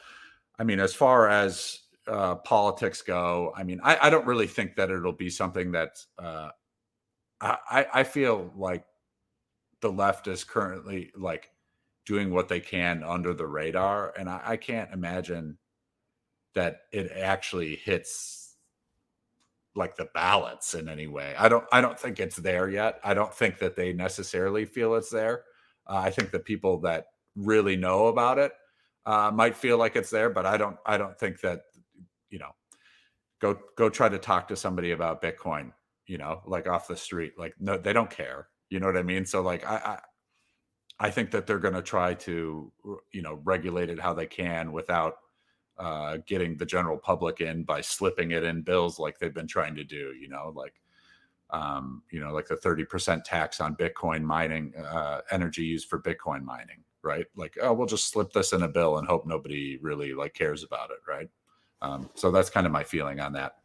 I 0.59 0.65
mean, 0.65 0.81
as 0.81 0.95
far 0.95 1.29
as 1.29 1.81
uh, 2.07 2.37
politics 2.37 3.03
go, 3.03 3.53
I 3.57 3.65
mean, 3.65 3.81
I, 3.83 3.99
I, 4.03 4.11
don't 4.11 4.27
really 4.27 4.47
think 4.47 4.77
that 4.77 4.91
it'll 4.91 5.13
be 5.13 5.31
something 5.31 5.73
that 5.73 6.05
uh, 6.19 6.51
I, 7.41 7.87
I 7.95 8.05
feel 8.05 8.53
like 8.57 8.85
the 9.81 9.91
left 9.91 10.29
is 10.29 10.45
currently 10.45 11.13
like 11.17 11.51
doing 12.07 12.31
what 12.31 12.49
they 12.49 12.61
can 12.61 13.03
under 13.03 13.33
the 13.33 13.47
radar, 13.47 14.13
and 14.19 14.29
I, 14.29 14.41
I 14.45 14.57
can't 14.57 14.93
imagine 14.93 15.59
that 16.55 16.83
it 16.93 17.11
actually 17.13 17.77
hits 17.77 18.57
like 19.75 19.97
the 19.97 20.09
ballots 20.15 20.75
in 20.75 20.89
any 20.89 21.07
way. 21.07 21.35
I 21.39 21.49
don't 21.49 21.65
I 21.73 21.81
don't 21.81 21.99
think 21.99 22.21
it's 22.21 22.37
there 22.37 22.69
yet. 22.69 23.01
I 23.03 23.15
don't 23.15 23.35
think 23.35 23.59
that 23.59 23.77
they 23.77 23.93
necessarily 23.93 24.65
feel 24.65 24.95
it's 24.95 25.11
there. 25.11 25.45
Uh, 25.87 25.97
I 25.97 26.11
think 26.11 26.31
the 26.31 26.39
people 26.39 26.81
that 26.81 27.07
really 27.37 27.77
know 27.77 28.07
about 28.07 28.39
it 28.39 28.53
uh, 29.07 29.31
might 29.33 29.57
feel 29.57 29.79
like 29.79 29.97
it's 29.97 30.11
there, 30.11 30.31
but 30.31 30.47
I 30.47 30.57
don't 30.57 30.77
I 30.87 30.99
don't 30.99 31.19
think 31.19 31.41
that 31.41 31.63
you 32.31 32.39
know 32.39 32.51
go 33.41 33.59
go 33.77 33.89
try 33.89 34.09
to 34.09 34.19
talk 34.19 34.49
to 34.49 34.57
somebody 34.57 34.93
about 34.93 35.23
Bitcoin, 35.23 35.73
you 36.07 36.19
know, 36.19 36.41
like 36.47 36.69
off 36.69 36.89
the 36.89 36.97
street. 36.97 37.33
Like 37.39 37.55
no, 37.61 37.77
they 37.77 37.93
don't 37.93 38.11
care. 38.11 38.49
You 38.71 38.81
know 38.81 38.87
what 38.87 38.97
I 38.97 39.03
mean? 39.03 39.27
So 39.27 39.43
like 39.43 39.67
I 39.67 39.77
I, 39.77 41.07
I 41.07 41.11
think 41.11 41.31
that 41.33 41.47
they're 41.47 41.59
going 41.59 41.75
to 41.75 41.83
try 41.83 42.15
to 42.15 42.73
you 43.13 43.23
know 43.23 43.41
regulate 43.45 43.91
it 43.91 44.01
how 44.01 44.15
they 44.15 44.27
can 44.27 44.73
without 44.73 45.17
uh, 45.79 46.19
getting 46.27 46.57
the 46.57 46.67
general 46.67 46.97
public 46.97 47.41
in 47.41 47.65
by 47.65 47.81
slipping 47.81 48.31
it 48.31 48.45
in 48.45 48.63
bills 48.63 48.99
like 48.99 49.19
they've 49.19 49.35
been 49.35 49.49
trying 49.49 49.75
to 49.75 49.85
do. 49.85 50.15
You 50.19 50.29
know, 50.29 50.53
like 50.55 50.75
um, 51.51 52.03
you 52.11 52.21
know, 52.21 52.33
like 52.33 52.47
the 52.47 52.57
thirty 52.57 52.85
percent 52.85 53.25
tax 53.25 53.61
on 53.61 53.77
Bitcoin 53.77 54.23
mining, 54.23 54.73
uh, 54.77 55.21
energy 55.31 55.65
used 55.65 55.89
for 55.89 56.01
Bitcoin 56.01 56.43
mining, 56.43 56.83
right? 57.05 57.27
Like, 57.37 57.57
oh, 57.61 57.73
we'll 57.73 57.87
just 57.87 58.11
slip 58.11 58.33
this 58.33 58.53
in 58.53 58.63
a 58.63 58.69
bill 58.69 58.99
and 58.99 59.07
hope 59.07 59.27
nobody 59.27 59.79
really 59.81 60.15
like 60.15 60.35
cares 60.35 60.65
about 60.65 60.91
it, 60.91 60.99
right? 61.09 61.29
Um, 61.83 62.11
so 62.15 62.31
that's 62.31 62.51
kind 62.51 62.67
of 62.67 62.73
my 62.73 62.85
feeling 62.85 63.21
on 63.21 63.33
that. 63.35 63.57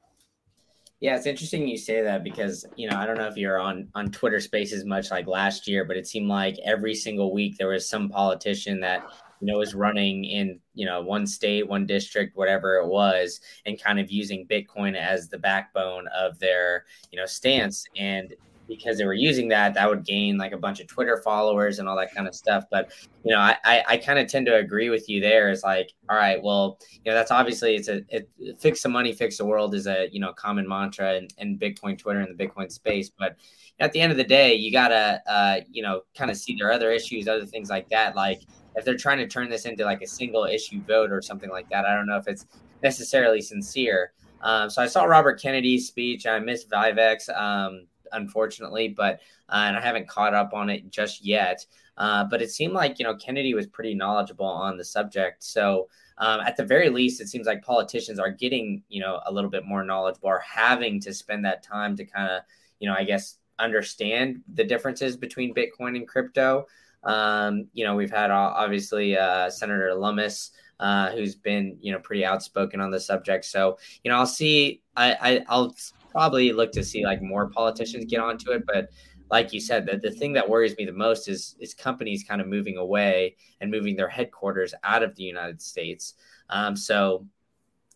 Yeah, 0.99 1.15
it's 1.15 1.25
interesting 1.25 1.65
you 1.65 1.77
say 1.77 2.01
that 2.01 2.25
because 2.25 2.65
you 2.75 2.89
know 2.89 2.97
I 2.97 3.05
don't 3.05 3.17
know 3.17 3.27
if 3.27 3.37
you're 3.37 3.59
on 3.59 3.87
on 3.95 4.11
Twitter 4.11 4.41
Spaces 4.41 4.83
much 4.83 5.11
like 5.11 5.27
last 5.27 5.65
year, 5.65 5.85
but 5.85 5.95
it 5.95 6.05
seemed 6.07 6.27
like 6.27 6.57
every 6.65 6.93
single 6.93 7.33
week 7.33 7.57
there 7.57 7.69
was 7.69 7.87
some 7.87 8.09
politician 8.09 8.81
that 8.81 9.09
you 9.39 9.47
know 9.47 9.57
was 9.57 9.73
running 9.73 10.25
in 10.25 10.59
you 10.73 10.85
know 10.85 11.01
one 11.01 11.25
state, 11.25 11.65
one 11.69 11.85
district, 11.85 12.35
whatever 12.35 12.75
it 12.75 12.87
was, 12.87 13.39
and 13.65 13.81
kind 13.81 13.97
of 13.97 14.11
using 14.11 14.45
Bitcoin 14.45 14.97
as 14.97 15.29
the 15.29 15.37
backbone 15.37 16.07
of 16.09 16.37
their 16.39 16.83
you 17.11 17.19
know 17.19 17.25
stance. 17.25 17.85
And 17.97 18.33
because 18.69 18.97
they 18.97 19.05
were 19.05 19.13
using 19.13 19.49
that, 19.49 19.73
that 19.73 19.89
would 19.89 20.05
gain 20.05 20.37
like 20.37 20.53
a 20.53 20.57
bunch 20.57 20.79
of 20.79 20.87
Twitter 20.87 21.17
followers 21.17 21.79
and 21.79 21.89
all 21.89 21.97
that 21.97 22.13
kind 22.13 22.27
of 22.27 22.35
stuff. 22.35 22.63
But 22.71 22.91
you 23.25 23.33
know, 23.33 23.39
I 23.39 23.57
I, 23.65 23.83
I 23.87 23.97
kind 23.97 24.19
of 24.19 24.27
tend 24.27 24.45
to 24.45 24.55
agree 24.55 24.89
with 24.89 25.09
you 25.09 25.19
there. 25.19 25.49
Is 25.49 25.63
like, 25.63 25.91
all 26.07 26.15
right, 26.15 26.41
well, 26.41 26.77
you 27.03 27.11
know, 27.11 27.15
that's 27.15 27.31
obviously 27.31 27.75
it's 27.75 27.89
a 27.89 28.01
it, 28.09 28.29
fix 28.59 28.83
the 28.83 28.89
money, 28.89 29.11
fix 29.11 29.37
the 29.37 29.45
world 29.45 29.73
is 29.75 29.87
a 29.87 30.07
you 30.11 30.21
know 30.21 30.31
common 30.31 30.65
mantra 30.67 31.15
in, 31.15 31.27
in 31.39 31.59
Bitcoin 31.59 31.97
Twitter 31.97 32.21
and 32.21 32.37
the 32.37 32.47
Bitcoin 32.47 32.71
space. 32.71 33.09
But 33.09 33.35
at 33.79 33.91
the 33.91 33.99
end 33.99 34.11
of 34.11 34.17
the 34.17 34.23
day, 34.23 34.53
you 34.53 34.71
gotta 34.71 35.21
uh, 35.27 35.59
you 35.69 35.83
know 35.83 36.01
kind 36.15 36.31
of 36.31 36.37
see 36.37 36.55
their 36.55 36.71
other 36.71 36.91
issues, 36.91 37.27
other 37.27 37.45
things 37.45 37.69
like 37.69 37.89
that. 37.89 38.15
Like 38.15 38.43
if 38.75 38.85
they're 38.85 38.95
trying 38.95 39.17
to 39.17 39.27
turn 39.27 39.49
this 39.49 39.65
into 39.65 39.83
like 39.83 40.01
a 40.01 40.07
single 40.07 40.45
issue 40.45 40.81
vote 40.83 41.11
or 41.11 41.21
something 41.21 41.49
like 41.49 41.69
that, 41.69 41.85
I 41.85 41.95
don't 41.95 42.07
know 42.07 42.17
if 42.17 42.27
it's 42.27 42.45
necessarily 42.83 43.41
sincere. 43.41 44.13
Um, 44.41 44.69
so 44.69 44.81
I 44.81 44.87
saw 44.87 45.03
Robert 45.03 45.41
Kennedy's 45.41 45.87
speech. 45.87 46.25
I 46.25 46.39
missed 46.39 46.69
Vivex. 46.69 47.29
Um, 47.37 47.87
unfortunately, 48.13 48.89
but 48.89 49.19
uh, 49.49 49.63
and 49.67 49.77
I 49.77 49.81
haven't 49.81 50.07
caught 50.07 50.33
up 50.33 50.53
on 50.53 50.69
it 50.69 50.89
just 50.89 51.23
yet. 51.23 51.65
Uh, 51.97 52.23
but 52.23 52.41
it 52.41 52.49
seemed 52.49 52.73
like 52.73 52.97
you 52.97 53.05
know 53.05 53.15
Kennedy 53.15 53.53
was 53.53 53.67
pretty 53.67 53.93
knowledgeable 53.93 54.45
on 54.45 54.77
the 54.77 54.85
subject. 54.85 55.43
So 55.43 55.89
um, 56.17 56.41
at 56.41 56.55
the 56.55 56.63
very 56.63 56.89
least, 56.89 57.21
it 57.21 57.27
seems 57.27 57.45
like 57.45 57.61
politicians 57.61 58.19
are 58.19 58.31
getting 58.31 58.83
you 58.89 59.01
know 59.01 59.19
a 59.25 59.31
little 59.31 59.49
bit 59.49 59.65
more 59.65 59.83
knowledgeable, 59.83 60.29
or 60.29 60.39
having 60.39 60.99
to 61.01 61.13
spend 61.13 61.43
that 61.45 61.61
time 61.61 61.95
to 61.97 62.05
kind 62.05 62.31
of 62.31 62.41
you 62.79 62.87
know 62.87 62.95
I 62.95 63.03
guess 63.03 63.37
understand 63.59 64.41
the 64.53 64.63
differences 64.63 65.17
between 65.17 65.53
Bitcoin 65.53 65.97
and 65.97 66.07
crypto. 66.07 66.65
Um, 67.03 67.67
you 67.73 67.83
know, 67.83 67.95
we've 67.95 68.11
had 68.11 68.31
uh, 68.31 68.53
obviously 68.55 69.17
uh, 69.17 69.49
Senator 69.49 69.93
Lummis. 69.93 70.51
Uh, 70.79 71.11
who's 71.11 71.35
been 71.35 71.75
you 71.81 71.91
know 71.91 71.99
pretty 71.99 72.23
outspoken 72.23 72.79
on 72.79 72.89
the 72.89 72.99
subject. 73.01 73.43
So 73.43 73.77
you 74.01 74.09
know 74.09 74.15
I'll 74.15 74.25
see. 74.25 74.81
I, 74.95 75.17
I 75.19 75.45
I'll 75.49 75.75
probably 76.19 76.51
look 76.51 76.73
to 76.73 76.83
see 76.83 77.05
like 77.05 77.21
more 77.21 77.49
politicians 77.49 78.03
get 78.03 78.19
onto 78.19 78.51
it. 78.51 78.65
But 78.67 78.89
like 79.31 79.53
you 79.53 79.61
said, 79.61 79.85
the, 79.85 79.97
the 79.97 80.11
thing 80.11 80.33
that 80.33 80.49
worries 80.49 80.75
me 80.77 80.83
the 80.83 80.91
most 80.91 81.29
is 81.29 81.55
is 81.59 81.73
companies 81.73 82.25
kind 82.27 82.41
of 82.41 82.47
moving 82.47 82.75
away 82.75 83.37
and 83.61 83.71
moving 83.71 83.95
their 83.95 84.09
headquarters 84.09 84.73
out 84.83 85.01
of 85.01 85.15
the 85.15 85.23
United 85.23 85.61
States. 85.61 86.15
Um, 86.49 86.75
so 86.75 87.25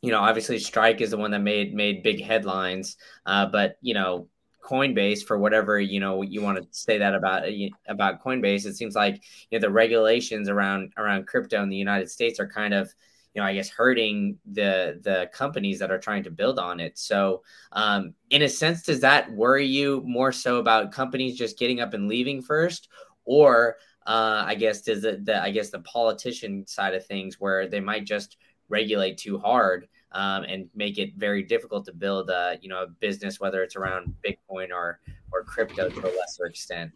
you 0.01 0.12
know, 0.12 0.21
obviously 0.21 0.57
Strike 0.59 1.01
is 1.01 1.12
the 1.12 1.17
one 1.17 1.31
that 1.31 1.39
made 1.39 1.73
made 1.73 2.01
big 2.01 2.23
headlines, 2.23 2.95
uh, 3.25 3.45
but 3.47 3.75
you 3.81 3.93
know, 3.93 4.29
Coinbase 4.63 5.21
for 5.25 5.38
whatever 5.38 5.81
you 5.81 5.99
know 5.99 6.21
you 6.21 6.41
want 6.41 6.57
to 6.57 6.65
say 6.71 6.97
that 6.99 7.13
about 7.13 7.43
about 7.89 8.23
Coinbase. 8.23 8.65
It 8.65 8.77
seems 8.77 8.95
like 8.95 9.21
you 9.49 9.59
know 9.59 9.67
the 9.67 9.73
regulations 9.73 10.47
around 10.47 10.93
around 10.95 11.27
crypto 11.27 11.62
in 11.62 11.67
the 11.67 11.75
United 11.75 12.09
States 12.09 12.39
are 12.39 12.47
kind 12.47 12.73
of 12.73 12.93
you 13.33 13.41
know, 13.41 13.47
I 13.47 13.53
guess 13.53 13.69
hurting 13.69 14.37
the 14.51 14.99
the 15.01 15.29
companies 15.33 15.79
that 15.79 15.91
are 15.91 15.99
trying 15.99 16.23
to 16.23 16.31
build 16.31 16.59
on 16.59 16.79
it. 16.79 16.97
So, 16.97 17.43
um, 17.71 18.13
in 18.29 18.43
a 18.43 18.49
sense, 18.49 18.83
does 18.83 18.99
that 18.99 19.31
worry 19.31 19.65
you 19.65 20.01
more 20.05 20.31
so 20.31 20.57
about 20.57 20.91
companies 20.91 21.37
just 21.37 21.57
getting 21.57 21.81
up 21.81 21.93
and 21.93 22.07
leaving 22.07 22.41
first, 22.41 22.89
or 23.25 23.77
uh, 24.05 24.43
I 24.45 24.55
guess 24.55 24.81
does 24.81 25.01
the, 25.01 25.19
the 25.23 25.41
I 25.41 25.51
guess 25.51 25.71
the 25.71 25.79
politician 25.79 26.67
side 26.67 26.93
of 26.93 27.05
things 27.05 27.39
where 27.39 27.67
they 27.67 27.79
might 27.79 28.05
just 28.05 28.37
regulate 28.69 29.17
too 29.17 29.39
hard 29.39 29.87
um, 30.11 30.43
and 30.43 30.69
make 30.75 30.97
it 30.99 31.15
very 31.15 31.43
difficult 31.43 31.85
to 31.85 31.93
build 31.93 32.29
a 32.29 32.57
you 32.61 32.69
know 32.69 32.83
a 32.83 32.87
business, 32.87 33.39
whether 33.39 33.63
it's 33.63 33.75
around 33.75 34.13
Bitcoin 34.23 34.69
or 34.71 34.99
or 35.31 35.43
crypto 35.43 35.89
to 35.89 35.99
a 36.01 36.11
lesser 36.15 36.45
extent. 36.45 36.91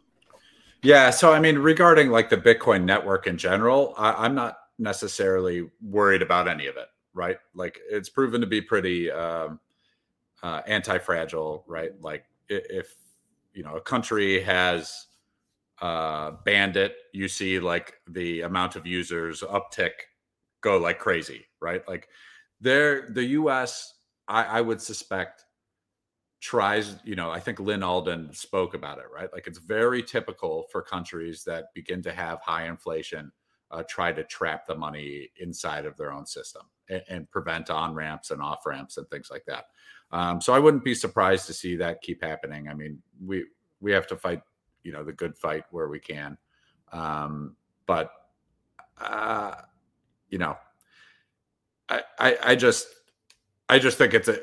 Yeah, 0.83 1.09
so 1.09 1.33
I 1.33 1.39
mean, 1.39 1.57
regarding 1.57 2.11
like 2.11 2.29
the 2.29 2.37
Bitcoin 2.37 2.83
network 2.83 3.25
in 3.25 3.37
general, 3.37 3.95
I, 3.97 4.11
I'm 4.25 4.35
not 4.35 4.57
necessarily 4.79 5.69
worried 5.81 6.21
about 6.21 6.47
any 6.47 6.67
of 6.67 6.77
it, 6.77 6.87
right? 7.13 7.37
Like 7.55 7.79
it's 7.89 8.09
proven 8.09 8.41
to 8.41 8.47
be 8.47 8.61
pretty 8.61 9.11
um, 9.11 9.59
uh, 10.43 10.61
anti-fragile, 10.67 11.63
right? 11.67 11.91
Like 12.01 12.25
if 12.49 12.95
you 13.53 13.63
know 13.63 13.75
a 13.75 13.81
country 13.81 14.41
has 14.41 15.07
uh, 15.81 16.31
banned 16.45 16.77
it, 16.77 16.95
you 17.13 17.27
see 17.27 17.59
like 17.59 17.95
the 18.07 18.41
amount 18.41 18.75
of 18.75 18.85
users 18.85 19.41
uptick 19.41 19.91
go 20.61 20.77
like 20.77 20.99
crazy, 20.99 21.45
right? 21.59 21.87
Like 21.87 22.07
there, 22.61 23.09
the 23.09 23.23
U.S. 23.23 23.93
I, 24.27 24.43
I 24.43 24.61
would 24.61 24.81
suspect 24.81 25.45
tries 26.39 26.97
you 27.03 27.15
know 27.15 27.31
i 27.31 27.39
think 27.39 27.59
lynn 27.59 27.81
alden 27.81 28.31
spoke 28.31 28.75
about 28.75 28.99
it 28.99 29.05
right 29.13 29.29
like 29.33 29.47
it's 29.47 29.57
very 29.57 30.03
typical 30.03 30.65
for 30.71 30.83
countries 30.83 31.43
that 31.43 31.73
begin 31.73 32.01
to 32.01 32.11
have 32.11 32.39
high 32.41 32.67
inflation 32.67 33.31
uh, 33.71 33.83
try 33.87 34.11
to 34.11 34.23
trap 34.23 34.65
the 34.67 34.75
money 34.75 35.29
inside 35.39 35.85
of 35.85 35.97
their 35.97 36.11
own 36.11 36.25
system 36.25 36.63
and, 36.89 37.03
and 37.09 37.31
prevent 37.31 37.69
on 37.69 37.93
ramps 37.93 38.31
and 38.31 38.41
off 38.41 38.65
ramps 38.65 38.97
and 38.97 39.09
things 39.09 39.29
like 39.29 39.45
that. 39.45 39.65
Um, 40.11 40.39
so 40.39 40.53
I 40.53 40.59
wouldn't 40.59 40.85
be 40.85 40.95
surprised 40.95 41.47
to 41.47 41.53
see 41.53 41.75
that 41.77 42.01
keep 42.01 42.23
happening. 42.23 42.69
I 42.69 42.73
mean, 42.73 43.01
we 43.23 43.45
we 43.81 43.91
have 43.91 44.07
to 44.07 44.15
fight, 44.15 44.41
you 44.83 44.91
know, 44.91 45.03
the 45.03 45.13
good 45.13 45.37
fight 45.37 45.65
where 45.71 45.89
we 45.89 45.99
can. 45.99 46.37
Um, 46.93 47.55
but 47.85 48.11
uh, 48.99 49.55
you 50.29 50.37
know, 50.37 50.57
I, 51.89 52.01
I, 52.19 52.37
I 52.43 52.55
just 52.55 52.87
I 53.69 53.79
just 53.79 53.97
think 53.97 54.13
it's 54.13 54.29
a, 54.29 54.39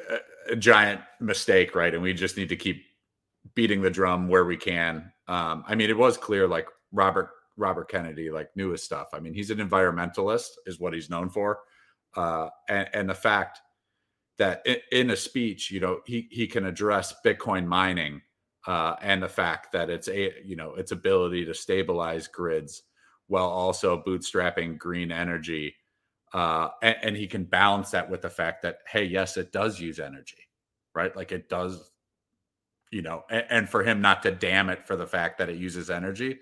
a, 0.51 0.57
giant 0.57 1.01
mistake, 1.21 1.75
right? 1.75 1.93
And 1.93 2.03
we 2.03 2.13
just 2.13 2.37
need 2.37 2.51
to 2.51 2.57
keep 2.57 2.85
beating 3.55 3.81
the 3.81 3.91
drum 3.91 4.29
where 4.29 4.45
we 4.45 4.57
can. 4.57 5.11
Um, 5.29 5.65
I 5.67 5.75
mean, 5.75 5.89
it 5.89 5.97
was 5.97 6.19
clear, 6.19 6.47
like 6.47 6.69
Robert 6.93 7.31
Robert 7.57 7.88
Kennedy 7.88 8.31
like 8.31 8.51
his 8.55 8.83
stuff. 8.83 9.09
I 9.12 9.21
mean, 9.21 9.35
he's 9.35 9.51
an 9.51 9.59
environmentalist, 9.59 10.51
is 10.67 10.81
what 10.81 10.93
he's 10.93 11.11
known 11.11 11.29
for, 11.29 11.61
uh, 12.17 12.49
and, 12.69 12.88
and 12.93 13.11
the 13.11 13.14
fact 13.14 13.61
that 14.38 14.67
in, 14.90 15.11
a 15.11 15.17
speech, 15.17 15.71
you 15.71 15.81
know, 15.81 16.01
he 16.07 16.29
he 16.31 16.47
can 16.47 16.67
address 16.67 17.14
Bitcoin 17.25 17.67
mining 17.67 18.21
uh, 18.67 18.97
and 19.01 19.23
the 19.23 19.29
fact 19.29 19.73
that 19.73 19.90
it's 19.90 20.09
a 20.09 20.33
you 20.45 20.57
know 20.57 20.75
its 20.75 20.93
ability 20.93 21.45
to 21.45 21.55
stabilize 21.55 22.27
grids 22.27 22.83
while 23.29 23.49
also 23.49 24.03
bootstrapping 24.03 24.77
green 24.77 25.12
energy, 25.12 25.75
uh, 26.33 26.69
and, 26.83 26.97
and 27.03 27.17
he 27.17 27.27
can 27.27 27.45
balance 27.45 27.90
that 27.90 28.11
with 28.11 28.23
the 28.23 28.31
fact 28.31 28.62
that 28.62 28.79
hey, 28.88 29.05
yes, 29.05 29.37
it 29.37 29.53
does 29.53 29.79
use 29.81 30.01
energy, 30.01 30.49
right? 30.95 31.14
Like 31.14 31.33
it 31.33 31.49
does 31.49 31.90
you 32.90 33.03
know, 33.03 33.25
and, 33.29 33.69
for 33.69 33.83
him 33.83 34.01
not 34.01 34.23
to 34.23 34.31
damn 34.31 34.69
it 34.69 34.87
for 34.87 34.95
the 34.95 35.07
fact 35.07 35.37
that 35.38 35.49
it 35.49 35.57
uses 35.57 35.90
energy 35.90 36.38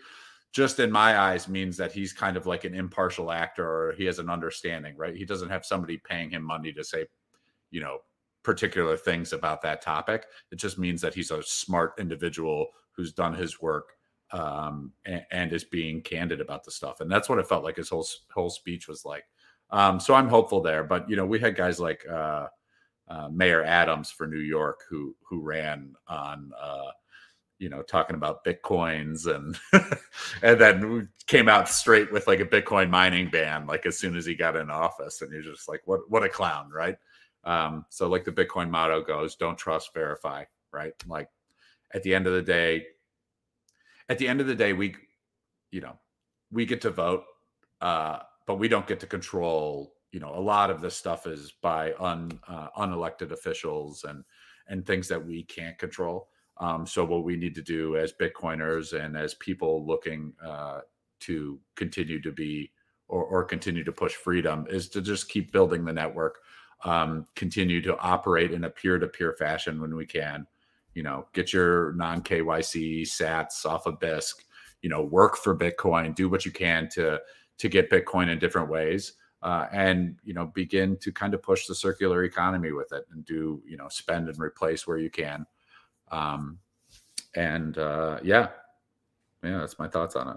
just 0.52 0.78
in 0.80 0.92
my 0.92 1.18
eyes 1.18 1.48
means 1.48 1.76
that 1.78 1.92
he's 1.92 2.12
kind 2.12 2.36
of 2.36 2.46
like 2.46 2.64
an 2.64 2.74
impartial 2.74 3.32
actor 3.32 3.66
or 3.66 3.92
he 3.92 4.04
has 4.04 4.18
an 4.18 4.28
understanding, 4.28 4.94
right? 4.96 5.16
He 5.16 5.24
doesn't 5.24 5.48
have 5.48 5.64
somebody 5.64 5.96
paying 5.96 6.30
him 6.30 6.42
money 6.42 6.72
to 6.74 6.84
say, 6.84 7.06
you 7.70 7.80
know, 7.80 7.98
particular 8.42 8.96
things 8.96 9.32
about 9.32 9.62
that 9.62 9.80
topic. 9.80 10.26
It 10.50 10.56
just 10.56 10.78
means 10.78 11.00
that 11.00 11.14
he's 11.14 11.30
a 11.30 11.42
smart 11.42 11.94
individual 11.98 12.66
who's 12.94 13.12
done 13.12 13.34
his 13.34 13.62
work 13.62 13.92
um, 14.32 14.92
and, 15.06 15.24
and, 15.30 15.52
is 15.52 15.64
being 15.64 16.02
candid 16.02 16.40
about 16.40 16.64
the 16.64 16.70
stuff. 16.70 17.00
And 17.00 17.10
that's 17.10 17.28
what 17.28 17.38
it 17.38 17.48
felt 17.48 17.64
like 17.64 17.76
his 17.76 17.88
whole 17.90 18.06
whole 18.32 18.50
speech 18.50 18.88
was 18.88 19.04
like. 19.04 19.24
Um, 19.70 20.00
so 20.00 20.14
I'm 20.14 20.28
hopeful 20.28 20.62
there. 20.62 20.84
But 20.84 21.08
you 21.08 21.16
know, 21.16 21.26
we 21.26 21.38
had 21.38 21.54
guys 21.54 21.78
like 21.78 22.06
uh, 22.08 22.46
uh, 23.08 23.28
Mayor 23.30 23.62
Adams 23.62 24.10
for 24.10 24.26
New 24.26 24.40
York 24.40 24.80
who 24.88 25.14
who 25.22 25.42
ran 25.42 25.94
on 26.08 26.50
uh, 26.60 26.90
you 27.62 27.68
know, 27.68 27.81
talking 27.81 28.16
about 28.16 28.44
bitcoins 28.44 29.33
and 29.33 29.57
and 30.42 30.61
then 30.61 31.09
came 31.29 31.48
out 31.48 31.68
straight 31.68 32.12
with 32.12 32.27
like 32.27 32.40
a 32.40 32.44
Bitcoin 32.44 32.90
mining 32.90 33.31
ban, 33.31 33.68
like 33.68 33.87
as 33.87 33.96
soon 33.96 34.16
as 34.16 34.27
he 34.27 34.35
got 34.35 34.57
in 34.57 34.68
office, 34.68 35.22
and 35.22 35.31
you're 35.33 35.42
just 35.42 35.68
like, 35.68 35.81
what 35.85 36.01
what 36.11 36.25
a 36.25 36.29
clown, 36.29 36.70
right? 36.75 36.96
Um, 37.44 37.87
so 37.88 38.09
like 38.09 38.25
the 38.25 38.33
Bitcoin 38.33 38.68
motto 38.68 39.01
goes, 39.01 39.37
don't 39.37 39.57
trust, 39.57 39.94
verify, 39.94 40.42
right? 40.72 40.92
Like 41.07 41.29
at 41.94 42.03
the 42.03 42.12
end 42.12 42.27
of 42.27 42.33
the 42.33 42.42
day, 42.42 42.85
at 44.09 44.18
the 44.18 44.27
end 44.27 44.40
of 44.40 44.48
the 44.48 44.57
day, 44.57 44.72
we, 44.72 44.96
you 45.70 45.83
know, 45.83 45.96
we 46.51 46.66
get 46.66 46.81
to 46.81 46.90
vote, 46.90 47.22
uh, 47.81 48.18
but 48.44 48.57
we 48.57 48.66
don't 48.66 48.88
get 48.88 48.98
to 49.01 49.07
control. 49.07 49.94
You 50.11 50.18
know, 50.18 50.35
a 50.35 50.40
lot 50.40 50.70
of 50.70 50.81
this 50.81 50.96
stuff 50.96 51.29
is 51.29 51.53
by 51.62 51.92
un 52.01 52.40
uh, 52.48 52.70
unelected 52.77 53.31
officials 53.31 54.03
and 54.03 54.25
and 54.66 54.85
things 54.85 55.07
that 55.07 55.25
we 55.25 55.44
can't 55.44 55.79
control. 55.79 56.29
Um, 56.58 56.86
so 56.86 57.04
what 57.04 57.24
we 57.24 57.36
need 57.36 57.54
to 57.54 57.62
do 57.62 57.96
as 57.96 58.12
Bitcoiners 58.12 58.98
and 58.98 59.16
as 59.16 59.34
people 59.34 59.86
looking 59.86 60.32
uh, 60.44 60.80
to 61.20 61.58
continue 61.76 62.20
to 62.20 62.32
be 62.32 62.70
or, 63.08 63.24
or, 63.24 63.44
continue 63.44 63.84
to 63.84 63.92
push 63.92 64.14
freedom 64.14 64.66
is 64.70 64.88
to 64.88 65.02
just 65.02 65.28
keep 65.28 65.52
building 65.52 65.84
the 65.84 65.92
network, 65.92 66.38
um, 66.84 67.26
continue 67.36 67.82
to 67.82 67.98
operate 67.98 68.52
in 68.52 68.64
a 68.64 68.70
peer-to-peer 68.70 69.34
fashion 69.38 69.80
when 69.80 69.94
we 69.94 70.06
can. 70.06 70.46
You 70.94 71.02
know, 71.02 71.26
get 71.32 71.52
your 71.52 71.92
non 71.94 72.22
KYC 72.22 73.02
Sats 73.02 73.66
off 73.66 73.86
of 73.86 73.98
Bisq. 73.98 74.34
You 74.82 74.90
know, 74.90 75.02
work 75.02 75.36
for 75.36 75.56
Bitcoin. 75.56 76.14
Do 76.14 76.28
what 76.28 76.44
you 76.44 76.52
can 76.52 76.88
to 76.90 77.20
to 77.58 77.68
get 77.68 77.90
Bitcoin 77.90 78.28
in 78.30 78.38
different 78.38 78.68
ways. 78.68 79.14
Uh, 79.42 79.66
and 79.72 80.16
you 80.22 80.32
know 80.32 80.46
begin 80.54 80.96
to 80.98 81.10
kind 81.10 81.34
of 81.34 81.42
push 81.42 81.66
the 81.66 81.74
circular 81.74 82.22
economy 82.22 82.70
with 82.70 82.92
it 82.92 83.04
and 83.10 83.24
do 83.24 83.60
you 83.66 83.76
know 83.76 83.88
spend 83.88 84.28
and 84.28 84.38
replace 84.38 84.86
where 84.86 84.98
you 84.98 85.10
can 85.10 85.44
um, 86.12 86.59
and 87.35 87.77
uh, 87.79 88.18
yeah, 88.22 88.48
yeah, 89.42 89.59
that's 89.59 89.79
my 89.79 89.88
thoughts 89.88 90.14
on 90.14 90.29
it. 90.29 90.37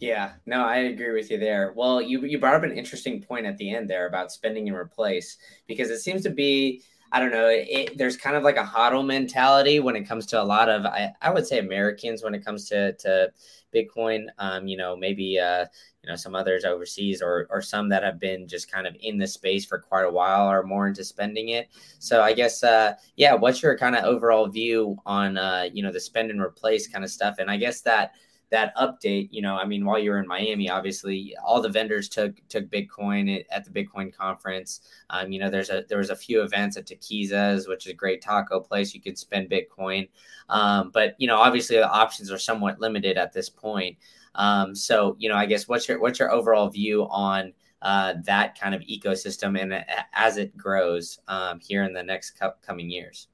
Yeah, 0.00 0.32
no, 0.46 0.64
I 0.64 0.78
agree 0.78 1.12
with 1.12 1.30
you 1.30 1.38
there. 1.38 1.72
Well, 1.76 2.02
you 2.02 2.24
you 2.24 2.38
brought 2.38 2.56
up 2.56 2.64
an 2.64 2.76
interesting 2.76 3.22
point 3.22 3.46
at 3.46 3.56
the 3.56 3.72
end 3.72 3.88
there 3.88 4.08
about 4.08 4.32
spending 4.32 4.66
and 4.66 4.76
replace 4.76 5.36
because 5.68 5.90
it 5.90 6.00
seems 6.00 6.24
to 6.24 6.30
be 6.30 6.82
I 7.12 7.20
don't 7.20 7.30
know. 7.30 7.48
It, 7.50 7.98
there's 7.98 8.16
kind 8.16 8.36
of 8.36 8.42
like 8.42 8.56
a 8.56 8.64
hodl 8.64 9.06
mentality 9.06 9.80
when 9.80 9.96
it 9.96 10.08
comes 10.08 10.24
to 10.26 10.42
a 10.42 10.44
lot 10.44 10.70
of, 10.70 10.86
I, 10.86 11.12
I 11.20 11.30
would 11.30 11.46
say, 11.46 11.58
Americans 11.58 12.24
when 12.24 12.34
it 12.34 12.44
comes 12.44 12.68
to 12.70 12.94
to 12.94 13.30
Bitcoin. 13.74 14.28
Um, 14.38 14.66
you 14.66 14.78
know, 14.78 14.96
maybe 14.96 15.38
uh, 15.38 15.66
you 16.02 16.08
know 16.10 16.16
some 16.16 16.34
others 16.34 16.64
overseas 16.64 17.20
or 17.20 17.46
or 17.50 17.60
some 17.60 17.90
that 17.90 18.02
have 18.02 18.18
been 18.18 18.48
just 18.48 18.72
kind 18.72 18.86
of 18.86 18.96
in 19.00 19.18
the 19.18 19.26
space 19.26 19.66
for 19.66 19.78
quite 19.78 20.06
a 20.06 20.10
while 20.10 20.46
are 20.46 20.62
more 20.62 20.88
into 20.88 21.04
spending 21.04 21.50
it. 21.50 21.68
So 21.98 22.22
I 22.22 22.32
guess, 22.32 22.64
uh, 22.64 22.94
yeah, 23.16 23.34
what's 23.34 23.62
your 23.62 23.76
kind 23.76 23.94
of 23.94 24.04
overall 24.04 24.48
view 24.48 24.96
on 25.04 25.36
uh, 25.36 25.68
you 25.70 25.82
know 25.82 25.92
the 25.92 26.00
spend 26.00 26.30
and 26.30 26.40
replace 26.40 26.88
kind 26.88 27.04
of 27.04 27.10
stuff? 27.10 27.36
And 27.38 27.50
I 27.50 27.58
guess 27.58 27.82
that 27.82 28.14
that 28.52 28.76
update, 28.76 29.30
you 29.32 29.40
know, 29.40 29.56
I 29.56 29.64
mean, 29.64 29.82
while 29.86 29.98
you 29.98 30.10
were 30.10 30.18
in 30.18 30.28
Miami, 30.28 30.68
obviously 30.68 31.34
all 31.42 31.62
the 31.62 31.70
vendors 31.70 32.08
took 32.10 32.36
took 32.50 32.66
Bitcoin 32.66 33.42
at 33.50 33.64
the 33.64 33.70
Bitcoin 33.70 34.14
conference. 34.14 34.82
Um, 35.08 35.32
you 35.32 35.40
know, 35.40 35.48
there's 35.48 35.70
a 35.70 35.84
there 35.88 35.98
was 35.98 36.10
a 36.10 36.16
few 36.16 36.42
events 36.42 36.76
at 36.76 36.86
Taquiza's, 36.86 37.66
which 37.66 37.86
is 37.86 37.92
a 37.92 37.96
great 37.96 38.20
taco 38.20 38.60
place. 38.60 38.94
You 38.94 39.00
could 39.00 39.16
spend 39.16 39.50
Bitcoin, 39.50 40.08
um, 40.50 40.90
but 40.92 41.14
you 41.18 41.26
know, 41.26 41.38
obviously 41.38 41.76
the 41.76 41.90
options 41.90 42.30
are 42.30 42.38
somewhat 42.38 42.78
limited 42.78 43.16
at 43.16 43.32
this 43.32 43.48
point. 43.48 43.96
Um, 44.34 44.74
so, 44.74 45.16
you 45.18 45.30
know, 45.30 45.36
I 45.36 45.46
guess 45.46 45.66
what's 45.66 45.88
your 45.88 45.98
what's 45.98 46.18
your 46.18 46.30
overall 46.30 46.68
view 46.68 47.04
on 47.08 47.54
uh, 47.80 48.14
that 48.24 48.60
kind 48.60 48.74
of 48.74 48.82
ecosystem 48.82 49.58
and 49.58 49.72
uh, 49.72 49.82
as 50.12 50.36
it 50.36 50.54
grows 50.58 51.18
um, 51.26 51.58
here 51.58 51.84
in 51.84 51.94
the 51.94 52.02
next 52.02 52.32
co- 52.38 52.52
coming 52.60 52.90
years? 52.90 53.28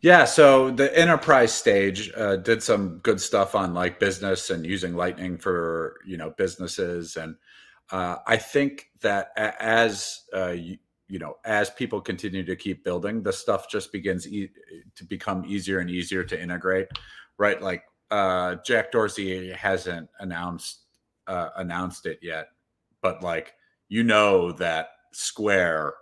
Yeah, 0.00 0.24
so 0.26 0.70
the 0.70 0.96
enterprise 0.96 1.52
stage 1.52 2.12
uh, 2.16 2.36
did 2.36 2.62
some 2.62 2.98
good 2.98 3.20
stuff 3.20 3.54
on 3.56 3.74
like 3.74 3.98
business 3.98 4.50
and 4.50 4.64
using 4.64 4.94
Lightning 4.94 5.38
for 5.38 5.96
you 6.06 6.16
know 6.16 6.30
businesses, 6.30 7.16
and 7.16 7.34
uh, 7.90 8.16
I 8.26 8.36
think 8.36 8.90
that 9.00 9.32
as 9.36 10.22
uh, 10.32 10.50
you, 10.50 10.78
you, 11.08 11.18
know 11.18 11.38
as 11.44 11.70
people 11.70 12.00
continue 12.00 12.44
to 12.44 12.54
keep 12.54 12.84
building, 12.84 13.24
the 13.24 13.32
stuff 13.32 13.68
just 13.68 13.90
begins 13.90 14.28
e- 14.28 14.50
to 14.94 15.04
become 15.04 15.44
easier 15.44 15.80
and 15.80 15.90
easier 15.90 16.22
to 16.22 16.40
integrate, 16.40 16.86
right? 17.36 17.60
Like 17.60 17.82
uh, 18.12 18.56
Jack 18.64 18.92
Dorsey 18.92 19.50
hasn't 19.50 20.08
announced 20.20 20.84
uh, 21.26 21.48
announced 21.56 22.06
it 22.06 22.20
yet, 22.22 22.50
but 23.02 23.20
like 23.24 23.54
you 23.88 24.04
know 24.04 24.52
that 24.52 24.90
Square 25.12 25.94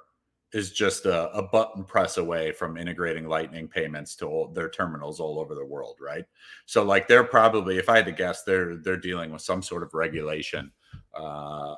is 0.53 0.73
just 0.73 1.07
a, 1.07 1.31
a, 1.33 1.43
button 1.43 1.85
press 1.85 2.19
away 2.19 2.53
from 2.53 2.77
integrating 2.77 3.29
lightning 3.29 3.67
payments 3.67 4.15
to 4.15 4.27
all, 4.27 4.49
their 4.49 4.71
terminals 4.71 5.21
all 5.21 5.41
over 5.41 5.55
the 5.55 5.65
world 5.65 5.97
right? 6.01 6.25
So 6.67 6.83
like 6.83 7.09
they're 7.09 7.25
probably 7.25 7.79
if 7.79 7.89
i 7.89 7.97
had 7.97 8.07
to 8.07 8.13
guess 8.13 8.43
they're 8.45 8.77
they're 8.77 8.97
dealing 8.97 9.33
with 9.33 9.43
some 9.43 9.63
sort 9.63 9.83
of 9.83 9.95
regulation 9.95 10.71
uh, 11.15 11.75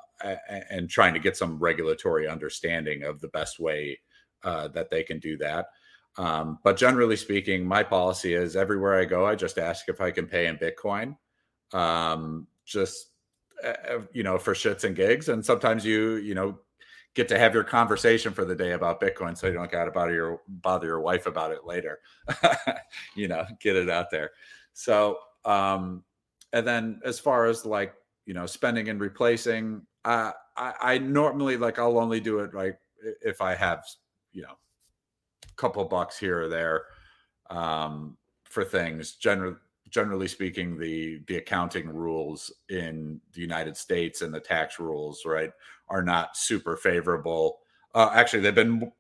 and 0.71 0.89
trying 0.91 1.15
to 1.15 1.21
get 1.21 1.37
some 1.37 1.59
regulatory 1.59 2.29
understanding 2.29 3.05
of 3.05 3.21
the 3.21 3.29
best 3.29 3.59
way 3.59 3.99
uh, 4.45 4.69
that 4.69 4.91
they 4.91 5.03
can 5.03 5.19
do 5.19 5.37
that. 5.39 5.67
Um, 6.17 6.59
but 6.65 6.77
generally 6.77 7.17
speaking 7.17 7.65
my 7.65 7.83
policy 7.83 8.35
is 8.35 8.57
everywhere 8.57 8.99
i 8.99 9.05
go 9.05 9.25
i 9.25 9.37
just 9.37 9.57
ask 9.57 9.89
if 9.89 10.01
i 10.01 10.11
can 10.11 10.27
pay 10.27 10.47
in 10.47 10.57
bitcoin 10.57 11.17
um, 11.73 12.47
just 12.65 13.11
uh, 13.65 14.01
you 14.13 14.23
know 14.23 14.39
for 14.39 14.55
shits 14.55 14.85
and 14.85 14.97
gigs. 14.97 15.29
And 15.29 15.45
sometimes 15.45 15.85
you 15.85 16.17
you 16.17 16.35
know 16.35 16.59
get 17.19 17.27
to 17.27 17.39
have 17.39 17.53
your 17.53 17.65
conversation 17.65 18.33
for 18.33 18.45
the 18.45 18.55
day 18.55 18.73
about 18.73 19.01
Bitcoin, 19.01 19.37
so 19.37 19.49
you 19.49 19.55
don't 19.55 19.71
got 19.71 19.87
to 19.87 19.91
bother 19.91 20.15
your 20.15 20.41
bother 20.47 20.87
your 20.87 21.01
wife 21.01 21.27
about 21.27 21.51
it 21.51 21.67
later. 21.67 21.99
you 23.17 23.27
know, 23.27 23.45
get 23.61 23.75
it 23.75 23.91
out 23.91 24.09
there. 24.09 24.31
So, 24.73 25.19
um, 25.45 26.05
and 26.53 26.65
then 26.65 27.01
as 27.05 27.19
far 27.19 27.47
as 27.47 27.67
like 27.67 27.93
you 28.25 28.35
know, 28.35 28.47
spending 28.47 28.89
and 28.89 29.01
replacing, 29.01 29.83
uh, 30.05 30.31
I, 30.57 30.75
I 30.81 30.99
normally 30.99 31.57
like 31.57 31.81
I'll 31.81 31.99
only 31.99 32.21
do 32.21 32.39
it 32.39 32.55
like 32.55 32.79
if 33.21 33.41
I 33.41 33.57
have 33.57 33.85
you 34.33 34.43
know, 34.43 34.53
a 34.53 35.55
couple 35.57 35.85
bucks 35.87 36.17
here 36.17 36.41
or 36.41 36.49
there 36.49 36.85
um, 37.51 38.17
for 38.45 38.65
things. 38.65 39.17
Generally, 39.17 39.57
generally 39.91 40.29
speaking, 40.29 40.79
the 40.79 41.21
the 41.27 41.37
accounting 41.37 41.89
rules 41.89 42.53
in 42.69 43.21
the 43.33 43.41
United 43.41 43.77
States 43.77 44.23
and 44.23 44.33
the 44.33 44.41
tax 44.41 44.79
rules, 44.79 45.25
right, 45.25 45.51
are 45.89 46.03
not 46.03 46.37
super 46.37 46.77
favorable. 46.77 47.59
Uh, 47.95 48.11
actually, 48.15 48.41
they've 48.41 48.55
been 48.55 48.93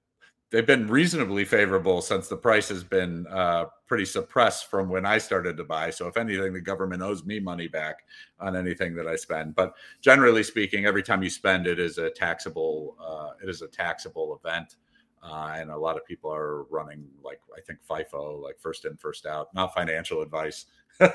they've 0.50 0.66
been 0.66 0.88
reasonably 0.88 1.44
favorable 1.44 2.00
since 2.00 2.28
the 2.28 2.36
price 2.36 2.68
has 2.68 2.82
been 2.82 3.26
uh, 3.26 3.66
pretty 3.86 4.04
suppressed 4.04 4.70
from 4.70 4.88
when 4.88 5.04
I 5.04 5.18
started 5.18 5.56
to 5.58 5.64
buy. 5.64 5.90
So, 5.90 6.06
if 6.06 6.16
anything, 6.16 6.52
the 6.52 6.60
government 6.60 7.02
owes 7.02 7.24
me 7.24 7.38
money 7.40 7.68
back 7.68 8.06
on 8.40 8.56
anything 8.56 8.94
that 8.96 9.06
I 9.06 9.16
spend. 9.16 9.54
But 9.54 9.74
generally 10.00 10.42
speaking, 10.42 10.86
every 10.86 11.02
time 11.02 11.22
you 11.22 11.30
spend, 11.30 11.66
it 11.66 11.78
is 11.78 11.98
a 11.98 12.10
taxable 12.10 12.96
uh, 13.00 13.32
it 13.42 13.48
is 13.48 13.62
a 13.62 13.68
taxable 13.68 14.40
event. 14.42 14.76
Uh, 15.22 15.54
and 15.56 15.70
a 15.70 15.76
lot 15.76 15.96
of 15.96 16.04
people 16.06 16.32
are 16.32 16.62
running 16.64 17.04
like 17.22 17.40
I 17.56 17.60
think 17.60 17.80
FIFO, 17.88 18.42
like 18.42 18.58
first 18.58 18.84
in, 18.84 18.96
first 18.96 19.26
out. 19.26 19.52
Not 19.54 19.74
financial 19.74 20.22
advice, 20.22 20.66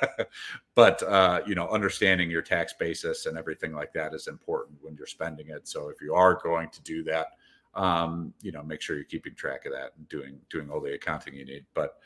but 0.75 1.03
uh, 1.03 1.41
you 1.45 1.55
know, 1.55 1.67
understanding 1.69 2.29
your 2.29 2.41
tax 2.41 2.73
basis 2.73 3.25
and 3.25 3.37
everything 3.37 3.73
like 3.73 3.93
that 3.93 4.13
is 4.13 4.27
important 4.27 4.77
when 4.81 4.95
you're 4.95 5.07
spending 5.07 5.49
it. 5.49 5.67
So 5.67 5.89
if 5.89 6.01
you 6.01 6.13
are 6.13 6.39
going 6.43 6.69
to 6.69 6.81
do 6.81 7.03
that, 7.03 7.27
um, 7.75 8.33
you 8.41 8.51
know, 8.51 8.63
make 8.63 8.81
sure 8.81 8.95
you're 8.95 9.05
keeping 9.05 9.35
track 9.35 9.65
of 9.65 9.71
that 9.71 9.91
and 9.97 10.07
doing 10.09 10.37
doing 10.49 10.69
all 10.69 10.81
the 10.81 10.93
accounting 10.93 11.33
you 11.33 11.45
need. 11.45 11.65
But 11.73 11.97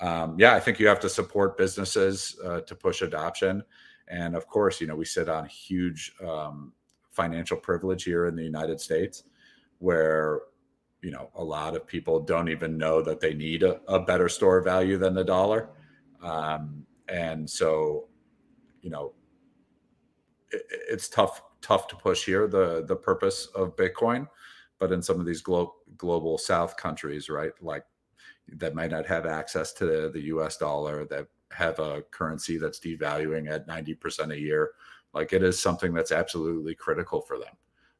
um, 0.00 0.36
yeah, 0.38 0.54
I 0.54 0.60
think 0.60 0.80
you 0.80 0.88
have 0.88 1.00
to 1.00 1.08
support 1.08 1.56
businesses 1.56 2.36
uh, 2.44 2.60
to 2.62 2.74
push 2.74 3.02
adoption. 3.02 3.62
And 4.08 4.34
of 4.34 4.46
course, 4.46 4.80
you 4.80 4.86
know, 4.86 4.96
we 4.96 5.04
sit 5.04 5.28
on 5.28 5.46
huge 5.46 6.12
um, 6.26 6.72
financial 7.10 7.56
privilege 7.56 8.04
here 8.04 8.26
in 8.26 8.34
the 8.34 8.42
United 8.42 8.80
States, 8.80 9.24
where 9.78 10.40
you 11.02 11.10
know 11.10 11.30
a 11.34 11.44
lot 11.44 11.74
of 11.76 11.86
people 11.86 12.20
don't 12.20 12.48
even 12.48 12.78
know 12.78 13.02
that 13.02 13.20
they 13.20 13.34
need 13.34 13.62
a, 13.62 13.80
a 13.88 14.00
better 14.00 14.28
store 14.28 14.60
value 14.62 14.96
than 14.96 15.14
the 15.14 15.24
dollar. 15.24 15.70
Um, 16.22 16.86
and 17.08 17.48
so 17.48 18.08
you 18.80 18.90
know 18.90 19.12
it, 20.50 20.62
it's 20.88 21.08
tough 21.08 21.42
tough 21.60 21.88
to 21.88 21.96
push 21.96 22.24
here 22.24 22.46
the 22.46 22.84
the 22.86 22.96
purpose 22.96 23.46
of 23.54 23.76
bitcoin. 23.76 24.28
But 24.78 24.92
in 24.92 25.02
some 25.02 25.20
of 25.20 25.26
these 25.26 25.42
glo- 25.42 25.76
global 25.96 26.38
south 26.38 26.76
countries 26.76 27.28
right 27.28 27.52
like 27.60 27.84
that 28.48 28.74
might 28.74 28.90
not 28.90 29.06
have 29.06 29.26
access 29.26 29.72
to 29.74 29.86
the, 29.86 30.10
the 30.12 30.20
us 30.22 30.56
dollar 30.56 31.04
that 31.06 31.26
have 31.52 31.78
a 31.78 32.02
currency 32.10 32.58
that's 32.58 32.80
devaluing 32.80 33.50
at 33.50 33.68
90% 33.68 34.32
a 34.32 34.38
year 34.38 34.72
like 35.12 35.32
it 35.32 35.42
is 35.42 35.60
something 35.60 35.92
that's 35.92 36.12
absolutely 36.12 36.74
critical 36.74 37.20
for 37.20 37.38
them 37.38 37.54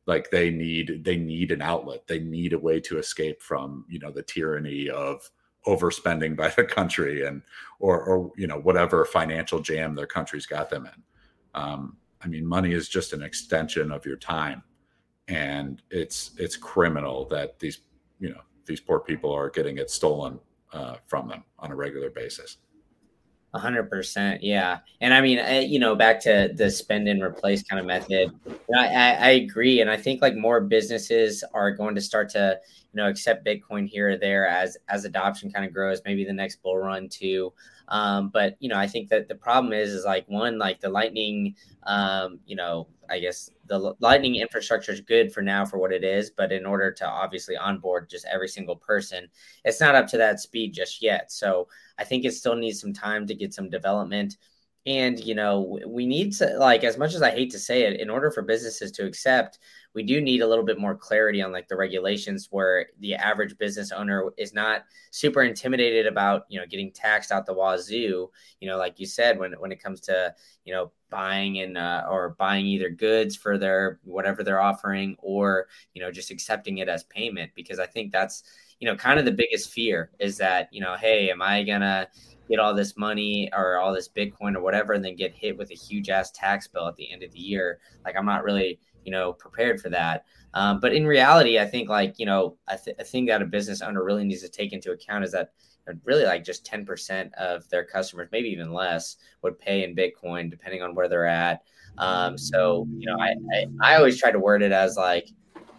like 0.06 0.30
they 0.30 0.50
need 0.50 1.04
they 1.04 1.16
need 1.16 1.50
an 1.50 1.62
outlet. 1.62 2.06
They 2.06 2.18
need 2.18 2.52
a 2.52 2.58
way 2.58 2.80
to 2.80 2.98
escape 2.98 3.42
from 3.42 3.84
you 3.88 3.98
know 3.98 4.10
the 4.10 4.22
tyranny 4.22 4.88
of 4.88 5.28
overspending 5.66 6.36
by 6.36 6.48
the 6.56 6.64
country 6.64 7.26
and 7.26 7.42
or 7.78 8.02
or 8.02 8.32
you 8.36 8.46
know 8.46 8.58
whatever 8.58 9.04
financial 9.04 9.60
jam 9.60 9.94
their 9.94 10.06
country's 10.06 10.46
got 10.46 10.70
them 10.70 10.86
in. 10.86 11.02
Um, 11.54 11.96
i 12.22 12.28
mean 12.28 12.46
money 12.46 12.72
is 12.72 12.88
just 12.88 13.12
an 13.12 13.22
extension 13.22 13.92
of 13.92 14.06
your 14.06 14.16
time. 14.16 14.62
And 15.28 15.82
it's 15.90 16.32
it's 16.38 16.56
criminal 16.56 17.26
that 17.26 17.58
these 17.58 17.80
you 18.18 18.30
know 18.30 18.40
these 18.66 18.80
poor 18.80 19.00
people 19.00 19.32
are 19.32 19.50
getting 19.50 19.78
it 19.78 19.90
stolen 19.90 20.38
uh, 20.72 20.96
from 21.06 21.28
them 21.28 21.44
on 21.58 21.70
a 21.70 21.76
regular 21.76 22.10
basis 22.10 22.58
hundred 23.54 23.90
percent, 23.90 24.42
yeah. 24.42 24.78
And 25.00 25.12
I 25.12 25.20
mean, 25.20 25.38
I, 25.38 25.60
you 25.60 25.78
know, 25.78 25.94
back 25.94 26.20
to 26.20 26.50
the 26.54 26.70
spend 26.70 27.08
and 27.08 27.22
replace 27.22 27.62
kind 27.62 27.78
of 27.78 27.86
method. 27.86 28.32
I, 28.74 28.86
I, 28.86 29.12
I, 29.12 29.28
agree, 29.30 29.80
and 29.80 29.90
I 29.90 29.96
think 29.96 30.22
like 30.22 30.34
more 30.34 30.60
businesses 30.60 31.44
are 31.52 31.70
going 31.70 31.94
to 31.94 32.00
start 32.00 32.30
to, 32.30 32.58
you 32.92 32.96
know, 32.96 33.08
accept 33.08 33.44
Bitcoin 33.44 33.86
here 33.86 34.10
or 34.10 34.16
there 34.16 34.46
as 34.46 34.78
as 34.88 35.04
adoption 35.04 35.50
kind 35.50 35.66
of 35.66 35.72
grows. 35.74 36.00
Maybe 36.04 36.24
the 36.24 36.32
next 36.32 36.62
bull 36.62 36.78
run 36.78 37.08
too. 37.08 37.52
Um, 37.88 38.30
but 38.30 38.56
you 38.58 38.70
know, 38.70 38.78
I 38.78 38.86
think 38.86 39.10
that 39.10 39.28
the 39.28 39.34
problem 39.34 39.74
is, 39.74 39.90
is 39.90 40.04
like 40.04 40.26
one, 40.28 40.58
like 40.58 40.80
the 40.80 40.88
Lightning, 40.88 41.54
um, 41.82 42.40
you 42.46 42.56
know, 42.56 42.88
I 43.10 43.18
guess 43.18 43.50
the 43.66 43.94
Lightning 44.00 44.36
infrastructure 44.36 44.92
is 44.92 45.02
good 45.02 45.32
for 45.32 45.42
now 45.42 45.66
for 45.66 45.76
what 45.76 45.92
it 45.92 46.04
is, 46.04 46.30
but 46.30 46.52
in 46.52 46.64
order 46.64 46.90
to 46.90 47.06
obviously 47.06 47.56
onboard 47.56 48.08
just 48.08 48.26
every 48.32 48.48
single 48.48 48.76
person, 48.76 49.28
it's 49.64 49.80
not 49.80 49.94
up 49.94 50.06
to 50.08 50.16
that 50.16 50.40
speed 50.40 50.72
just 50.72 51.02
yet. 51.02 51.30
So 51.30 51.68
I 52.02 52.04
think 52.04 52.24
it 52.24 52.34
still 52.34 52.56
needs 52.56 52.80
some 52.80 52.92
time 52.92 53.26
to 53.28 53.34
get 53.34 53.54
some 53.54 53.70
development. 53.70 54.36
And 54.84 55.18
you 55.20 55.36
know, 55.36 55.78
we 55.86 56.06
need 56.06 56.32
to 56.34 56.56
like 56.58 56.82
as 56.82 56.98
much 56.98 57.14
as 57.14 57.22
I 57.22 57.30
hate 57.30 57.52
to 57.52 57.58
say 57.58 57.82
it, 57.82 58.00
in 58.00 58.10
order 58.10 58.30
for 58.32 58.42
businesses 58.42 58.90
to 58.92 59.06
accept 59.06 59.58
we 59.94 60.02
do 60.02 60.20
need 60.20 60.40
a 60.40 60.46
little 60.46 60.64
bit 60.64 60.78
more 60.78 60.94
clarity 60.94 61.42
on 61.42 61.52
like 61.52 61.68
the 61.68 61.76
regulations 61.76 62.48
where 62.50 62.86
the 63.00 63.14
average 63.14 63.56
business 63.58 63.92
owner 63.92 64.30
is 64.36 64.54
not 64.54 64.84
super 65.10 65.42
intimidated 65.42 66.06
about 66.06 66.44
you 66.48 66.58
know 66.58 66.66
getting 66.66 66.90
taxed 66.92 67.30
out 67.30 67.46
the 67.46 67.54
wazoo 67.54 68.30
you 68.60 68.68
know 68.68 68.76
like 68.76 68.98
you 68.98 69.06
said 69.06 69.38
when 69.38 69.52
when 69.54 69.72
it 69.72 69.82
comes 69.82 70.00
to 70.00 70.34
you 70.64 70.72
know 70.72 70.90
buying 71.10 71.60
and 71.60 71.76
uh, 71.76 72.04
or 72.08 72.30
buying 72.38 72.64
either 72.64 72.88
goods 72.88 73.36
for 73.36 73.58
their 73.58 74.00
whatever 74.04 74.42
they're 74.42 74.62
offering 74.62 75.14
or 75.18 75.68
you 75.94 76.02
know 76.02 76.10
just 76.10 76.30
accepting 76.30 76.78
it 76.78 76.88
as 76.88 77.04
payment 77.04 77.50
because 77.54 77.78
i 77.78 77.86
think 77.86 78.10
that's 78.12 78.44
you 78.82 78.88
know 78.88 78.96
kind 78.96 79.20
of 79.20 79.24
the 79.24 79.30
biggest 79.30 79.70
fear 79.70 80.10
is 80.18 80.36
that 80.36 80.68
you 80.72 80.80
know 80.80 80.96
hey 80.96 81.30
am 81.30 81.40
i 81.40 81.62
gonna 81.62 82.08
get 82.50 82.58
all 82.58 82.74
this 82.74 82.96
money 82.96 83.48
or 83.56 83.78
all 83.78 83.94
this 83.94 84.08
bitcoin 84.08 84.56
or 84.56 84.60
whatever 84.60 84.92
and 84.92 85.04
then 85.04 85.14
get 85.14 85.32
hit 85.32 85.56
with 85.56 85.70
a 85.70 85.74
huge 85.74 86.10
ass 86.10 86.32
tax 86.32 86.66
bill 86.66 86.88
at 86.88 86.96
the 86.96 87.10
end 87.10 87.22
of 87.22 87.30
the 87.30 87.38
year? 87.38 87.78
Like 88.04 88.16
i'm 88.18 88.26
not 88.26 88.42
really 88.42 88.80
you 89.04 89.12
know 89.12 89.32
prepared 89.32 89.80
for 89.80 89.88
that. 89.90 90.24
Um, 90.54 90.80
but 90.80 90.92
in 90.92 91.06
reality 91.06 91.60
i 91.60 91.64
think 91.64 91.88
like 91.88 92.18
you 92.18 92.26
know 92.26 92.56
I, 92.66 92.76
th- 92.76 92.96
that 92.96 93.42
a 93.42 93.46
business 93.46 93.82
owner 93.82 94.02
really 94.02 94.24
needs 94.24 94.42
to 94.42 94.48
take 94.48 94.72
into 94.72 94.90
account 94.90 95.24
is 95.24 95.30
that 95.30 95.52
really 96.04 96.24
like 96.24 96.44
just 96.44 96.64
10% 96.64 97.32
of 97.34 97.68
their 97.68 97.84
customers 97.84 98.28
maybe 98.32 98.48
even 98.48 98.72
less 98.72 99.16
would 99.42 99.60
pay 99.60 99.84
in 99.84 99.94
bitcoin 99.94 100.50
depending 100.50 100.82
on 100.82 100.94
where 100.96 101.08
they're 101.08 101.26
at. 101.26 101.62
Um, 101.98 102.36
so 102.36 102.88
you 102.96 103.06
know 103.06 103.16
I, 103.20 103.34
I 103.54 103.66
i 103.92 103.96
always 103.96 104.18
try 104.18 104.32
to 104.32 104.40
word 104.40 104.62
it 104.62 104.72
as 104.72 104.96
like 104.96 105.28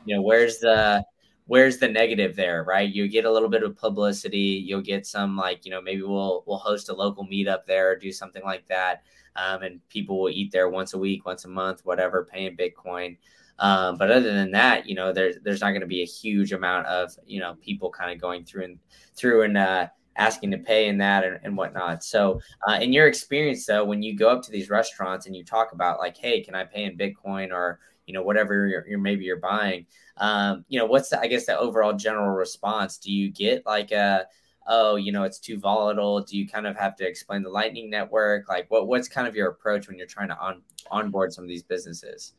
you 0.06 0.16
know 0.16 0.22
where's 0.22 0.60
the 0.60 1.04
where's 1.46 1.78
the 1.78 1.88
negative 1.88 2.36
there 2.36 2.64
right 2.64 2.94
you 2.94 3.08
get 3.08 3.26
a 3.26 3.32
little 3.32 3.50
bit 3.50 3.64
of 3.64 3.76
publicity 3.76 4.64
you'll 4.66 4.82
get 4.82 5.06
some 5.06 5.36
like 5.36 5.66
you 5.66 5.72
know 5.72 5.82
maybe 5.82 6.02
we'll 6.02 6.44
we'll 6.48 6.58
host 6.58 6.90
a 6.90 6.94
local 6.94 7.26
meetup 7.26 7.66
there 7.66 7.92
or 7.92 7.96
do 7.96 8.12
something 8.12 8.44
like 8.44 8.66
that 8.68 9.04
um, 9.36 9.64
and 9.64 9.88
people 9.90 10.20
will 10.20 10.30
eat 10.30 10.52
there 10.52 10.70
once 10.70 10.94
a 10.94 10.98
week, 10.98 11.26
once 11.26 11.46
a 11.46 11.50
month, 11.50 11.82
whatever, 11.84 12.28
paying 12.32 12.56
Bitcoin. 12.56 13.18
Um, 13.60 13.98
but 13.98 14.12
other 14.12 14.34
than 14.34 14.52
that, 14.52 14.88
you 14.88 14.96
know, 14.96 15.14
there's 15.14 15.38
there's 15.44 15.62
not 15.62 15.70
going 15.70 15.82
to 15.82 15.88
be 15.88 16.02
a 16.02 16.06
huge 16.06 16.54
amount 16.54 16.88
of 16.88 17.12
you 17.26 17.40
know 17.40 17.56
people 17.62 17.90
kind 17.90 18.12
of 18.12 18.20
going 18.20 18.46
through 18.46 18.66
and 18.66 18.80
through 19.16 19.44
and 19.44 19.58
uh, 19.58 19.88
asking 20.16 20.52
to 20.52 20.58
pay 20.58 20.88
in 20.88 20.98
that 20.98 21.24
and, 21.24 21.40
and 21.44 21.56
whatnot. 21.56 22.04
So, 22.04 22.42
uh, 22.68 22.80
in 22.82 22.92
your 22.92 23.08
experience, 23.08 23.66
though, 23.66 23.86
when 23.86 24.02
you 24.02 24.16
go 24.16 24.30
up 24.30 24.42
to 24.44 24.52
these 24.52 24.70
restaurants 24.70 25.28
and 25.28 25.36
you 25.36 25.44
talk 25.44 25.72
about 25.72 26.00
like, 26.00 26.18
hey, 26.18 26.42
can 26.42 26.56
I 26.56 26.64
pay 26.64 26.84
in 26.84 26.98
Bitcoin 26.98 27.52
or 27.52 27.80
you 28.06 28.13
know 28.13 28.22
whatever 28.22 28.68
you're, 28.68 28.88
you're 28.88 29.00
maybe 29.00 29.26
you're 29.26 29.38
buying, 29.38 29.86
um, 30.18 30.66
you 30.68 30.80
know, 30.80 30.86
what's 30.86 31.10
the, 31.10 31.20
I 31.20 31.28
guess 31.28 31.46
the 31.46 31.58
overall 31.58 31.94
general 31.94 32.32
response? 32.32 32.98
Do 32.98 33.12
you 33.12 33.30
get 33.30 33.66
like 33.66 33.92
a 33.92 34.28
oh, 34.68 34.96
you 34.96 35.12
know, 35.12 35.24
it's 35.24 35.39
too 35.39 35.60
volatile? 35.60 36.22
Do 36.22 36.38
you 36.38 36.48
kind 36.48 36.68
of 36.68 36.78
have 36.78 36.96
to 36.98 37.08
explain 37.08 37.44
the 37.44 37.50
Lightning 37.50 37.89
Network? 37.89 38.48
Like, 38.48 38.70
what 38.70 38.88
what's 38.88 39.08
kind 39.08 39.28
of 39.28 39.36
your 39.36 39.50
approach 39.50 39.88
when 39.88 39.98
you're 39.98 40.08
trying 40.08 40.30
to 40.30 40.38
on 40.38 40.62
onboard 40.92 41.34
some 41.34 41.44
of 41.44 41.50
these 41.50 41.63
businesses? 41.63 42.34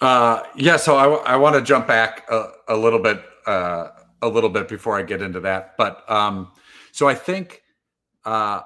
Uh, 0.00 0.42
yeah, 0.56 0.76
so 0.76 0.96
I, 0.96 1.34
I 1.34 1.36
want 1.36 1.56
to 1.56 1.62
jump 1.62 1.86
back 1.86 2.24
a, 2.30 2.52
a 2.68 2.76
little 2.76 2.98
bit, 2.98 3.22
uh, 3.46 3.88
a 4.22 4.28
little 4.28 4.48
bit 4.48 4.66
before 4.66 4.98
I 4.98 5.02
get 5.02 5.20
into 5.20 5.40
that. 5.40 5.76
But 5.76 6.10
um, 6.10 6.52
so 6.92 7.06
I 7.06 7.14
think, 7.14 7.62
uh, 8.24 8.62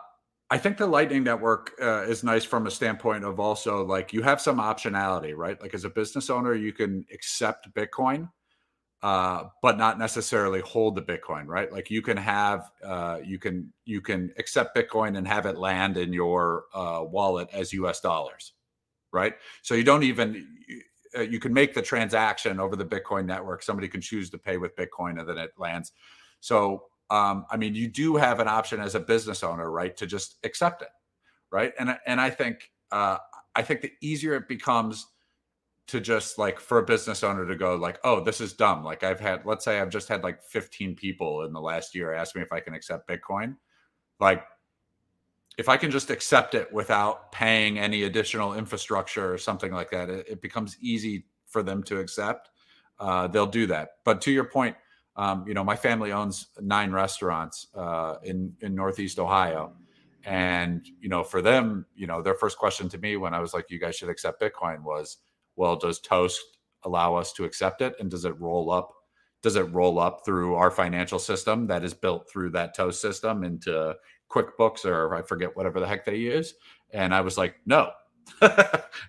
I 0.54 0.58
think 0.58 0.76
the 0.76 0.86
Lightning 0.86 1.24
Network 1.24 1.72
uh, 1.82 2.04
is 2.04 2.22
nice 2.22 2.44
from 2.44 2.66
a 2.66 2.70
standpoint 2.70 3.24
of 3.24 3.40
also 3.40 3.84
like 3.84 4.12
you 4.12 4.22
have 4.22 4.40
some 4.40 4.58
optionality, 4.58 5.34
right? 5.36 5.60
Like 5.60 5.74
as 5.74 5.84
a 5.84 5.90
business 5.90 6.30
owner, 6.30 6.54
you 6.54 6.72
can 6.72 7.04
accept 7.12 7.74
Bitcoin 7.74 8.28
uh, 9.04 9.44
but 9.60 9.76
not 9.76 9.98
necessarily 9.98 10.60
hold 10.60 10.94
the 10.94 11.02
Bitcoin, 11.02 11.46
right? 11.46 11.70
Like 11.70 11.90
you 11.90 12.00
can 12.00 12.16
have, 12.16 12.70
uh, 12.82 13.18
you 13.22 13.38
can 13.38 13.70
you 13.84 14.00
can 14.00 14.32
accept 14.38 14.74
Bitcoin 14.74 15.18
and 15.18 15.28
have 15.28 15.44
it 15.44 15.58
land 15.58 15.98
in 15.98 16.12
your 16.14 16.64
uh, 16.72 17.04
wallet 17.04 17.48
as 17.52 17.74
U.S. 17.74 18.00
dollars, 18.00 18.54
right? 19.12 19.34
So 19.60 19.74
you 19.74 19.84
don't 19.84 20.04
even 20.04 20.46
uh, 21.18 21.20
you 21.20 21.38
can 21.38 21.52
make 21.52 21.74
the 21.74 21.82
transaction 21.82 22.58
over 22.58 22.76
the 22.76 22.84
Bitcoin 22.86 23.26
network. 23.26 23.62
Somebody 23.62 23.88
can 23.88 24.00
choose 24.00 24.30
to 24.30 24.38
pay 24.38 24.56
with 24.56 24.74
Bitcoin 24.74 25.20
and 25.20 25.28
then 25.28 25.36
it 25.36 25.52
lands. 25.58 25.92
So 26.40 26.84
um, 27.14 27.46
I 27.48 27.56
mean, 27.56 27.76
you 27.76 27.86
do 27.86 28.16
have 28.16 28.40
an 28.40 28.48
option 28.48 28.80
as 28.80 28.96
a 28.96 29.00
business 29.00 29.44
owner, 29.44 29.70
right, 29.70 29.96
to 29.98 30.06
just 30.06 30.38
accept 30.42 30.82
it, 30.82 30.88
right? 31.52 31.72
And 31.78 31.96
and 32.06 32.20
I 32.20 32.28
think 32.28 32.72
uh, 32.90 33.18
I 33.54 33.62
think 33.62 33.82
the 33.82 33.92
easier 34.00 34.34
it 34.34 34.48
becomes 34.48 35.06
to 35.86 36.00
just 36.00 36.38
like 36.38 36.58
for 36.58 36.78
a 36.78 36.82
business 36.82 37.22
owner 37.22 37.46
to 37.46 37.54
go 37.54 37.76
like 37.76 38.00
oh 38.02 38.24
this 38.24 38.40
is 38.40 38.54
dumb. 38.54 38.82
Like 38.82 39.04
i've 39.04 39.20
had 39.20 39.44
let's 39.44 39.64
say 39.64 39.80
i've 39.80 39.90
just 39.90 40.08
had 40.08 40.24
like 40.24 40.42
15 40.42 40.96
people 40.96 41.44
in 41.44 41.52
the 41.52 41.60
last 41.60 41.94
year 41.94 42.14
ask 42.14 42.34
me 42.34 42.40
if 42.40 42.50
i 42.52 42.58
can 42.58 42.74
accept 42.74 43.06
bitcoin. 43.06 43.56
Like 44.18 44.44
if 45.58 45.68
i 45.68 45.76
can 45.76 45.90
just 45.90 46.10
accept 46.10 46.54
it 46.54 46.72
without 46.72 47.30
paying 47.32 47.78
any 47.78 48.04
additional 48.04 48.54
infrastructure 48.54 49.32
or 49.32 49.36
something 49.36 49.72
like 49.72 49.90
that 49.90 50.08
it, 50.08 50.26
it 50.26 50.42
becomes 50.42 50.78
easy 50.80 51.26
for 51.46 51.62
them 51.62 51.82
to 51.84 52.00
accept. 52.00 52.50
Uh, 52.98 53.26
they'll 53.26 53.46
do 53.46 53.66
that. 53.66 53.90
But 54.04 54.22
to 54.22 54.32
your 54.32 54.44
point 54.44 54.74
um, 55.16 55.44
you 55.46 55.54
know 55.54 55.64
my 55.64 55.76
family 55.76 56.12
owns 56.12 56.48
nine 56.60 56.90
restaurants 56.92 57.68
uh, 57.74 58.16
in 58.24 58.54
in 58.60 58.74
northeast 58.74 59.18
ohio 59.18 59.72
and 60.24 60.86
you 61.00 61.08
know 61.08 61.22
for 61.22 61.42
them 61.42 61.86
you 61.94 62.06
know 62.06 62.22
their 62.22 62.34
first 62.34 62.56
question 62.58 62.88
to 62.88 62.98
me 62.98 63.16
when 63.16 63.34
i 63.34 63.40
was 63.40 63.52
like 63.52 63.70
you 63.70 63.78
guys 63.78 63.94
should 63.94 64.08
accept 64.08 64.40
bitcoin 64.40 64.82
was 64.82 65.18
well, 65.56 65.76
does 65.76 66.00
Toast 66.00 66.40
allow 66.82 67.14
us 67.14 67.32
to 67.34 67.44
accept 67.44 67.80
it? 67.80 67.94
And 68.00 68.10
does 68.10 68.24
it 68.24 68.38
roll 68.40 68.70
up? 68.70 68.92
Does 69.42 69.56
it 69.56 69.72
roll 69.72 69.98
up 69.98 70.24
through 70.24 70.54
our 70.54 70.70
financial 70.70 71.18
system 71.18 71.66
that 71.66 71.84
is 71.84 71.92
built 71.94 72.28
through 72.30 72.50
that 72.50 72.74
Toast 72.74 73.00
system 73.00 73.44
into 73.44 73.94
QuickBooks 74.30 74.84
or 74.86 75.14
I 75.14 75.22
forget 75.22 75.54
whatever 75.56 75.80
the 75.80 75.86
heck 75.86 76.04
they 76.04 76.16
use? 76.16 76.54
And 76.92 77.14
I 77.14 77.20
was 77.20 77.36
like, 77.36 77.56
no. 77.66 77.90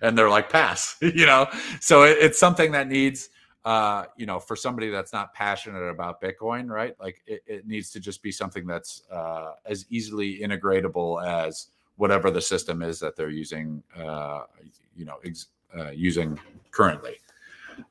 and 0.02 0.16
they're 0.16 0.28
like, 0.28 0.50
pass, 0.50 0.96
you 1.02 1.24
know? 1.24 1.46
So 1.80 2.02
it, 2.02 2.18
it's 2.20 2.38
something 2.38 2.72
that 2.72 2.88
needs, 2.88 3.30
uh, 3.66 4.06
you 4.16 4.26
know, 4.26 4.38
for 4.38 4.54
somebody 4.54 4.90
that's 4.90 5.12
not 5.12 5.34
passionate 5.34 5.82
about 5.82 6.22
Bitcoin, 6.22 6.70
right? 6.70 6.94
Like 7.00 7.20
it, 7.26 7.42
it 7.48 7.66
needs 7.66 7.90
to 7.90 8.00
just 8.00 8.22
be 8.22 8.30
something 8.30 8.64
that's 8.64 9.02
uh, 9.10 9.54
as 9.66 9.86
easily 9.90 10.38
integratable 10.38 11.26
as 11.26 11.66
whatever 11.96 12.30
the 12.30 12.40
system 12.40 12.80
is 12.80 13.00
that 13.00 13.16
they're 13.16 13.28
using, 13.28 13.82
uh, 13.98 14.42
you 14.96 15.04
know, 15.04 15.16
ex- 15.24 15.48
uh, 15.76 15.90
using 15.90 16.38
currently. 16.70 17.16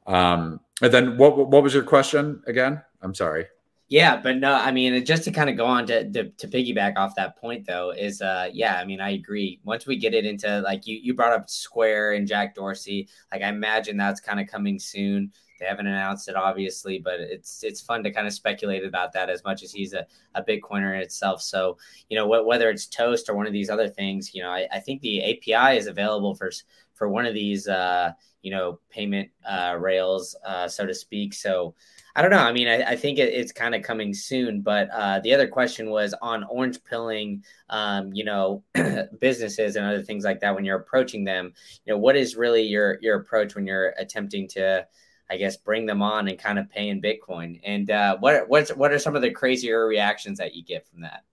Um, 0.08 0.62
and 0.82 0.94
then 0.94 1.18
what 1.18 1.38
what 1.50 1.62
was 1.62 1.74
your 1.74 1.84
question 1.84 2.42
again? 2.48 2.82
I'm 3.02 3.14
sorry. 3.14 3.46
Yeah, 3.88 4.20
but 4.20 4.38
no, 4.38 4.54
I 4.54 4.72
mean, 4.72 5.06
just 5.06 5.26
to 5.26 5.32
kind 5.32 5.48
of 5.48 5.58
go 5.58 5.66
on 5.66 5.86
to, 5.88 6.10
to, 6.10 6.30
to 6.30 6.48
piggyback 6.48 6.98
off 6.98 7.14
that 7.16 7.38
point 7.38 7.68
though, 7.68 7.92
is 7.92 8.20
uh, 8.20 8.50
yeah, 8.52 8.78
I 8.78 8.86
mean, 8.86 9.00
I 9.00 9.12
agree. 9.12 9.60
Once 9.64 9.86
we 9.86 9.98
get 9.98 10.16
it 10.16 10.26
into 10.26 10.62
like 10.62 10.88
you 10.88 10.98
you 10.98 11.14
brought 11.14 11.34
up 11.34 11.50
Square 11.50 12.14
and 12.14 12.28
Jack 12.28 12.56
Dorsey, 12.56 13.10
like 13.32 13.44
I 13.44 13.50
imagine 13.50 13.98
that's 13.98 14.22
kind 14.22 14.40
of 14.40 14.48
coming 14.48 14.80
soon. 14.80 15.34
They 15.60 15.66
haven't 15.66 15.88
announced 15.88 16.28
it 16.28 16.36
obviously, 16.36 17.00
but 17.00 17.20
it's 17.20 17.64
it's 17.64 17.82
fun 17.82 18.04
to 18.04 18.12
kind 18.12 18.28
of 18.28 18.34
speculate 18.34 18.84
about 18.84 19.14
that 19.14 19.30
as 19.30 19.44
much 19.44 19.64
as 19.64 19.72
he's 19.72 19.94
a, 19.94 20.06
a 20.36 20.44
Bitcoiner 20.44 20.96
in 20.96 21.02
itself. 21.02 21.42
So 21.42 21.78
you 22.10 22.18
know, 22.18 22.28
wh- 22.28 22.46
whether 22.46 22.70
it's 22.70 22.88
Toast 22.88 23.30
or 23.30 23.36
one 23.36 23.48
of 23.48 23.54
these 23.54 23.70
other 23.70 23.88
things, 23.88 24.34
you 24.34 24.42
know, 24.42 24.50
I, 24.50 24.68
I 24.72 24.80
think 24.80 25.02
the 25.02 25.24
API 25.24 25.78
is 25.78 25.88
available 25.88 26.36
for 26.36 26.52
for 26.94 27.10
one 27.10 27.26
of 27.26 27.34
these 27.34 27.68
uh, 27.68 28.12
you 28.42 28.52
know 28.52 28.80
payment 28.90 29.30
uh, 29.48 29.76
rails, 29.80 30.36
uh, 30.46 30.68
so 30.68 30.86
to 30.86 30.94
speak. 30.94 31.34
So 31.34 31.76
I 32.16 32.22
don't 32.22 32.32
know. 32.32 32.38
I 32.38 32.54
mean, 32.54 32.68
I, 32.68 32.92
I 32.92 32.96
think 32.96 33.20
it, 33.20 33.34
it's 33.34 33.52
kind 33.52 33.76
of 33.76 33.82
coming 33.84 34.14
soon. 34.14 34.62
But 34.62 34.90
uh, 34.92 35.20
the 35.20 35.34
other 35.34 35.48
question 35.48 35.90
was 35.90 36.14
on 36.22 36.46
orange 36.46 36.82
pilling, 36.84 37.44
um, 37.70 38.14
you 38.14 38.24
know, 38.24 38.64
businesses 39.20 39.76
and 39.76 39.86
other 39.86 40.02
things 40.02 40.24
like 40.24 40.40
that. 40.40 40.56
When 40.56 40.64
you're 40.64 40.80
approaching 40.80 41.24
them, 41.24 41.54
you 41.86 41.94
know, 41.94 42.00
what 42.00 42.16
is 42.16 42.36
really 42.36 42.64
your 42.64 42.98
your 43.02 43.18
approach 43.18 43.56
when 43.56 43.68
you're 43.68 43.94
attempting 43.98 44.48
to 44.50 44.88
I 45.30 45.38
guess 45.38 45.58
bring 45.58 45.86
them 45.86 46.02
on 46.02 46.28
and 46.28 46.38
kind 46.38 46.60
of 46.60 46.70
pay 46.70 46.90
in 46.90 47.02
Bitcoin. 47.02 47.60
And 47.64 47.90
uh, 47.90 48.18
what 48.18 48.48
what's 48.48 48.72
what 48.76 48.92
are 48.92 49.00
some 49.00 49.16
of 49.16 49.22
the 49.22 49.32
crazier 49.32 49.86
reactions 49.88 50.38
that 50.38 50.56
you 50.56 50.64
get 50.64 50.88
from 50.88 51.02
that? 51.02 51.24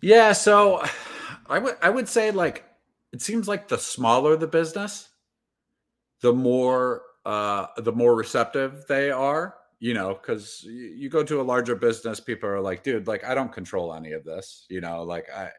Yeah, 0.00 0.32
so 0.32 0.84
I 1.48 1.58
would 1.58 1.76
I 1.82 1.90
would 1.90 2.08
say 2.08 2.30
like 2.30 2.64
it 3.12 3.22
seems 3.22 3.48
like 3.48 3.68
the 3.68 3.78
smaller 3.78 4.36
the 4.36 4.46
business, 4.46 5.08
the 6.20 6.32
more 6.32 7.02
uh, 7.24 7.66
the 7.78 7.92
more 7.92 8.14
receptive 8.14 8.84
they 8.88 9.10
are. 9.10 9.56
You 9.80 9.92
know, 9.92 10.14
because 10.14 10.62
you 10.64 11.10
go 11.10 11.22
to 11.24 11.40
a 11.40 11.42
larger 11.42 11.76
business, 11.76 12.18
people 12.20 12.48
are 12.48 12.60
like, 12.60 12.82
"Dude, 12.82 13.06
like 13.06 13.24
I 13.24 13.34
don't 13.34 13.52
control 13.52 13.92
any 13.92 14.12
of 14.12 14.24
this." 14.24 14.66
You 14.70 14.80
know, 14.80 15.02
like 15.02 15.28
I 15.30 15.50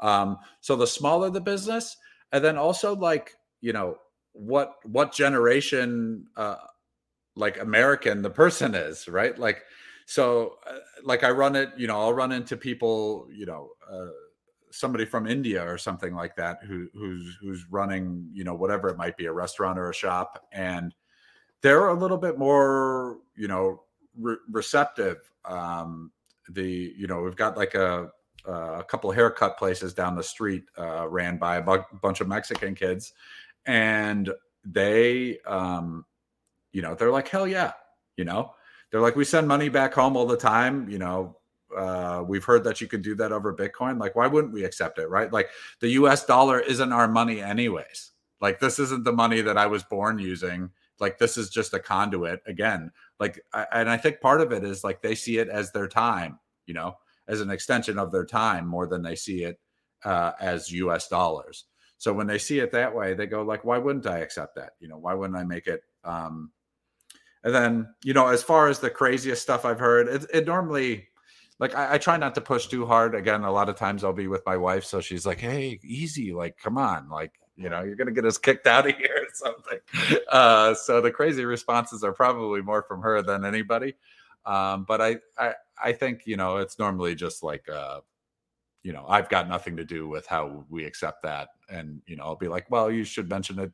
Um, 0.00 0.38
so 0.60 0.76
the 0.76 0.86
smaller 0.86 1.30
the 1.30 1.40
business, 1.40 1.96
and 2.32 2.42
then 2.42 2.56
also 2.56 2.94
like 2.94 3.34
you 3.60 3.72
know 3.72 3.96
what 4.38 4.76
what 4.84 5.12
generation 5.12 6.26
uh, 6.36 6.56
like 7.34 7.60
American 7.60 8.22
the 8.22 8.30
person 8.30 8.74
is, 8.74 9.08
right? 9.08 9.38
Like 9.38 9.62
so 10.06 10.56
uh, 10.66 10.78
like 11.02 11.24
I 11.24 11.30
run 11.30 11.56
it, 11.56 11.70
you 11.76 11.86
know, 11.86 12.00
I'll 12.00 12.14
run 12.14 12.32
into 12.32 12.56
people, 12.56 13.28
you 13.32 13.46
know. 13.46 13.70
Uh, 13.90 14.08
somebody 14.70 15.06
from 15.06 15.26
India 15.26 15.66
or 15.66 15.78
something 15.78 16.14
like 16.14 16.36
that 16.36 16.58
who 16.62 16.88
who's 16.92 17.38
who's 17.40 17.64
running 17.70 18.28
you 18.34 18.44
know 18.44 18.54
whatever 18.54 18.90
it 18.90 18.98
might 18.98 19.16
be 19.16 19.24
a 19.24 19.32
restaurant 19.32 19.78
or 19.78 19.88
a 19.88 19.94
shop 19.94 20.46
and 20.52 20.94
they're 21.62 21.88
a 21.88 21.98
little 21.98 22.18
bit 22.18 22.38
more 22.38 23.16
you 23.34 23.48
know 23.48 23.80
re- 24.14 24.36
receptive 24.50 25.16
um 25.46 26.12
the 26.50 26.92
you 26.98 27.06
know 27.06 27.22
we've 27.22 27.34
got 27.34 27.56
like 27.56 27.74
a 27.74 28.10
a 28.48 28.84
couple 28.84 29.10
haircut 29.10 29.58
places 29.58 29.92
down 29.92 30.16
the 30.16 30.22
street 30.22 30.64
uh, 30.78 31.06
ran 31.08 31.36
by 31.36 31.56
a 31.56 31.62
bu- 31.62 31.82
bunch 32.00 32.20
of 32.20 32.28
Mexican 32.28 32.74
kids, 32.74 33.12
and 33.68 34.32
they, 34.64 35.38
um, 35.46 36.04
you 36.72 36.82
know, 36.82 36.96
they're 36.96 37.12
like, 37.12 37.28
hell 37.28 37.46
yeah, 37.46 37.72
you 38.16 38.24
know, 38.24 38.52
they're 38.90 39.00
like, 39.00 39.14
we 39.14 39.24
send 39.24 39.46
money 39.46 39.68
back 39.68 39.94
home 39.94 40.16
all 40.16 40.26
the 40.26 40.36
time, 40.36 40.88
you 40.88 40.98
know. 40.98 41.36
Uh, 41.76 42.24
we've 42.26 42.44
heard 42.44 42.64
that 42.64 42.80
you 42.80 42.86
can 42.86 43.02
do 43.02 43.14
that 43.14 43.30
over 43.30 43.54
Bitcoin. 43.54 44.00
Like, 44.00 44.16
why 44.16 44.26
wouldn't 44.26 44.54
we 44.54 44.64
accept 44.64 44.98
it, 44.98 45.08
right? 45.10 45.30
Like, 45.30 45.50
the 45.80 45.90
U.S. 45.90 46.24
dollar 46.24 46.58
isn't 46.58 46.92
our 46.92 47.06
money, 47.06 47.42
anyways. 47.42 48.12
Like, 48.40 48.58
this 48.58 48.78
isn't 48.78 49.04
the 49.04 49.12
money 49.12 49.42
that 49.42 49.58
I 49.58 49.66
was 49.66 49.84
born 49.84 50.18
using. 50.18 50.70
Like, 50.98 51.18
this 51.18 51.36
is 51.36 51.50
just 51.50 51.74
a 51.74 51.78
conduit 51.78 52.40
again. 52.46 52.90
Like, 53.20 53.44
I, 53.52 53.66
and 53.70 53.90
I 53.90 53.98
think 53.98 54.20
part 54.20 54.40
of 54.40 54.50
it 54.50 54.64
is 54.64 54.82
like 54.82 55.02
they 55.02 55.14
see 55.14 55.36
it 55.36 55.48
as 55.48 55.70
their 55.70 55.88
time, 55.88 56.40
you 56.66 56.74
know 56.74 56.96
as 57.28 57.40
an 57.40 57.50
extension 57.50 57.98
of 57.98 58.10
their 58.10 58.24
time 58.24 58.66
more 58.66 58.86
than 58.86 59.02
they 59.02 59.14
see 59.14 59.44
it 59.44 59.60
uh, 60.04 60.32
as 60.40 60.72
U.S. 60.72 61.08
dollars. 61.08 61.66
So 61.98 62.12
when 62.12 62.26
they 62.26 62.38
see 62.38 62.60
it 62.60 62.72
that 62.72 62.94
way, 62.94 63.14
they 63.14 63.26
go 63.26 63.42
like, 63.42 63.64
"Why 63.64 63.78
wouldn't 63.78 64.06
I 64.06 64.18
accept 64.18 64.54
that? 64.54 64.72
You 64.80 64.88
know, 64.88 64.98
why 64.98 65.14
wouldn't 65.14 65.38
I 65.38 65.44
make 65.44 65.66
it?" 65.66 65.82
Um, 66.04 66.52
and 67.44 67.54
then 67.54 67.94
you 68.04 68.14
know, 68.14 68.28
as 68.28 68.42
far 68.42 68.68
as 68.68 68.78
the 68.78 68.90
craziest 68.90 69.42
stuff 69.42 69.64
I've 69.64 69.80
heard, 69.80 70.08
it, 70.08 70.24
it 70.32 70.46
normally 70.46 71.08
like 71.58 71.74
I, 71.74 71.94
I, 71.94 71.98
try 71.98 72.16
not 72.16 72.34
to 72.36 72.40
push 72.40 72.66
too 72.68 72.86
hard. 72.86 73.14
Again, 73.14 73.42
a 73.42 73.50
lot 73.50 73.68
of 73.68 73.76
times 73.76 74.04
I'll 74.04 74.12
be 74.12 74.28
with 74.28 74.46
my 74.46 74.56
wife, 74.56 74.84
so 74.84 75.00
she's 75.00 75.26
like, 75.26 75.40
"Hey, 75.40 75.80
easy, 75.82 76.32
like, 76.32 76.56
come 76.56 76.78
on, 76.78 77.08
like, 77.08 77.32
you 77.56 77.68
know, 77.68 77.82
you're 77.82 77.96
gonna 77.96 78.12
get 78.12 78.24
us 78.24 78.38
kicked 78.38 78.66
out 78.66 78.88
of 78.88 78.96
here 78.96 79.26
or 79.26 79.34
something." 79.34 79.78
Uh, 80.30 80.74
so 80.74 81.00
the 81.00 81.10
crazy 81.10 81.44
responses 81.44 82.04
are 82.04 82.12
probably 82.12 82.62
more 82.62 82.82
from 82.82 83.02
her 83.02 83.22
than 83.22 83.44
anybody. 83.44 83.94
Um, 84.46 84.84
but 84.84 85.00
I, 85.00 85.16
I, 85.36 85.54
I 85.82 85.92
think 85.92 86.22
you 86.26 86.36
know 86.36 86.58
it's 86.58 86.78
normally 86.78 87.14
just 87.14 87.42
like 87.42 87.68
uh, 87.68 88.00
you 88.82 88.92
know 88.92 89.04
I've 89.08 89.28
got 89.28 89.48
nothing 89.48 89.76
to 89.76 89.84
do 89.84 90.08
with 90.08 90.26
how 90.26 90.64
we 90.68 90.84
accept 90.84 91.22
that, 91.22 91.48
and 91.68 92.00
you 92.06 92.16
know 92.16 92.24
I'll 92.24 92.36
be 92.36 92.48
like, 92.48 92.70
well, 92.70 92.90
you 92.90 93.04
should 93.04 93.28
mention 93.28 93.58
it 93.58 93.72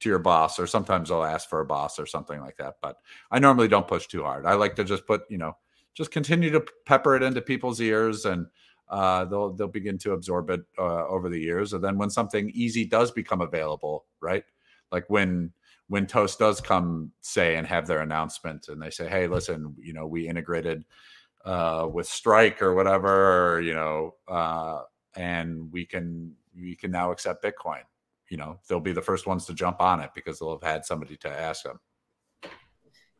to 0.00 0.08
your 0.08 0.18
boss, 0.18 0.58
or 0.58 0.66
sometimes 0.66 1.10
I'll 1.10 1.24
ask 1.24 1.48
for 1.48 1.60
a 1.60 1.66
boss 1.66 1.98
or 1.98 2.06
something 2.06 2.40
like 2.40 2.56
that. 2.58 2.74
But 2.82 2.96
I 3.30 3.38
normally 3.38 3.68
don't 3.68 3.88
push 3.88 4.06
too 4.06 4.22
hard. 4.22 4.46
I 4.46 4.54
like 4.54 4.76
to 4.76 4.84
just 4.84 5.06
put 5.06 5.22
you 5.28 5.38
know 5.38 5.56
just 5.94 6.10
continue 6.10 6.50
to 6.50 6.64
pepper 6.86 7.16
it 7.16 7.22
into 7.22 7.40
people's 7.42 7.80
ears 7.80 8.24
and. 8.24 8.46
Uh, 8.86 9.24
they'll 9.24 9.54
they'll 9.54 9.66
begin 9.66 9.96
to 9.96 10.12
absorb 10.12 10.50
it 10.50 10.60
uh, 10.78 11.06
over 11.06 11.30
the 11.30 11.40
years, 11.40 11.72
and 11.72 11.82
then 11.82 11.96
when 11.96 12.10
something 12.10 12.50
easy 12.52 12.84
does 12.84 13.10
become 13.10 13.40
available, 13.40 14.04
right? 14.20 14.44
Like 14.92 15.08
when 15.08 15.54
when 15.88 16.06
Toast 16.06 16.38
does 16.38 16.60
come 16.60 17.12
say 17.20 17.56
and 17.56 17.66
have 17.66 17.86
their 17.86 18.00
announcement 18.00 18.68
and 18.68 18.80
they 18.80 18.90
say, 18.90 19.08
hey, 19.08 19.26
listen, 19.26 19.74
you 19.78 19.92
know, 19.92 20.06
we 20.06 20.28
integrated 20.28 20.84
uh, 21.44 21.88
with 21.90 22.06
Strike 22.06 22.62
or 22.62 22.74
whatever, 22.74 23.54
or, 23.54 23.60
you 23.60 23.74
know, 23.74 24.14
uh, 24.28 24.82
and 25.16 25.70
we 25.72 25.84
can 25.84 26.34
we 26.58 26.74
can 26.76 26.90
now 26.90 27.10
accept 27.10 27.44
Bitcoin. 27.44 27.82
You 28.30 28.38
know, 28.38 28.58
they'll 28.68 28.80
be 28.80 28.92
the 28.92 29.02
first 29.02 29.26
ones 29.26 29.44
to 29.46 29.54
jump 29.54 29.80
on 29.80 30.00
it 30.00 30.10
because 30.14 30.38
they'll 30.38 30.58
have 30.58 30.68
had 30.68 30.84
somebody 30.84 31.16
to 31.18 31.28
ask 31.28 31.64
them. 31.64 31.78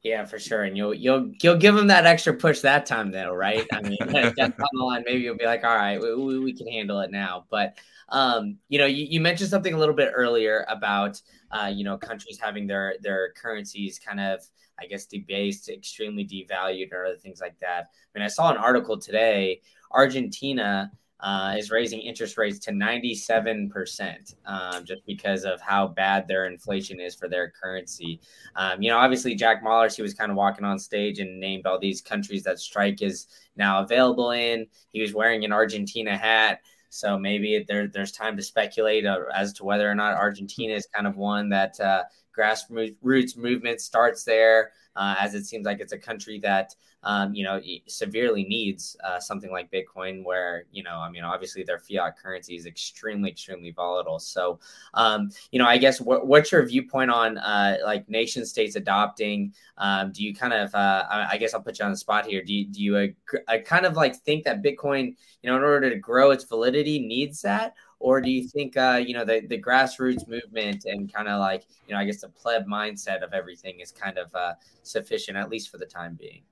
Yeah, 0.02 0.26
for 0.26 0.38
sure, 0.38 0.64
and 0.64 0.76
you'll 0.76 0.92
you'll 0.92 1.32
you'll 1.42 1.56
give 1.56 1.74
them 1.74 1.86
that 1.86 2.04
extra 2.04 2.34
push 2.34 2.60
that 2.60 2.84
time, 2.84 3.10
though, 3.10 3.32
right? 3.32 3.66
I 3.72 3.80
mean, 3.80 3.96
down 4.36 4.54
the 4.58 4.68
line, 4.74 5.02
maybe 5.06 5.22
you'll 5.22 5.36
be 5.36 5.46
like, 5.46 5.64
"All 5.64 5.74
right, 5.74 5.98
we, 5.98 6.38
we 6.38 6.52
can 6.52 6.66
handle 6.66 7.00
it 7.00 7.10
now." 7.10 7.46
But 7.50 7.78
um, 8.10 8.58
you 8.68 8.78
know, 8.78 8.84
you, 8.84 9.06
you 9.08 9.20
mentioned 9.20 9.48
something 9.48 9.72
a 9.72 9.78
little 9.78 9.94
bit 9.94 10.12
earlier 10.14 10.66
about 10.68 11.22
uh, 11.50 11.72
you 11.74 11.84
know 11.84 11.96
countries 11.96 12.38
having 12.38 12.66
their 12.66 12.96
their 13.00 13.32
currencies 13.32 13.98
kind 13.98 14.20
of 14.20 14.46
I 14.80 14.86
guess 14.86 15.06
debased, 15.06 15.68
extremely 15.68 16.24
devalued, 16.24 16.92
or 16.92 17.06
other 17.06 17.16
things 17.16 17.40
like 17.40 17.58
that. 17.60 17.90
I 18.14 18.18
mean, 18.18 18.24
I 18.24 18.28
saw 18.28 18.50
an 18.50 18.56
article 18.56 18.98
today. 18.98 19.60
Argentina 19.92 20.90
uh, 21.20 21.54
is 21.56 21.70
raising 21.70 22.00
interest 22.00 22.36
rates 22.36 22.58
to 22.58 22.70
97% 22.70 24.34
um, 24.44 24.84
just 24.84 25.06
because 25.06 25.44
of 25.44 25.60
how 25.60 25.88
bad 25.88 26.28
their 26.28 26.46
inflation 26.46 27.00
is 27.00 27.14
for 27.14 27.28
their 27.28 27.50
currency. 27.50 28.20
Um, 28.56 28.82
you 28.82 28.90
know, 28.90 28.98
obviously, 28.98 29.34
Jack 29.34 29.64
Mallers, 29.64 29.96
he 29.96 30.02
was 30.02 30.12
kind 30.12 30.30
of 30.30 30.36
walking 30.36 30.66
on 30.66 30.78
stage 30.78 31.20
and 31.20 31.40
named 31.40 31.66
all 31.66 31.78
these 31.78 32.02
countries 32.02 32.42
that 32.42 32.58
Strike 32.58 33.00
is 33.00 33.26
now 33.56 33.80
available 33.82 34.32
in. 34.32 34.66
He 34.90 35.00
was 35.00 35.14
wearing 35.14 35.44
an 35.44 35.52
Argentina 35.52 36.14
hat. 36.16 36.60
So 36.94 37.18
maybe 37.18 37.64
there, 37.66 37.88
there's 37.88 38.12
time 38.12 38.36
to 38.36 38.42
speculate 38.42 39.04
uh, 39.04 39.18
as 39.34 39.52
to 39.54 39.64
whether 39.64 39.90
or 39.90 39.96
not 39.96 40.14
Argentina 40.14 40.74
is 40.74 40.86
kind 40.94 41.08
of 41.08 41.16
one 41.16 41.48
that 41.48 41.80
uh, 41.80 42.04
grassroots 42.38 43.36
movement 43.36 43.80
starts 43.80 44.22
there, 44.22 44.70
uh, 44.96 45.16
as 45.18 45.34
it 45.34 45.44
seems 45.44 45.66
like 45.66 45.80
it's 45.80 45.92
a 45.92 45.98
country 45.98 46.38
that 46.40 46.74
um, 47.02 47.34
you 47.34 47.44
know 47.44 47.60
severely 47.86 48.44
needs 48.44 48.96
uh, 49.04 49.20
something 49.20 49.50
like 49.50 49.70
Bitcoin, 49.70 50.24
where 50.24 50.64
you 50.72 50.82
know, 50.82 50.96
I 50.96 51.10
mean, 51.10 51.24
obviously 51.24 51.62
their 51.62 51.78
fiat 51.78 52.18
currency 52.18 52.56
is 52.56 52.66
extremely, 52.66 53.30
extremely 53.30 53.70
volatile. 53.70 54.18
So, 54.18 54.58
um, 54.94 55.30
you 55.50 55.58
know, 55.58 55.66
I 55.66 55.76
guess 55.76 56.00
what, 56.00 56.26
what's 56.26 56.52
your 56.52 56.64
viewpoint 56.66 57.10
on 57.10 57.38
uh, 57.38 57.78
like 57.84 58.08
nation 58.08 58.44
states 58.46 58.76
adopting? 58.76 59.52
Um, 59.78 60.12
do 60.12 60.24
you 60.24 60.34
kind 60.34 60.52
of, 60.52 60.74
uh, 60.74 61.04
I 61.10 61.36
guess 61.36 61.54
I'll 61.54 61.62
put 61.62 61.78
you 61.78 61.84
on 61.84 61.90
the 61.90 61.96
spot 61.96 62.26
here. 62.26 62.42
Do 62.42 62.54
you, 62.54 62.64
do 62.66 62.82
you 62.82 63.14
uh, 63.48 63.58
kind 63.64 63.86
of 63.86 63.96
like 63.96 64.16
think 64.16 64.44
that 64.44 64.62
Bitcoin, 64.62 65.16
you 65.42 65.50
know, 65.50 65.56
in 65.56 65.62
order 65.62 65.90
to 65.90 65.96
grow 65.96 66.30
its 66.30 66.44
validity, 66.44 66.98
needs 66.98 67.42
that? 67.42 67.74
Or 68.04 68.20
do 68.20 68.30
you 68.30 68.46
think 68.48 68.76
uh, 68.76 69.00
you 69.04 69.14
know 69.14 69.24
the, 69.24 69.46
the 69.48 69.60
grassroots 69.60 70.28
movement 70.28 70.84
and 70.84 71.12
kind 71.12 71.28
of 71.28 71.40
like 71.40 71.64
you 71.86 71.94
know 71.94 72.00
i 72.00 72.04
guess 72.04 72.20
the 72.20 72.28
pleb 72.28 72.66
mindset 72.66 73.22
of 73.22 73.32
everything 73.32 73.80
is 73.80 73.90
kind 73.90 74.18
of 74.18 74.34
uh, 74.34 74.52
sufficient 74.82 75.36
at 75.36 75.48
least 75.48 75.70
for 75.70 75.78
the 75.78 75.86
time 75.86 76.14
being? 76.14 76.42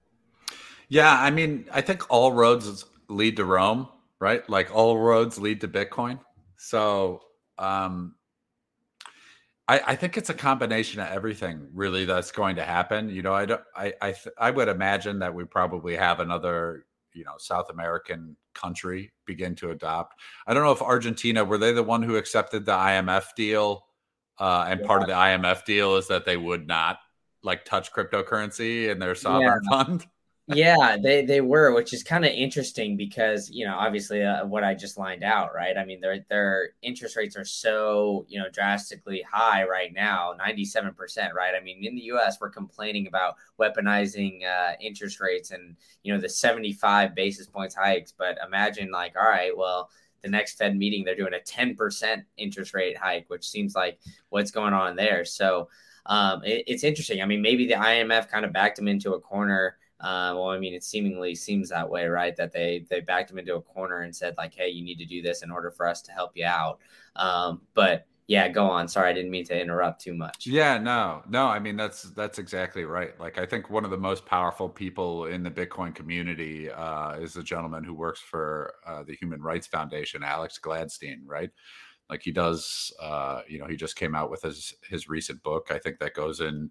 Yeah 0.88 1.16
i 1.20 1.30
mean 1.30 1.66
i 1.72 1.80
think 1.80 2.10
all 2.10 2.32
roads 2.32 2.84
lead 3.08 3.36
to 3.36 3.44
rome 3.44 3.88
right? 4.22 4.48
Like 4.48 4.72
all 4.72 4.98
roads 4.98 5.36
lead 5.36 5.60
to 5.62 5.68
bitcoin. 5.68 6.20
So 6.56 7.22
um 7.58 8.14
I, 9.66 9.80
I 9.88 9.96
think 9.96 10.16
it's 10.16 10.30
a 10.30 10.34
combination 10.34 11.00
of 11.00 11.08
everything 11.08 11.68
really 11.72 12.04
that's 12.04 12.30
going 12.30 12.56
to 12.56 12.64
happen. 12.64 13.10
You 13.10 13.22
know, 13.22 13.34
I 13.34 13.46
don't 13.46 13.60
I 13.76 13.92
I, 14.00 14.12
th- 14.12 14.34
I 14.38 14.52
would 14.52 14.68
imagine 14.68 15.18
that 15.18 15.34
we 15.34 15.44
probably 15.44 15.96
have 15.96 16.20
another 16.20 16.86
you 17.12 17.24
know 17.24 17.34
South 17.38 17.68
American 17.70 18.36
country 18.54 19.12
begin 19.26 19.54
to 19.56 19.70
adopt. 19.70 20.20
I 20.46 20.54
don't 20.54 20.64
know 20.64 20.72
if 20.72 20.82
Argentina 20.82 21.44
were 21.44 21.58
they 21.58 21.72
the 21.72 21.82
one 21.82 22.02
who 22.02 22.16
accepted 22.16 22.64
the 22.64 22.72
IMF 22.72 23.34
deal, 23.36 23.86
uh, 24.38 24.66
and 24.68 24.80
yeah. 24.80 24.86
part 24.86 25.02
of 25.02 25.08
the 25.08 25.14
IMF 25.14 25.64
deal 25.64 25.96
is 25.96 26.08
that 26.08 26.24
they 26.24 26.36
would 26.36 26.66
not 26.66 26.98
like 27.42 27.64
touch 27.64 27.92
cryptocurrency 27.92 28.88
in 28.88 28.98
their 28.98 29.14
sovereign 29.14 29.62
yeah. 29.64 29.84
fund 29.84 30.06
yeah, 30.48 30.96
they 31.00 31.24
they 31.24 31.40
were, 31.40 31.72
which 31.72 31.92
is 31.92 32.02
kind 32.02 32.24
of 32.24 32.32
interesting 32.32 32.96
because 32.96 33.48
you 33.48 33.64
know 33.64 33.76
obviously 33.76 34.24
uh, 34.24 34.44
what 34.44 34.64
I 34.64 34.74
just 34.74 34.98
lined 34.98 35.22
out, 35.22 35.54
right? 35.54 35.76
I 35.78 35.84
mean 35.84 36.00
their 36.00 36.24
their 36.28 36.70
interest 36.82 37.16
rates 37.16 37.36
are 37.36 37.44
so 37.44 38.26
you 38.28 38.40
know 38.40 38.48
drastically 38.50 39.22
high 39.30 39.64
right 39.64 39.92
now, 39.92 40.34
ninety 40.36 40.64
seven 40.64 40.94
percent, 40.94 41.32
right? 41.34 41.54
I 41.54 41.62
mean 41.62 41.84
in 41.84 41.94
the 41.94 42.02
U.S. 42.02 42.38
we're 42.40 42.50
complaining 42.50 43.06
about 43.06 43.36
weaponizing 43.60 44.44
uh, 44.44 44.72
interest 44.80 45.20
rates 45.20 45.52
and 45.52 45.76
you 46.02 46.12
know 46.12 46.20
the 46.20 46.28
seventy 46.28 46.72
five 46.72 47.14
basis 47.14 47.46
points 47.46 47.76
hikes, 47.76 48.12
but 48.16 48.36
imagine 48.44 48.90
like 48.90 49.14
all 49.16 49.28
right, 49.28 49.56
well 49.56 49.90
the 50.22 50.28
next 50.28 50.58
Fed 50.58 50.76
meeting 50.76 51.04
they're 51.04 51.14
doing 51.14 51.34
a 51.34 51.40
ten 51.40 51.76
percent 51.76 52.24
interest 52.36 52.74
rate 52.74 52.96
hike, 52.96 53.26
which 53.28 53.48
seems 53.48 53.76
like 53.76 54.00
what's 54.30 54.50
going 54.50 54.74
on 54.74 54.96
there. 54.96 55.24
So 55.24 55.68
um, 56.06 56.42
it, 56.44 56.64
it's 56.66 56.82
interesting. 56.82 57.22
I 57.22 57.26
mean 57.26 57.42
maybe 57.42 57.68
the 57.68 57.74
IMF 57.74 58.28
kind 58.28 58.44
of 58.44 58.52
backed 58.52 58.74
them 58.76 58.88
into 58.88 59.14
a 59.14 59.20
corner 59.20 59.76
uh, 60.02 60.34
well, 60.34 60.50
I 60.50 60.58
mean, 60.58 60.74
it 60.74 60.82
seemingly 60.82 61.34
seems 61.34 61.68
that 61.68 61.88
way, 61.88 62.06
right? 62.06 62.36
That 62.36 62.52
they 62.52 62.84
they 62.90 63.00
backed 63.00 63.30
him 63.30 63.38
into 63.38 63.54
a 63.54 63.62
corner 63.62 64.00
and 64.00 64.14
said 64.14 64.34
like, 64.36 64.52
"Hey, 64.52 64.68
you 64.68 64.82
need 64.84 64.98
to 64.98 65.04
do 65.06 65.22
this 65.22 65.42
in 65.42 65.50
order 65.50 65.70
for 65.70 65.86
us 65.86 66.02
to 66.02 66.12
help 66.12 66.32
you 66.34 66.44
out." 66.44 66.80
Um, 67.14 67.62
but 67.74 68.06
yeah, 68.26 68.48
go 68.48 68.66
on. 68.66 68.88
Sorry, 68.88 69.10
I 69.10 69.12
didn't 69.12 69.30
mean 69.30 69.44
to 69.44 69.60
interrupt 69.60 70.00
too 70.00 70.14
much. 70.14 70.46
Yeah, 70.46 70.78
no, 70.78 71.22
no. 71.28 71.46
I 71.46 71.60
mean, 71.60 71.76
that's 71.76 72.02
that's 72.02 72.38
exactly 72.38 72.84
right. 72.84 73.18
Like, 73.20 73.38
I 73.38 73.46
think 73.46 73.70
one 73.70 73.84
of 73.84 73.90
the 73.90 73.96
most 73.96 74.26
powerful 74.26 74.68
people 74.68 75.26
in 75.26 75.42
the 75.44 75.50
Bitcoin 75.50 75.94
community 75.94 76.70
uh, 76.70 77.12
is 77.14 77.36
a 77.36 77.42
gentleman 77.42 77.84
who 77.84 77.94
works 77.94 78.20
for 78.20 78.74
uh, 78.86 79.04
the 79.04 79.14
Human 79.14 79.40
Rights 79.40 79.68
Foundation, 79.68 80.24
Alex 80.24 80.58
Gladstein, 80.60 81.18
right? 81.26 81.50
Like 82.10 82.22
he 82.22 82.32
does, 82.32 82.92
uh, 83.00 83.42
you 83.48 83.58
know, 83.58 83.66
he 83.66 83.76
just 83.76 83.96
came 83.96 84.14
out 84.14 84.30
with 84.30 84.42
his 84.42 84.74
his 84.88 85.08
recent 85.08 85.42
book. 85.42 85.68
I 85.70 85.78
think 85.78 85.98
that 85.98 86.14
goes 86.14 86.40
in 86.40 86.70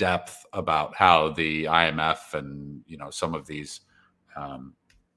depth 0.00 0.46
about 0.54 0.96
how 0.96 1.28
the 1.28 1.64
IMF 1.64 2.32
and 2.32 2.80
you 2.86 2.96
know 2.96 3.10
some 3.10 3.34
of 3.34 3.46
these 3.46 3.82
um, 4.34 4.72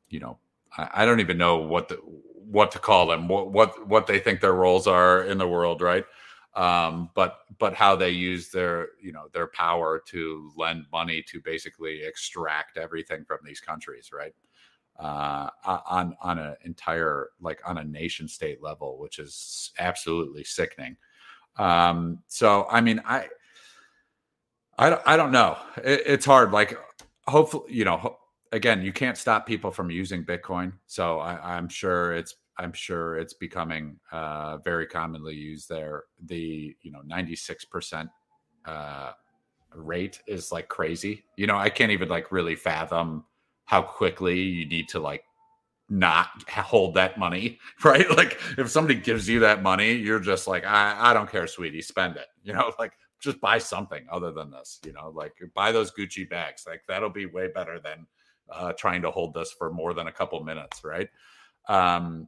you 0.09 0.19
know 0.19 0.38
I, 0.77 0.89
I 0.93 1.05
don't 1.05 1.21
even 1.21 1.38
know 1.38 1.57
what 1.57 1.88
the 1.88 1.95
what 1.95 2.69
to 2.71 2.79
call 2.79 3.07
them, 3.07 3.29
what 3.29 3.51
what 3.51 3.88
what 3.88 4.07
they 4.07 4.19
think 4.19 4.41
their 4.41 4.53
roles 4.53 4.86
are 4.86 5.23
in 5.23 5.38
the 5.38 5.47
world, 5.47 5.81
right? 5.81 6.03
Um, 6.53 7.09
but 7.15 7.39
but 7.59 7.73
how 7.73 7.95
they 7.95 8.09
use 8.09 8.49
their 8.49 8.89
you 9.01 9.13
know 9.13 9.29
their 9.31 9.47
power 9.47 10.03
to 10.07 10.51
lend 10.57 10.86
money 10.91 11.23
to 11.29 11.39
basically 11.39 12.03
extract 12.03 12.77
everything 12.77 13.23
from 13.25 13.39
these 13.45 13.61
countries, 13.61 14.11
right? 14.11 14.36
Uh, 14.99 15.49
on 15.65 16.13
on 16.21 16.38
an 16.39 16.55
entire 16.65 17.29
like 17.39 17.61
on 17.65 17.77
a 17.77 17.84
nation 17.86 18.27
state 18.27 18.61
level, 18.61 18.99
which 18.99 19.17
is 19.17 19.71
absolutely 19.79 20.43
sickening. 20.43 20.97
Um, 21.57 22.19
so 22.27 22.67
I 22.69 22.81
mean, 22.81 23.01
I 23.05 23.27
I 24.78 24.99
I 25.05 25.17
don't 25.17 25.32
know. 25.32 25.57
It, 25.78 26.03
it's 26.05 26.26
hard. 26.26 26.51
Like 26.51 26.78
hopefully, 27.28 27.74
you 27.74 27.86
know, 27.86 28.17
again, 28.51 28.82
you 28.82 28.93
can't 28.93 29.17
stop 29.17 29.45
people 29.45 29.71
from 29.71 29.91
using 29.91 30.24
Bitcoin. 30.26 30.74
So 30.88 31.19
I, 31.19 31.57
I'm 31.57 31.69
sure 31.69 32.13
it's 32.13 32.36
I'm 32.57 32.74
sure 32.74 33.17
it's 33.17 33.34
becoming 33.34 33.99
uh, 34.11 34.57
very 34.57 34.86
commonly 34.88 35.36
used 35.36 35.69
there. 35.69 36.03
The 36.26 36.76
you 36.82 36.91
know 36.91 37.01
96 37.05 37.65
percent 37.65 38.09
uh, 38.65 39.11
rate 39.76 40.21
is 40.28 40.51
like 40.51 40.67
crazy. 40.69 41.24
You 41.38 41.47
know, 41.47 41.57
I 41.57 41.69
can't 41.69 41.91
even 41.91 42.09
like 42.09 42.32
really 42.32 42.55
fathom 42.55 43.26
how 43.65 43.82
quickly 43.82 44.39
you 44.41 44.65
need 44.67 44.89
to 44.89 44.99
like 44.99 45.24
not 45.89 46.28
hold 46.49 46.95
that 46.95 47.17
money, 47.17 47.59
right? 47.84 48.09
Like 48.15 48.39
if 48.57 48.69
somebody 48.69 48.99
gives 48.99 49.28
you 49.28 49.39
that 49.41 49.63
money, 49.63 49.93
you're 49.93 50.19
just 50.19 50.47
like, 50.47 50.65
I, 50.65 51.11
I 51.11 51.13
don't 51.13 51.30
care, 51.30 51.47
sweetie, 51.47 51.82
spend 51.82 52.17
it. 52.17 52.28
You 52.45 52.51
know, 52.51 52.74
like 52.78 52.91
just 53.24 53.39
buy 53.39 53.57
something 53.57 54.05
other 54.11 54.32
than 54.32 54.51
this. 54.51 54.80
You 54.86 54.93
know, 54.93 55.11
like 55.15 55.34
buy 55.55 55.71
those 55.71 55.91
Gucci 55.91 56.30
bags. 56.30 56.65
Like 56.67 56.82
that'll 56.88 57.09
be 57.09 57.26
way 57.26 57.47
better 57.47 57.80
than 57.80 58.05
uh, 58.51 58.74
trying 58.74 59.01
to 59.03 59.11
hold 59.11 59.34
this 59.34 59.51
for 59.51 59.71
more 59.71 59.93
than 59.93 60.07
a 60.07 60.11
couple 60.11 60.43
minutes, 60.43 60.84
right? 60.84 61.09
Um, 61.69 62.28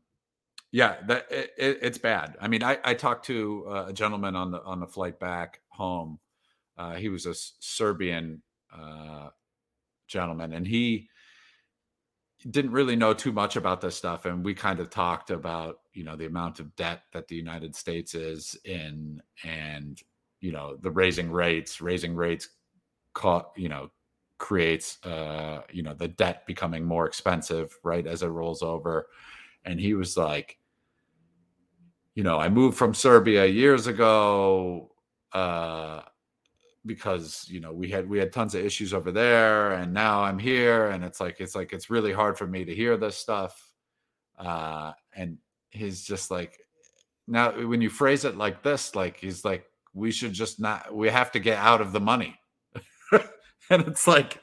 yeah, 0.71 0.95
that 1.07 1.27
it, 1.29 1.51
it, 1.57 1.79
it's 1.81 1.97
bad. 1.97 2.35
I 2.39 2.47
mean, 2.47 2.63
I, 2.63 2.77
I 2.83 2.93
talked 2.93 3.25
to 3.25 3.65
uh, 3.67 3.85
a 3.89 3.93
gentleman 3.93 4.35
on 4.35 4.51
the 4.51 4.63
on 4.63 4.79
the 4.79 4.87
flight 4.87 5.19
back 5.19 5.61
home. 5.69 6.19
Uh, 6.77 6.93
he 6.93 7.09
was 7.09 7.25
a 7.25 7.33
Serbian 7.33 8.41
uh, 8.73 9.29
gentleman, 10.07 10.53
and 10.53 10.65
he 10.65 11.09
didn't 12.49 12.71
really 12.71 12.95
know 12.95 13.13
too 13.13 13.31
much 13.31 13.55
about 13.55 13.81
this 13.81 13.95
stuff. 13.95 14.25
And 14.25 14.45
we 14.45 14.53
kind 14.53 14.79
of 14.79 14.89
talked 14.89 15.29
about 15.31 15.79
you 15.93 16.03
know 16.03 16.15
the 16.15 16.25
amount 16.25 16.59
of 16.59 16.75
debt 16.75 17.03
that 17.13 17.27
the 17.27 17.35
United 17.35 17.75
States 17.75 18.15
is 18.15 18.57
in, 18.63 19.21
and 19.43 20.01
you 20.45 20.51
know 20.51 20.77
the 20.81 20.91
raising 20.91 21.31
rates, 21.31 21.81
raising 21.81 22.15
rates, 22.15 22.49
caught 23.13 23.51
you 23.55 23.69
know 23.69 23.89
creates 24.37 25.03
uh 25.05 25.61
you 25.71 25.81
know 25.81 25.93
the 25.93 26.09
debt 26.09 26.45
becoming 26.45 26.83
more 26.83 27.07
expensive 27.07 27.73
right 27.83 28.05
as 28.05 28.21
it 28.21 28.27
rolls 28.27 28.61
over 28.61 29.07
and 29.63 29.79
he 29.79 29.93
was 29.93 30.17
like 30.17 30.57
you 32.15 32.23
know, 32.23 32.39
I 32.39 32.49
moved 32.49 32.77
from 32.77 32.93
Serbia 32.93 33.45
years 33.45 33.87
ago 33.87 34.89
uh, 35.33 36.01
because 36.85 37.45
you 37.49 37.59
know 37.59 37.73
we 37.73 37.89
had 37.89 38.09
we 38.09 38.17
had 38.17 38.31
tons 38.31 38.55
of 38.55 38.65
issues 38.65 38.93
over 38.93 39.11
there, 39.11 39.73
and 39.73 39.93
now 39.93 40.23
I'm 40.23 40.39
here, 40.39 40.87
and 40.87 41.03
it's 41.03 41.19
like 41.19 41.37
it's 41.39 41.55
like 41.55 41.73
it's 41.73 41.89
really 41.89 42.13
hard 42.13 42.37
for 42.37 42.47
me 42.47 42.63
to 42.63 42.73
hear 42.73 42.95
this 42.95 43.17
stuff. 43.17 43.69
Uh, 44.39 44.93
and 45.13 45.37
he's 45.69 46.03
just 46.03 46.31
like, 46.31 46.57
now 47.27 47.51
when 47.67 47.81
you 47.81 47.89
phrase 47.89 48.23
it 48.23 48.37
like 48.37 48.63
this, 48.63 48.95
like 48.95 49.17
he's 49.17 49.43
like, 49.43 49.65
we 49.95 50.11
should 50.11 50.33
just 50.33 50.59
not, 50.59 50.93
we 50.93 51.09
have 51.09 51.31
to 51.31 51.39
get 51.39 51.57
out 51.57 51.81
of 51.81 51.91
the 51.91 51.99
money, 51.99 52.37
and 53.69 53.87
it's 53.87 54.07
like, 54.07 54.37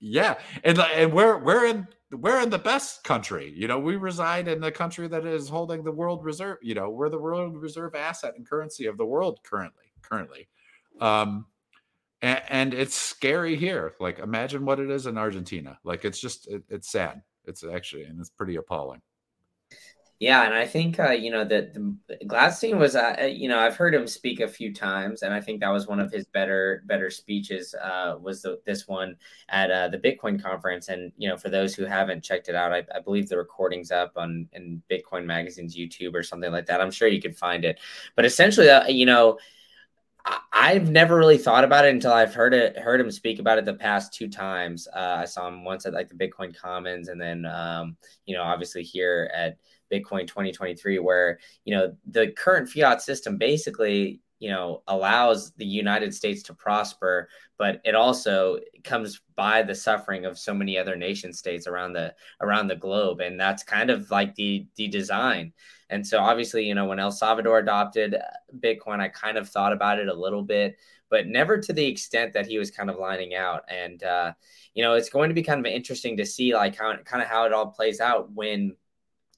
yeah, 0.00 0.36
and 0.64 0.78
and 0.78 1.12
we're 1.12 1.36
we're 1.38 1.66
in 1.66 1.86
we're 2.10 2.40
in 2.40 2.50
the 2.50 2.58
best 2.58 3.04
country. 3.04 3.52
You 3.54 3.68
know, 3.68 3.78
we 3.78 3.96
reside 3.96 4.48
in 4.48 4.60
the 4.60 4.72
country 4.72 5.08
that 5.08 5.26
is 5.26 5.48
holding 5.48 5.84
the 5.84 5.92
world 5.92 6.24
reserve. 6.24 6.58
You 6.62 6.74
know, 6.74 6.88
we're 6.88 7.10
the 7.10 7.18
world 7.18 7.56
reserve 7.56 7.94
asset 7.94 8.34
and 8.36 8.48
currency 8.48 8.86
of 8.86 8.96
the 8.96 9.06
world 9.06 9.40
currently. 9.44 9.92
Currently, 10.02 10.48
um, 11.00 11.46
and, 12.20 12.74
it's 12.74 12.94
scary 12.94 13.56
here. 13.56 13.94
Like, 13.98 14.18
imagine 14.18 14.64
what 14.64 14.80
it 14.80 14.90
is 14.90 15.06
in 15.06 15.18
Argentina. 15.18 15.78
Like, 15.84 16.04
it's 16.04 16.20
just 16.20 16.48
it, 16.48 16.62
it's 16.68 16.90
sad. 16.90 17.22
It's 17.44 17.64
actually 17.64 18.04
and 18.04 18.20
it's 18.20 18.30
pretty 18.30 18.56
appalling. 18.56 19.00
Yeah, 20.22 20.44
and 20.44 20.54
I 20.54 20.66
think 20.68 21.00
uh, 21.00 21.10
you 21.10 21.32
know 21.32 21.44
that 21.46 21.74
Gladstein 22.28 22.78
was, 22.78 22.94
uh, 22.94 23.16
uh, 23.22 23.24
you 23.24 23.48
know, 23.48 23.58
I've 23.58 23.74
heard 23.74 23.92
him 23.92 24.06
speak 24.06 24.38
a 24.38 24.46
few 24.46 24.72
times, 24.72 25.22
and 25.22 25.34
I 25.34 25.40
think 25.40 25.58
that 25.58 25.70
was 25.70 25.88
one 25.88 25.98
of 25.98 26.12
his 26.12 26.26
better 26.26 26.84
better 26.86 27.10
speeches. 27.10 27.74
Uh, 27.74 28.18
was 28.22 28.40
the, 28.42 28.60
this 28.64 28.86
one 28.86 29.16
at 29.48 29.72
uh, 29.72 29.88
the 29.88 29.98
Bitcoin 29.98 30.40
conference, 30.40 30.90
and 30.90 31.10
you 31.16 31.28
know, 31.28 31.36
for 31.36 31.48
those 31.48 31.74
who 31.74 31.84
haven't 31.86 32.22
checked 32.22 32.48
it 32.48 32.54
out, 32.54 32.72
I, 32.72 32.84
I 32.94 33.00
believe 33.00 33.28
the 33.28 33.36
recording's 33.36 33.90
up 33.90 34.12
on 34.14 34.48
in 34.52 34.80
Bitcoin 34.88 35.24
Magazine's 35.24 35.76
YouTube 35.76 36.14
or 36.14 36.22
something 36.22 36.52
like 36.52 36.66
that. 36.66 36.80
I'm 36.80 36.92
sure 36.92 37.08
you 37.08 37.20
could 37.20 37.36
find 37.36 37.64
it, 37.64 37.80
but 38.14 38.24
essentially, 38.24 38.70
uh, 38.70 38.86
you 38.86 39.06
know. 39.06 39.38
I've 40.52 40.88
never 40.88 41.16
really 41.16 41.36
thought 41.36 41.64
about 41.64 41.84
it 41.84 41.92
until 41.92 42.12
I've 42.12 42.32
heard 42.32 42.54
it 42.54 42.78
heard 42.78 43.00
him 43.00 43.10
speak 43.10 43.40
about 43.40 43.58
it 43.58 43.64
the 43.64 43.74
past 43.74 44.14
two 44.14 44.28
times. 44.28 44.86
I 44.94 45.24
saw 45.24 45.48
him 45.48 45.64
once 45.64 45.84
at 45.84 45.94
like 45.94 46.08
the 46.08 46.14
Bitcoin 46.14 46.56
Commons, 46.56 47.08
and 47.08 47.20
then 47.20 47.44
um, 47.44 47.96
you 48.24 48.36
know 48.36 48.44
obviously 48.44 48.84
here 48.84 49.28
at 49.34 49.56
Bitcoin 49.92 50.26
2023, 50.26 50.98
where 50.98 51.38
you 51.64 51.74
know 51.74 51.94
the 52.06 52.28
current 52.32 52.68
fiat 52.68 53.02
system 53.02 53.36
basically 53.36 54.20
you 54.42 54.50
know 54.50 54.82
allows 54.88 55.52
the 55.52 55.64
United 55.64 56.12
States 56.12 56.42
to 56.42 56.54
prosper, 56.54 57.28
but 57.58 57.80
it 57.84 57.94
also 57.94 58.58
comes 58.82 59.20
by 59.36 59.62
the 59.62 59.74
suffering 59.74 60.24
of 60.24 60.36
so 60.36 60.52
many 60.52 60.76
other 60.76 60.96
nation 60.96 61.32
states 61.32 61.68
around 61.68 61.92
the 61.92 62.12
around 62.40 62.66
the 62.66 62.74
globe, 62.74 63.20
and 63.20 63.38
that's 63.38 63.62
kind 63.62 63.88
of 63.88 64.10
like 64.10 64.34
the 64.34 64.66
the 64.74 64.88
design. 64.88 65.52
And 65.90 66.04
so 66.04 66.18
obviously, 66.18 66.66
you 66.66 66.74
know, 66.74 66.86
when 66.86 66.98
El 66.98 67.12
Salvador 67.12 67.58
adopted 67.58 68.16
Bitcoin, 68.58 68.98
I 68.98 69.08
kind 69.08 69.38
of 69.38 69.48
thought 69.48 69.72
about 69.72 70.00
it 70.00 70.08
a 70.08 70.14
little 70.14 70.42
bit, 70.42 70.76
but 71.08 71.28
never 71.28 71.58
to 71.58 71.72
the 71.72 71.86
extent 71.86 72.32
that 72.32 72.46
he 72.46 72.58
was 72.58 72.70
kind 72.70 72.90
of 72.90 72.98
lining 72.98 73.34
out. 73.34 73.62
And 73.68 74.02
uh, 74.02 74.32
you 74.74 74.82
know, 74.82 74.94
it's 74.94 75.10
going 75.10 75.28
to 75.28 75.34
be 75.34 75.42
kind 75.44 75.64
of 75.64 75.66
interesting 75.66 76.16
to 76.16 76.26
see 76.26 76.52
like 76.52 76.74
how 76.76 76.96
kind 77.04 77.22
of 77.22 77.28
how 77.28 77.44
it 77.44 77.52
all 77.52 77.66
plays 77.66 78.00
out 78.00 78.32
when 78.32 78.74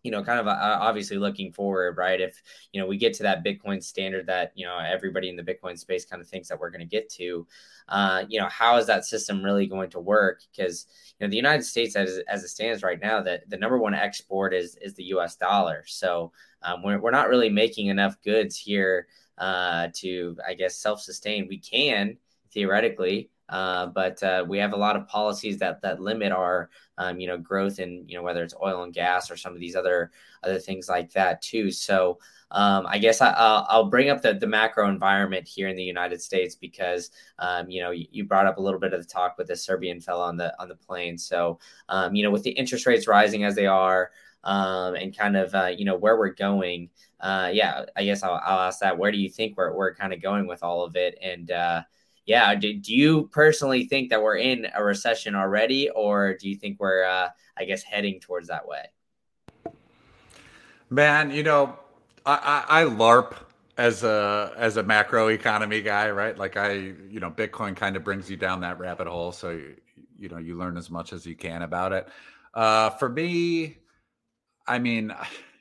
you 0.05 0.11
know, 0.11 0.23
kind 0.23 0.39
of 0.39 0.47
uh, 0.47 0.79
obviously 0.81 1.17
looking 1.17 1.51
forward, 1.51 1.97
right? 1.97 2.21
If, 2.21 2.41
you 2.73 2.81
know, 2.81 2.87
we 2.87 2.99
get 2.99 3.15
to 3.15 3.23
that 3.25 3.43
Bitcoin 3.43 3.83
standard 3.83 4.27
that, 4.27 4.53
you 4.55 4.67
know, 4.67 4.79
everybody 4.79 5.31
in 5.31 5.37
the 5.37 5.43
Bitcoin 5.43 5.79
space 5.79 6.05
kind 6.05 6.21
of 6.21 6.29
thinks 6.29 6.47
that 6.49 6.61
we're 6.61 6.71
going 6.71 6.83
to 6.83 6.87
get 6.87 7.09
to, 7.13 7.47
uh, 7.89 8.25
you 8.29 8.39
know, 8.39 8.49
how 8.49 8.77
is 8.77 8.87
that 8.87 9.07
system 9.07 9.43
really 9.43 9.67
going 9.67 9.89
to 9.91 10.01
work? 10.01 10.43
Because, 10.55 10.87
you 11.19 11.27
know, 11.27 11.31
the 11.31 11.37
United 11.37 11.63
States, 11.63 11.97
as, 11.97 12.21
as 12.29 12.45
it 12.45 12.49
stands 12.49 12.83
right 12.83 13.01
now, 13.01 13.23
that 13.23 13.49
the 13.49 13.57
number 13.57 13.79
one 13.79 13.95
export 13.95 14.53
is, 14.53 14.77
is 14.83 14.93
the 14.93 15.05
US 15.05 15.37
dollar. 15.37 15.85
So 15.87 16.33
um, 16.63 16.83
we're, 16.83 17.01
we're 17.01 17.11
not 17.11 17.31
really 17.31 17.49
making 17.49 17.87
enough 17.87 18.21
goods 18.23 18.59
here 18.59 19.07
uh, 19.39 19.89
to, 19.95 20.37
I 20.47 20.53
guess, 20.53 20.77
self 20.77 21.01
sustain. 21.01 21.49
We 21.49 21.59
can 21.59 22.19
theoretically, 22.53 23.31
uh, 23.49 23.87
but 23.87 24.23
uh, 24.23 24.45
we 24.49 24.59
have 24.59 24.73
a 24.73 24.77
lot 24.77 24.97
of 24.97 25.07
policies 25.07 25.59
that 25.59 25.83
that 25.83 26.01
limit 26.01 26.33
our 26.33 26.71
um, 26.97 27.21
you 27.21 27.27
know 27.27 27.37
growth 27.37 27.79
in 27.79 28.05
you 28.09 28.17
know 28.17 28.23
whether 28.23 28.43
it's 28.43 28.55
oil 28.63 28.83
and 28.83 28.95
gas 28.95 29.31
or 29.31 29.37
some 29.37 29.53
of 29.53 29.61
these 29.61 29.77
other 29.77 30.11
other 30.43 30.59
things 30.59 30.89
like 30.89 31.13
that 31.13 31.43
too. 31.43 31.71
So 31.71 32.19
um, 32.51 32.87
I 32.87 32.99
guess 32.99 33.21
I, 33.21 33.65
will 33.77 33.91
bring 33.91 34.11
up 34.11 34.23
the, 34.23 34.35
the 34.35 34.47
macro 34.47 34.89
environment 34.89 35.47
here 35.47 35.69
in 35.69 35.77
the 35.77 35.83
United 35.83 36.23
States 36.23 36.55
because 36.55 37.11
um, 37.39 37.69
you 37.69 37.83
know 37.83 37.91
you, 37.91 38.25
brought 38.25 38.47
up 38.47 38.57
a 38.57 38.63
little 38.63 38.81
bit 38.81 38.95
of 38.95 39.03
the 39.03 39.09
talk 39.09 39.37
with 39.37 39.49
the 39.49 39.57
Serbian 39.57 40.01
fellow 40.01 40.25
on 40.25 40.37
the 40.37 40.59
on 40.61 40.69
the 40.69 40.77
plane. 40.77 41.19
So 41.19 41.59
um, 41.91 42.15
you 42.15 42.25
know 42.25 42.31
with 42.31 42.45
the 42.45 42.51
interest 42.51 42.87
rates 42.87 43.07
rising 43.07 43.45
as 43.45 43.55
they 43.55 43.67
are. 43.67 44.11
Um, 44.47 44.95
and 44.95 45.17
kind 45.17 45.39
of 45.39 45.55
uh, 45.55 45.71
you 45.75 45.87
know 45.87 45.97
where 45.97 46.19
we're 46.19 46.35
going. 46.35 46.91
Uh, 47.19 47.49
yeah, 47.51 47.87
I 47.97 48.05
guess 48.05 48.23
I'll, 48.23 48.39
I'll, 48.45 48.61
ask 48.61 48.81
that. 48.81 48.99
Where 48.99 49.11
do 49.11 49.17
you 49.17 49.31
think 49.31 49.57
we're 49.57 49.75
we're 49.75 49.95
kind 49.95 50.13
of 50.13 50.21
going 50.21 50.47
with 50.47 50.63
all 50.63 50.85
of 50.85 50.97
it? 50.97 51.17
And 51.23 51.51
uh, 51.51 51.81
yeah, 52.27 52.55
do, 52.55 52.73
do 52.75 52.95
you 52.95 53.29
personally 53.33 53.85
think 53.85 54.11
that 54.11 54.23
we're 54.23 54.39
in 54.39 54.67
a 54.75 54.83
recession 54.83 55.35
already, 55.35 55.91
or 55.91 56.35
do 56.35 56.49
you 56.49 56.57
think 56.57 56.81
we're, 56.81 57.05
uh, 57.05 57.29
I 57.57 57.65
guess, 57.65 57.83
heading 57.83 58.21
towards 58.21 58.49
that 58.49 58.67
way? 58.67 58.85
Man, 60.91 61.31
you 61.31 61.43
know, 61.43 61.79
I, 62.25 62.65
I, 62.69 62.83
I 62.83 62.85
LARP 62.85 63.35
as 63.77 64.05
a 64.05 64.53
as 64.57 64.77
a 64.77 64.83
macro 64.83 65.29
economy 65.29 65.83
guy, 65.83 66.11
right? 66.11 66.39
Like 66.39 66.57
I, 66.57 66.73
you 66.73 67.21
know, 67.21 67.31
Bitcoin 67.31 67.75
kind 67.77 67.97
of 67.97 68.05
brings 68.05 68.31
you 68.31 68.37
down 68.37 68.61
that 68.61 68.79
rabbit 68.79 69.07
hole, 69.07 69.33
so 69.33 69.51
you, 69.51 69.75
you 70.17 70.29
know 70.29 70.39
you 70.39 70.57
learn 70.57 70.77
as 70.77 70.91
much 70.91 71.13
as 71.13 71.27
you 71.27 71.35
can 71.35 71.63
about 71.63 71.93
it. 71.93 72.09
Uh, 72.55 72.91
for 72.91 73.09
me, 73.09 73.79
I 74.67 74.79
mean, 74.79 75.15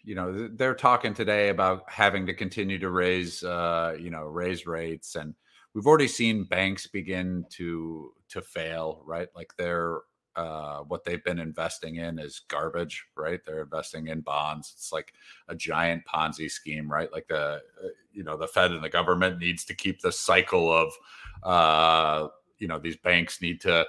you 0.04 0.16
know, 0.16 0.48
they're 0.48 0.76
talking 0.76 1.14
today 1.14 1.50
about 1.50 1.90
having 1.90 2.28
to 2.28 2.34
continue 2.34 2.78
to 2.80 2.90
raise, 2.90 3.44
uh, 3.44 3.96
you 4.00 4.10
know, 4.10 4.24
raise 4.24 4.66
rates 4.66 5.16
and 5.16 5.34
we've 5.74 5.88
already 5.88 6.08
seen 6.08 6.44
banks 6.44 6.88
begin 6.88 7.46
to 7.52 8.14
to 8.30 8.42
fail, 8.42 9.02
right? 9.06 9.28
Like 9.36 9.54
they're 9.58 10.02
uh, 10.36 10.80
what 10.88 11.04
they've 11.04 11.24
been 11.24 11.40
investing 11.40 11.98
in 11.98 12.18
is 12.18 12.42
garbage, 12.48 13.06
right? 13.16 13.40
They're 13.46 13.62
investing 13.62 14.08
in 14.08 14.22
bonds. 14.22 14.74
It's 14.76 14.92
like 14.92 15.14
a 15.48 15.56
giant 15.56 16.04
Ponzi 16.06 16.50
scheme, 16.50 16.92
right? 16.92 17.12
Like 17.12 17.28
the 17.28 17.62
uh, 17.84 17.88
you 18.12 18.24
know 18.24 18.38
the 18.38 18.48
Fed 18.48 18.72
and 18.72 18.84
the 18.84 18.90
government 18.90 19.40
needs 19.40 19.64
to 19.66 19.76
keep 19.76 20.02
the 20.02 20.12
cycle 20.12 20.72
of 20.72 20.94
uh, 21.44 22.28
you 22.58 22.68
know 22.68 22.80
these 22.80 22.98
banks 22.98 23.42
need 23.42 23.62
to 23.62 23.86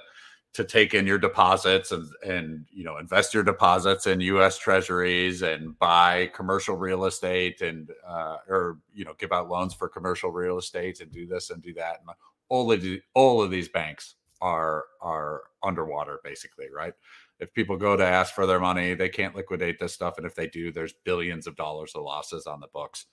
to 0.55 0.63
take 0.63 0.93
in 0.93 1.05
your 1.05 1.17
deposits 1.17 1.91
and 1.91 2.09
and 2.25 2.65
you 2.71 2.85
know 2.85 2.97
invest 2.97 3.33
your 3.33 3.43
deposits 3.43 4.07
in 4.07 4.21
U.S. 4.21 4.57
Treasuries 4.57 5.41
and 5.41 5.77
buy 5.79 6.31
commercial 6.33 6.77
real 6.77 7.05
estate 7.05 7.61
and 7.61 7.91
uh, 8.07 8.37
or 8.47 8.79
you 8.93 9.03
know 9.03 9.13
give 9.19 9.33
out 9.33 9.49
loans 9.49 9.73
for 9.73 9.89
commercial 9.89 10.31
real 10.31 10.57
estate 10.57 11.01
and 11.01 11.11
do 11.11 11.27
this 11.27 11.49
and 11.49 11.61
do 11.61 11.73
that. 11.73 11.99
And 11.99 12.09
all 12.47 12.71
of 12.71 12.81
the, 12.81 13.01
all 13.13 13.41
of 13.41 13.51
these 13.51 13.67
banks 13.67 14.15
are 14.41 14.85
are 15.01 15.41
underwater 15.61 16.21
basically, 16.23 16.67
right? 16.73 16.93
If 17.39 17.53
people 17.53 17.75
go 17.75 17.97
to 17.97 18.05
ask 18.05 18.33
for 18.33 18.45
their 18.45 18.61
money, 18.61 18.93
they 18.93 19.09
can't 19.09 19.35
liquidate 19.35 19.77
this 19.77 19.93
stuff, 19.93 20.17
and 20.17 20.25
if 20.25 20.35
they 20.35 20.47
do, 20.47 20.71
there's 20.71 20.93
billions 21.03 21.47
of 21.47 21.57
dollars 21.57 21.91
of 21.95 22.03
losses 22.03 22.47
on 22.47 22.61
the 22.61 22.67
books. 22.67 23.07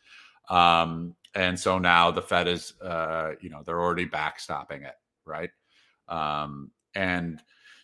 Um, 0.48 1.16
and 1.34 1.58
so 1.58 1.78
now 1.78 2.10
the 2.12 2.22
Fed 2.22 2.46
is, 2.46 2.74
uh, 2.80 3.32
you 3.40 3.50
know, 3.50 3.62
they're 3.64 3.80
already 3.80 4.06
backstopping 4.06 4.86
it, 4.86 4.94
right? 5.24 5.50
Um, 6.08 6.70
and 6.94 7.42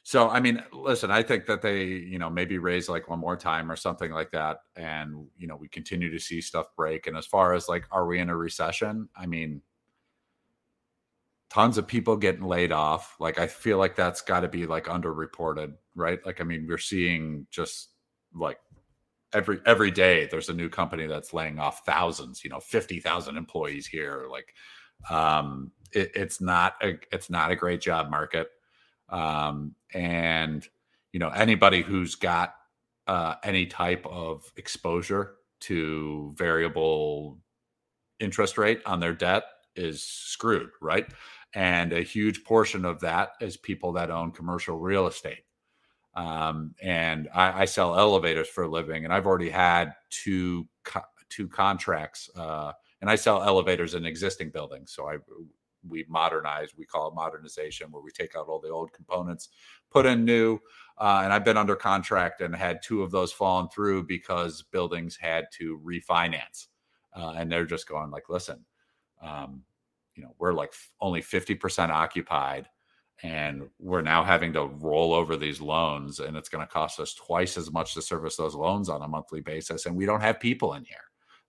so, 0.09 0.31
I 0.31 0.41
mean, 0.41 0.63
listen, 0.73 1.11
I 1.11 1.23
think 1.23 1.45
that 1.47 1.61
they, 1.61 1.85
you 1.85 2.19
know, 2.19 2.31
maybe 2.31 2.57
raise 2.57 2.89
like 2.89 3.11
one 3.11 3.19
more 3.19 3.37
time 3.37 3.71
or 3.71 3.77
something 3.77 4.11
like 4.11 4.31
that. 4.31 4.61
And, 4.75 5.27
you 5.37 5.47
know, 5.47 5.57
we 5.57 5.69
continue 5.69 6.11
to 6.11 6.19
see 6.19 6.41
stuff 6.41 6.75
break. 6.75 7.07
And 7.07 7.15
as 7.15 7.27
far 7.27 7.53
as 7.53 7.69
like, 7.69 7.85
are 7.91 8.07
we 8.07 8.19
in 8.19 8.31
a 8.31 8.37
recession? 8.37 9.11
I 9.15 9.27
mean, 9.27 9.61
tons 11.51 11.77
of 11.77 11.87
people 11.87 12.17
getting 12.17 12.45
laid 12.45 12.73
off. 12.73 13.17
Like, 13.21 13.39
I 13.39 13.47
feel 13.49 13.77
like 13.77 13.97
that's 13.97 14.23
got 14.23 14.41
to 14.41 14.49
be 14.49 14.65
like 14.65 14.87
underreported, 14.87 15.75
right? 15.95 16.25
Like, 16.25 16.41
I 16.41 16.45
mean, 16.45 16.67
we're 16.67 16.79
seeing 16.79 17.47
just 17.51 17.91
like 18.35 18.61
every 19.35 19.61
every 19.67 19.91
day 19.91 20.27
there's 20.31 20.49
a 20.49 20.55
new 20.55 20.71
company 20.71 21.07
that's 21.07 21.35
laying 21.35 21.59
off 21.59 21.85
thousands 21.85 22.43
you 22.43 22.51
know 22.51 22.61
50,000 22.61 23.37
employees 23.37 23.87
here 23.87 24.27
like 24.31 24.55
um 25.11 25.71
it, 25.93 26.11
it's 26.15 26.41
not 26.41 26.77
a 26.83 26.99
it's 27.13 27.29
not 27.29 27.51
a 27.51 27.57
great 27.57 27.81
job 27.81 28.11
market 28.11 28.49
um, 29.09 29.75
and 29.95 30.67
you 31.13 31.21
know 31.21 31.31
anybody 31.31 31.83
who's 31.83 32.15
got 32.15 32.55
uh, 33.07 33.35
any 33.43 33.67
type 33.67 34.07
of 34.07 34.53
exposure 34.57 35.37
to 35.61 36.33
variable 36.37 37.39
interest 38.21 38.59
rate 38.59 38.81
on 38.87 39.01
their 39.01 39.15
debt 39.15 39.45
is 39.75 40.03
screwed, 40.03 40.71
right? 40.81 41.07
And 41.55 41.93
a 41.93 42.03
huge 42.03 42.45
portion 42.45 42.85
of 42.85 43.01
that 43.01 43.31
is 43.41 43.57
people 43.57 43.93
that 43.93 44.11
own 44.11 44.33
commercial 44.33 44.79
real 44.79 45.07
estate. 45.07 45.45
Um, 46.15 46.75
and 46.83 47.29
I, 47.35 47.63
I, 47.63 47.65
sell 47.65 47.97
elevators 47.97 48.49
for 48.49 48.65
a 48.65 48.69
living, 48.69 49.05
and 49.05 49.15
I've 49.15 49.27
already 49.27 49.51
had 49.51 49.95
two 50.11 50.67
co- 50.83 51.03
two 51.29 51.47
contracts, 51.47 52.29
uh, 52.35 52.73
and 53.01 53.09
I 53.09 53.15
sell 53.15 53.43
elevators 53.43 53.95
in 53.95 54.05
existing 54.05 54.51
buildings. 54.51 54.91
So 54.91 55.07
I 55.07 55.19
we 55.89 56.05
modernize. 56.09 56.76
We 56.76 56.84
call 56.84 57.09
it 57.09 57.14
modernization, 57.14 57.91
where 57.91 58.03
we 58.03 58.11
take 58.11 58.36
out 58.36 58.49
all 58.49 58.61
the 58.61 58.70
old 58.70 58.93
components, 58.93 59.49
put 59.91 60.07
in 60.07 60.24
new. 60.24 60.59
Uh, 60.99 61.20
and 61.22 61.32
I've 61.32 61.45
been 61.45 61.57
under 61.57 61.76
contract 61.76 62.41
and 62.41 62.55
had 62.55 62.82
two 62.82 63.03
of 63.03 63.11
those 63.11 63.32
fallen 63.32 63.68
through 63.68 64.05
because 64.05 64.62
buildings 64.62 65.16
had 65.16 65.47
to 65.59 65.80
refinance, 65.84 66.66
uh, 67.14 67.34
and 67.36 67.51
they're 67.51 67.64
just 67.64 67.89
going 67.89 68.11
like, 68.11 68.28
listen, 68.28 68.64
um, 69.22 69.62
you 70.14 70.24
know, 70.24 70.34
we're 70.39 70.53
like 70.53 70.72
only 71.01 71.22
fifty 71.22 71.55
percent 71.55 71.93
occupied, 71.93 72.68
and 73.22 73.68
we're 73.78 74.03
now 74.03 74.24
having 74.24 74.53
to 74.55 74.66
roll 74.80 75.14
over 75.14 75.36
these 75.36 75.61
loans, 75.61 76.18
and 76.18 76.36
it's 76.36 76.49
going 76.49 76.66
to 76.66 76.72
cost 76.72 76.99
us 76.99 77.14
twice 77.14 77.57
as 77.57 77.70
much 77.70 77.95
to 77.95 78.03
service 78.03 78.36
those 78.36 78.57
loans 78.57 78.89
on 78.89 79.03
a 79.03 79.09
monthly 79.09 79.41
basis, 79.41 79.86
and 79.86 79.95
we 79.95 80.07
don't 80.07 80.20
have 80.20 80.41
people 80.41 80.74
in 80.74 80.84
here. 80.84 80.97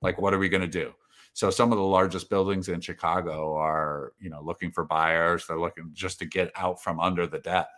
Like, 0.02 0.22
what 0.22 0.34
are 0.34 0.40
we 0.40 0.50
going 0.50 0.62
to 0.62 0.68
do? 0.68 0.94
So 1.34 1.50
some 1.50 1.72
of 1.72 1.78
the 1.78 1.84
largest 1.84 2.30
buildings 2.30 2.70
in 2.70 2.82
Chicago 2.82 3.56
are, 3.56 4.14
you 4.20 4.30
know, 4.30 4.42
looking 4.42 4.72
for 4.72 4.84
buyers. 4.84 5.46
They're 5.48 5.60
looking 5.60 5.90
just 5.94 6.20
to 6.20 6.26
get 6.26 6.52
out 6.56 6.82
from 6.82 7.00
under 7.00 7.28
the 7.28 7.40
debt. 7.40 7.70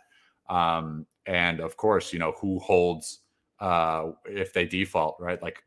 Um, 0.48 1.06
and 1.26 1.60
of 1.60 1.76
course, 1.76 2.12
you 2.12 2.18
know, 2.18 2.32
who 2.40 2.58
holds 2.58 3.20
uh, 3.60 4.10
if 4.26 4.52
they 4.52 4.64
default, 4.64 5.16
right? 5.20 5.40
Like, 5.40 5.62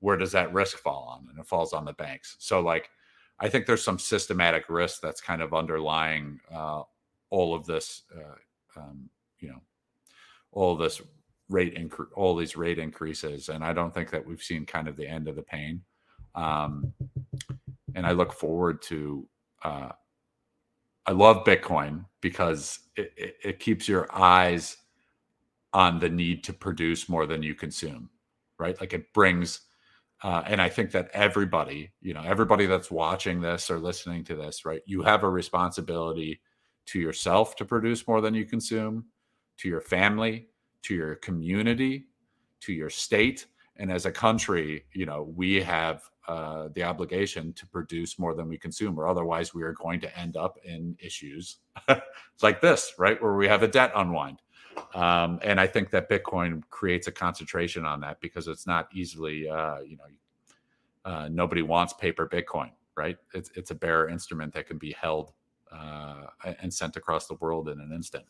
where 0.00 0.16
does 0.16 0.32
that 0.32 0.52
risk 0.52 0.78
fall 0.78 1.08
on? 1.10 1.28
And 1.30 1.38
it 1.38 1.46
falls 1.46 1.72
on 1.72 1.84
the 1.84 1.92
banks. 1.92 2.36
So, 2.38 2.60
like, 2.60 2.90
I 3.38 3.48
think 3.48 3.66
there's 3.66 3.84
some 3.84 3.98
systematic 3.98 4.64
risk 4.68 5.00
that's 5.00 5.20
kind 5.20 5.42
of 5.42 5.54
underlying 5.54 6.40
uh, 6.54 6.82
all 7.30 7.54
of 7.54 7.66
this, 7.66 8.02
uh, 8.14 8.80
um, 8.80 9.08
you 9.40 9.48
know, 9.48 9.60
all 10.52 10.76
this 10.76 11.02
rate 11.48 11.74
increase, 11.74 12.10
all 12.14 12.34
these 12.36 12.56
rate 12.56 12.78
increases. 12.78 13.48
And 13.48 13.64
I 13.64 13.72
don't 13.72 13.92
think 13.92 14.10
that 14.10 14.24
we've 14.24 14.42
seen 14.42 14.64
kind 14.64 14.88
of 14.88 14.96
the 14.96 15.06
end 15.06 15.28
of 15.28 15.36
the 15.36 15.42
pain. 15.42 15.82
Um, 16.34 16.92
and 17.94 18.06
I 18.06 18.12
look 18.12 18.32
forward 18.32 18.82
to. 18.82 19.26
Uh, 19.62 19.90
I 21.06 21.12
love 21.12 21.44
Bitcoin 21.44 22.06
because 22.22 22.78
it, 22.96 23.12
it, 23.16 23.36
it 23.44 23.58
keeps 23.58 23.86
your 23.86 24.08
eyes 24.10 24.78
on 25.74 25.98
the 25.98 26.08
need 26.08 26.44
to 26.44 26.52
produce 26.52 27.08
more 27.08 27.26
than 27.26 27.42
you 27.42 27.54
consume, 27.54 28.08
right? 28.58 28.80
Like 28.80 28.94
it 28.94 29.12
brings, 29.12 29.60
uh, 30.22 30.44
and 30.46 30.62
I 30.62 30.68
think 30.68 30.92
that 30.92 31.10
everybody, 31.12 31.90
you 32.00 32.14
know, 32.14 32.22
everybody 32.24 32.64
that's 32.66 32.90
watching 32.90 33.40
this 33.40 33.70
or 33.70 33.78
listening 33.78 34.24
to 34.24 34.34
this, 34.34 34.64
right, 34.64 34.80
you 34.86 35.02
have 35.02 35.24
a 35.24 35.28
responsibility 35.28 36.40
to 36.86 37.00
yourself 37.00 37.56
to 37.56 37.64
produce 37.64 38.06
more 38.06 38.20
than 38.20 38.34
you 38.34 38.46
consume, 38.46 39.04
to 39.58 39.68
your 39.68 39.80
family, 39.80 40.46
to 40.82 40.94
your 40.94 41.16
community, 41.16 42.06
to 42.60 42.72
your 42.72 42.90
state, 42.90 43.46
and 43.76 43.90
as 43.90 44.06
a 44.06 44.12
country, 44.12 44.84
you 44.92 45.04
know, 45.04 45.22
we 45.36 45.60
have 45.60 46.08
uh, 46.26 46.68
the 46.74 46.82
obligation 46.82 47.52
to 47.52 47.66
produce 47.66 48.18
more 48.18 48.34
than 48.34 48.48
we 48.48 48.56
consume, 48.56 48.98
or 48.98 49.06
otherwise 49.06 49.54
we 49.54 49.62
are 49.62 49.72
going 49.72 50.00
to 50.00 50.18
end 50.18 50.36
up 50.36 50.58
in 50.64 50.96
issues 50.98 51.58
like 52.42 52.60
this, 52.60 52.94
right, 52.98 53.22
where 53.22 53.34
we 53.34 53.46
have 53.46 53.62
a 53.62 53.68
debt 53.68 53.92
unwind. 53.94 54.40
Um, 54.94 55.38
and 55.42 55.60
I 55.60 55.66
think 55.66 55.90
that 55.90 56.08
Bitcoin 56.08 56.62
creates 56.70 57.06
a 57.06 57.12
concentration 57.12 57.84
on 57.84 58.00
that 58.00 58.20
because 58.20 58.48
it's 58.48 58.66
not 58.66 58.88
easily, 58.92 59.48
uh, 59.48 59.80
you 59.80 59.96
know, 59.96 60.04
uh, 61.04 61.28
nobody 61.30 61.62
wants 61.62 61.92
paper 61.92 62.26
Bitcoin, 62.26 62.70
right? 62.96 63.18
It's 63.34 63.50
it's 63.54 63.70
a 63.70 63.74
bearer 63.74 64.08
instrument 64.08 64.54
that 64.54 64.66
can 64.66 64.78
be 64.78 64.92
held 64.92 65.32
uh, 65.70 66.26
and 66.60 66.72
sent 66.72 66.96
across 66.96 67.26
the 67.26 67.34
world 67.34 67.68
in 67.68 67.80
an 67.80 67.92
instant. 67.92 68.24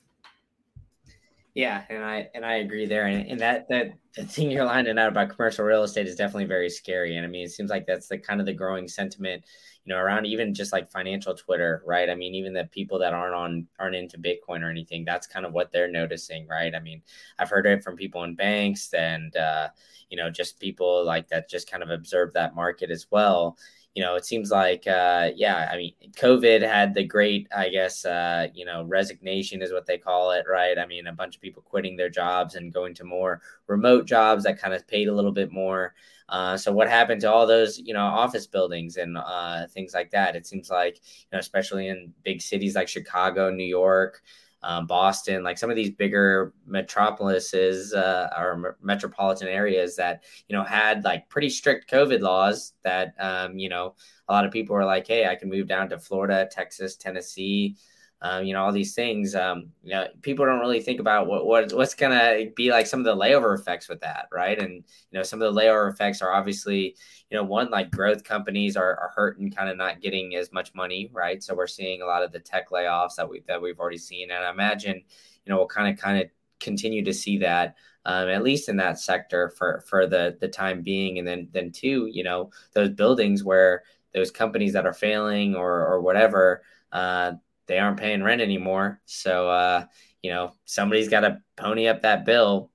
Yeah, 1.54 1.84
and 1.88 2.02
I 2.04 2.28
and 2.34 2.44
I 2.44 2.54
agree 2.56 2.86
there. 2.86 3.06
And, 3.06 3.28
and 3.30 3.40
that 3.40 3.68
that 3.68 3.92
the 4.16 4.24
thing 4.24 4.50
you're 4.50 4.64
lining 4.64 4.98
out 4.98 5.08
about 5.08 5.30
commercial 5.30 5.64
real 5.64 5.84
estate 5.84 6.08
is 6.08 6.16
definitely 6.16 6.46
very 6.46 6.68
scary. 6.68 7.16
And 7.16 7.24
I 7.24 7.28
mean, 7.28 7.44
it 7.44 7.50
seems 7.52 7.70
like 7.70 7.86
that's 7.86 8.08
the 8.08 8.18
kind 8.18 8.40
of 8.40 8.46
the 8.46 8.52
growing 8.52 8.88
sentiment, 8.88 9.44
you 9.84 9.94
know, 9.94 10.00
around 10.00 10.26
even 10.26 10.52
just 10.52 10.72
like 10.72 10.90
financial 10.90 11.32
Twitter, 11.34 11.82
right? 11.86 12.10
I 12.10 12.16
mean, 12.16 12.34
even 12.34 12.54
the 12.54 12.64
people 12.64 12.98
that 13.00 13.14
aren't 13.14 13.34
on 13.36 13.68
aren't 13.78 13.94
into 13.94 14.18
Bitcoin 14.18 14.62
or 14.62 14.70
anything, 14.70 15.04
that's 15.04 15.28
kind 15.28 15.46
of 15.46 15.52
what 15.52 15.70
they're 15.70 15.90
noticing, 15.90 16.48
right? 16.48 16.74
I 16.74 16.80
mean, 16.80 17.02
I've 17.38 17.50
heard 17.50 17.66
it 17.66 17.84
from 17.84 17.94
people 17.96 18.24
in 18.24 18.34
banks 18.34 18.92
and 18.92 19.36
uh, 19.36 19.68
you 20.10 20.16
know, 20.16 20.30
just 20.30 20.58
people 20.58 21.04
like 21.04 21.28
that 21.28 21.48
just 21.48 21.70
kind 21.70 21.84
of 21.84 21.90
observe 21.90 22.32
that 22.32 22.56
market 22.56 22.90
as 22.90 23.06
well 23.12 23.56
you 23.94 24.02
know, 24.02 24.16
it 24.16 24.24
seems 24.24 24.50
like, 24.50 24.86
uh, 24.88 25.30
yeah, 25.36 25.68
I 25.72 25.76
mean, 25.76 25.94
COVID 26.16 26.62
had 26.62 26.94
the 26.94 27.04
great, 27.04 27.46
I 27.56 27.68
guess, 27.68 28.04
uh, 28.04 28.48
you 28.52 28.64
know, 28.64 28.82
resignation 28.82 29.62
is 29.62 29.72
what 29.72 29.86
they 29.86 29.98
call 29.98 30.32
it, 30.32 30.46
right? 30.50 30.78
I 30.78 30.86
mean, 30.86 31.06
a 31.06 31.12
bunch 31.12 31.36
of 31.36 31.42
people 31.42 31.62
quitting 31.62 31.96
their 31.96 32.10
jobs 32.10 32.56
and 32.56 32.74
going 32.74 32.94
to 32.94 33.04
more 33.04 33.40
remote 33.68 34.06
jobs 34.06 34.44
that 34.44 34.60
kind 34.60 34.74
of 34.74 34.86
paid 34.88 35.06
a 35.06 35.14
little 35.14 35.30
bit 35.32 35.52
more. 35.52 35.94
Uh, 36.28 36.56
so 36.56 36.72
what 36.72 36.88
happened 36.88 37.20
to 37.20 37.30
all 37.30 37.46
those, 37.46 37.78
you 37.78 37.94
know, 37.94 38.04
office 38.04 38.46
buildings 38.48 38.96
and 38.96 39.16
uh, 39.16 39.66
things 39.68 39.94
like 39.94 40.10
that? 40.10 40.34
It 40.34 40.46
seems 40.46 40.70
like, 40.70 40.96
you 40.96 41.28
know, 41.32 41.38
especially 41.38 41.88
in 41.88 42.12
big 42.24 42.40
cities 42.40 42.74
like 42.74 42.88
Chicago, 42.88 43.50
New 43.50 43.62
York, 43.62 44.22
um, 44.64 44.86
Boston, 44.86 45.42
like 45.42 45.58
some 45.58 45.68
of 45.70 45.76
these 45.76 45.90
bigger 45.90 46.54
metropolises 46.66 47.92
uh, 47.92 48.28
or 48.36 48.78
metropolitan 48.82 49.48
areas 49.48 49.94
that 49.96 50.24
you 50.48 50.56
know 50.56 50.64
had 50.64 51.04
like 51.04 51.28
pretty 51.28 51.50
strict 51.50 51.90
COVID 51.90 52.20
laws. 52.20 52.72
That 52.82 53.14
um, 53.20 53.58
you 53.58 53.68
know 53.68 53.94
a 54.28 54.32
lot 54.32 54.46
of 54.46 54.52
people 54.52 54.74
were 54.74 54.84
like, 54.84 55.06
"Hey, 55.06 55.26
I 55.26 55.34
can 55.34 55.50
move 55.50 55.68
down 55.68 55.90
to 55.90 55.98
Florida, 55.98 56.48
Texas, 56.50 56.96
Tennessee." 56.96 57.76
Um, 58.24 58.46
you 58.46 58.54
know 58.54 58.64
all 58.64 58.72
these 58.72 58.94
things. 58.94 59.34
Um, 59.34 59.70
you 59.82 59.90
know, 59.90 60.06
people 60.22 60.46
don't 60.46 60.58
really 60.58 60.80
think 60.80 60.98
about 60.98 61.26
what, 61.26 61.44
what 61.44 61.74
what's 61.74 61.94
gonna 61.94 62.46
be 62.56 62.70
like 62.70 62.86
some 62.86 63.00
of 63.00 63.04
the 63.04 63.14
layover 63.14 63.54
effects 63.58 63.86
with 63.86 64.00
that, 64.00 64.28
right? 64.32 64.58
And 64.58 64.72
you 64.72 65.18
know, 65.18 65.22
some 65.22 65.42
of 65.42 65.54
the 65.54 65.60
layover 65.60 65.92
effects 65.92 66.22
are 66.22 66.32
obviously, 66.32 66.96
you 67.30 67.36
know, 67.36 67.44
one 67.44 67.70
like 67.70 67.90
growth 67.90 68.24
companies 68.24 68.78
are, 68.78 68.96
are 68.98 69.12
hurting, 69.14 69.50
kind 69.50 69.68
of 69.68 69.76
not 69.76 70.00
getting 70.00 70.36
as 70.36 70.52
much 70.52 70.74
money, 70.74 71.10
right? 71.12 71.42
So 71.42 71.54
we're 71.54 71.66
seeing 71.66 72.00
a 72.00 72.06
lot 72.06 72.22
of 72.22 72.32
the 72.32 72.40
tech 72.40 72.70
layoffs 72.70 73.16
that 73.16 73.28
we 73.28 73.42
that 73.46 73.60
we've 73.60 73.78
already 73.78 73.98
seen, 73.98 74.30
and 74.30 74.42
I 74.42 74.50
imagine, 74.50 74.96
you 74.96 75.50
know, 75.50 75.58
we'll 75.58 75.66
kind 75.66 75.92
of 75.92 76.02
kind 76.02 76.22
of 76.22 76.30
continue 76.60 77.04
to 77.04 77.12
see 77.12 77.38
that 77.38 77.76
um, 78.06 78.28
at 78.28 78.42
least 78.42 78.70
in 78.70 78.76
that 78.78 78.98
sector 78.98 79.50
for 79.50 79.84
for 79.86 80.06
the 80.06 80.36
the 80.40 80.48
time 80.48 80.82
being 80.82 81.18
and 81.18 81.26
then 81.28 81.48
then 81.52 81.70
two 81.72 82.08
you 82.10 82.24
know 82.24 82.50
those 82.72 82.90
buildings 82.90 83.44
where 83.44 83.82
those 84.14 84.30
companies 84.30 84.72
that 84.72 84.86
are 84.86 84.94
failing 84.94 85.54
or 85.54 85.86
or 85.86 86.00
whatever 86.00 86.62
uh, 86.92 87.32
they 87.66 87.78
aren't 87.78 87.98
paying 88.00 88.22
rent 88.22 88.40
anymore. 88.40 89.00
So, 89.06 89.48
uh, 89.48 89.86
you 90.22 90.30
know, 90.30 90.52
somebody's 90.64 91.08
got 91.08 91.20
to 91.20 91.40
pony 91.56 91.86
up 91.88 92.02
that 92.02 92.24
bill. 92.24 92.70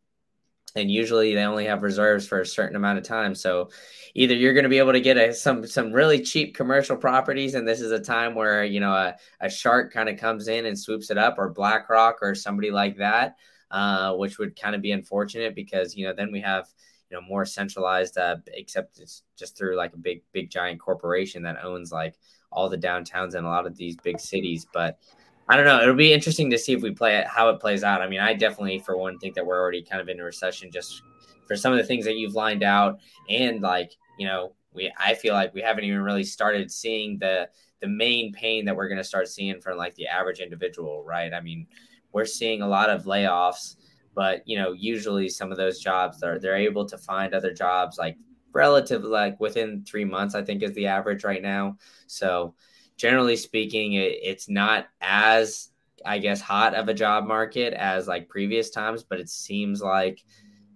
and 0.75 0.91
usually 0.91 1.33
they 1.33 1.43
only 1.43 1.65
have 1.65 1.81
reserves 1.83 2.27
for 2.27 2.41
a 2.41 2.45
certain 2.45 2.75
amount 2.75 2.99
of 2.99 3.03
time. 3.03 3.33
So 3.33 3.69
either 4.13 4.35
you're 4.35 4.53
going 4.53 4.63
to 4.63 4.69
be 4.69 4.77
able 4.77 4.93
to 4.93 5.01
get 5.01 5.17
a, 5.17 5.33
some 5.33 5.65
some 5.65 5.91
really 5.91 6.21
cheap 6.21 6.55
commercial 6.55 6.95
properties, 6.95 7.55
and 7.55 7.67
this 7.67 7.81
is 7.81 7.91
a 7.91 7.99
time 7.99 8.35
where 8.35 8.63
you 8.63 8.79
know 8.79 8.93
a, 8.93 9.15
a 9.41 9.49
shark 9.49 9.91
kind 9.91 10.09
of 10.09 10.17
comes 10.17 10.47
in 10.47 10.65
and 10.65 10.77
swoops 10.77 11.09
it 11.09 11.17
up, 11.17 11.35
or 11.37 11.49
BlackRock 11.49 12.17
or 12.21 12.35
somebody 12.35 12.69
like 12.71 12.97
that, 12.97 13.35
uh, 13.71 14.13
which 14.15 14.37
would 14.37 14.59
kind 14.59 14.75
of 14.75 14.81
be 14.81 14.91
unfortunate 14.91 15.55
because 15.55 15.95
you 15.95 16.05
know 16.05 16.13
then 16.13 16.31
we 16.31 16.41
have 16.41 16.67
you 17.09 17.17
know 17.17 17.21
more 17.27 17.45
centralized, 17.45 18.17
uh, 18.17 18.37
except 18.53 18.99
it's 18.99 19.23
just 19.37 19.57
through 19.57 19.75
like 19.75 19.93
a 19.93 19.97
big 19.97 20.21
big 20.33 20.51
giant 20.51 20.79
corporation 20.79 21.43
that 21.43 21.63
owns 21.63 21.91
like 21.91 22.15
all 22.51 22.69
the 22.69 22.77
downtowns 22.77 23.35
and 23.35 23.45
a 23.45 23.49
lot 23.49 23.67
of 23.67 23.77
these 23.77 23.95
big 23.97 24.19
cities, 24.19 24.65
but 24.73 24.99
I 25.47 25.55
don't 25.55 25.65
know. 25.65 25.81
It'll 25.81 25.95
be 25.95 26.13
interesting 26.13 26.49
to 26.51 26.59
see 26.59 26.73
if 26.73 26.83
we 26.83 26.91
play 26.91 27.17
it, 27.17 27.25
how 27.25 27.49
it 27.49 27.59
plays 27.59 27.83
out. 27.83 28.01
I 28.01 28.07
mean, 28.07 28.19
I 28.19 28.33
definitely, 28.33 28.79
for 28.79 28.97
one, 28.97 29.17
think 29.17 29.33
that 29.33 29.45
we're 29.45 29.59
already 29.59 29.81
kind 29.81 29.99
of 29.99 30.07
in 30.07 30.19
a 30.19 30.23
recession 30.23 30.71
just 30.71 31.01
for 31.47 31.55
some 31.55 31.71
of 31.71 31.79
the 31.79 31.83
things 31.83 32.05
that 32.05 32.17
you've 32.17 32.35
lined 32.35 32.61
out, 32.61 32.99
and 33.29 33.61
like 33.61 33.91
you 34.19 34.27
know, 34.27 34.53
we 34.73 34.93
I 34.99 35.15
feel 35.15 35.33
like 35.33 35.53
we 35.53 35.61
haven't 35.61 35.85
even 35.85 36.01
really 36.01 36.23
started 36.23 36.71
seeing 36.71 37.17
the 37.17 37.49
the 37.81 37.87
main 37.87 38.31
pain 38.31 38.65
that 38.65 38.75
we're 38.75 38.87
going 38.87 38.99
to 38.99 39.03
start 39.03 39.27
seeing 39.27 39.59
from 39.59 39.77
like 39.77 39.95
the 39.95 40.07
average 40.07 40.39
individual, 40.39 41.03
right? 41.03 41.33
I 41.33 41.41
mean, 41.41 41.65
we're 42.11 42.25
seeing 42.25 42.61
a 42.61 42.67
lot 42.67 42.89
of 42.89 43.05
layoffs, 43.05 43.77
but 44.13 44.47
you 44.47 44.57
know, 44.57 44.73
usually 44.73 45.29
some 45.29 45.51
of 45.51 45.57
those 45.57 45.79
jobs 45.79 46.19
they're 46.19 46.39
they're 46.39 46.55
able 46.57 46.85
to 46.85 46.97
find 46.97 47.33
other 47.33 47.53
jobs 47.53 47.97
like 47.97 48.17
relatively 48.53 49.09
like 49.09 49.39
within 49.39 49.83
three 49.83 50.05
months. 50.05 50.35
I 50.35 50.43
think 50.43 50.63
is 50.63 50.73
the 50.73 50.87
average 50.87 51.23
right 51.23 51.41
now. 51.41 51.77
So 52.07 52.55
generally 52.97 53.35
speaking, 53.35 53.93
it, 53.93 54.17
it's 54.21 54.49
not 54.49 54.87
as 55.01 55.69
I 56.05 56.19
guess 56.19 56.41
hot 56.41 56.75
of 56.75 56.87
a 56.87 56.93
job 56.93 57.25
market 57.25 57.73
as 57.73 58.07
like 58.07 58.29
previous 58.29 58.69
times, 58.69 59.03
but 59.03 59.19
it 59.19 59.29
seems 59.29 59.81
like 59.81 60.23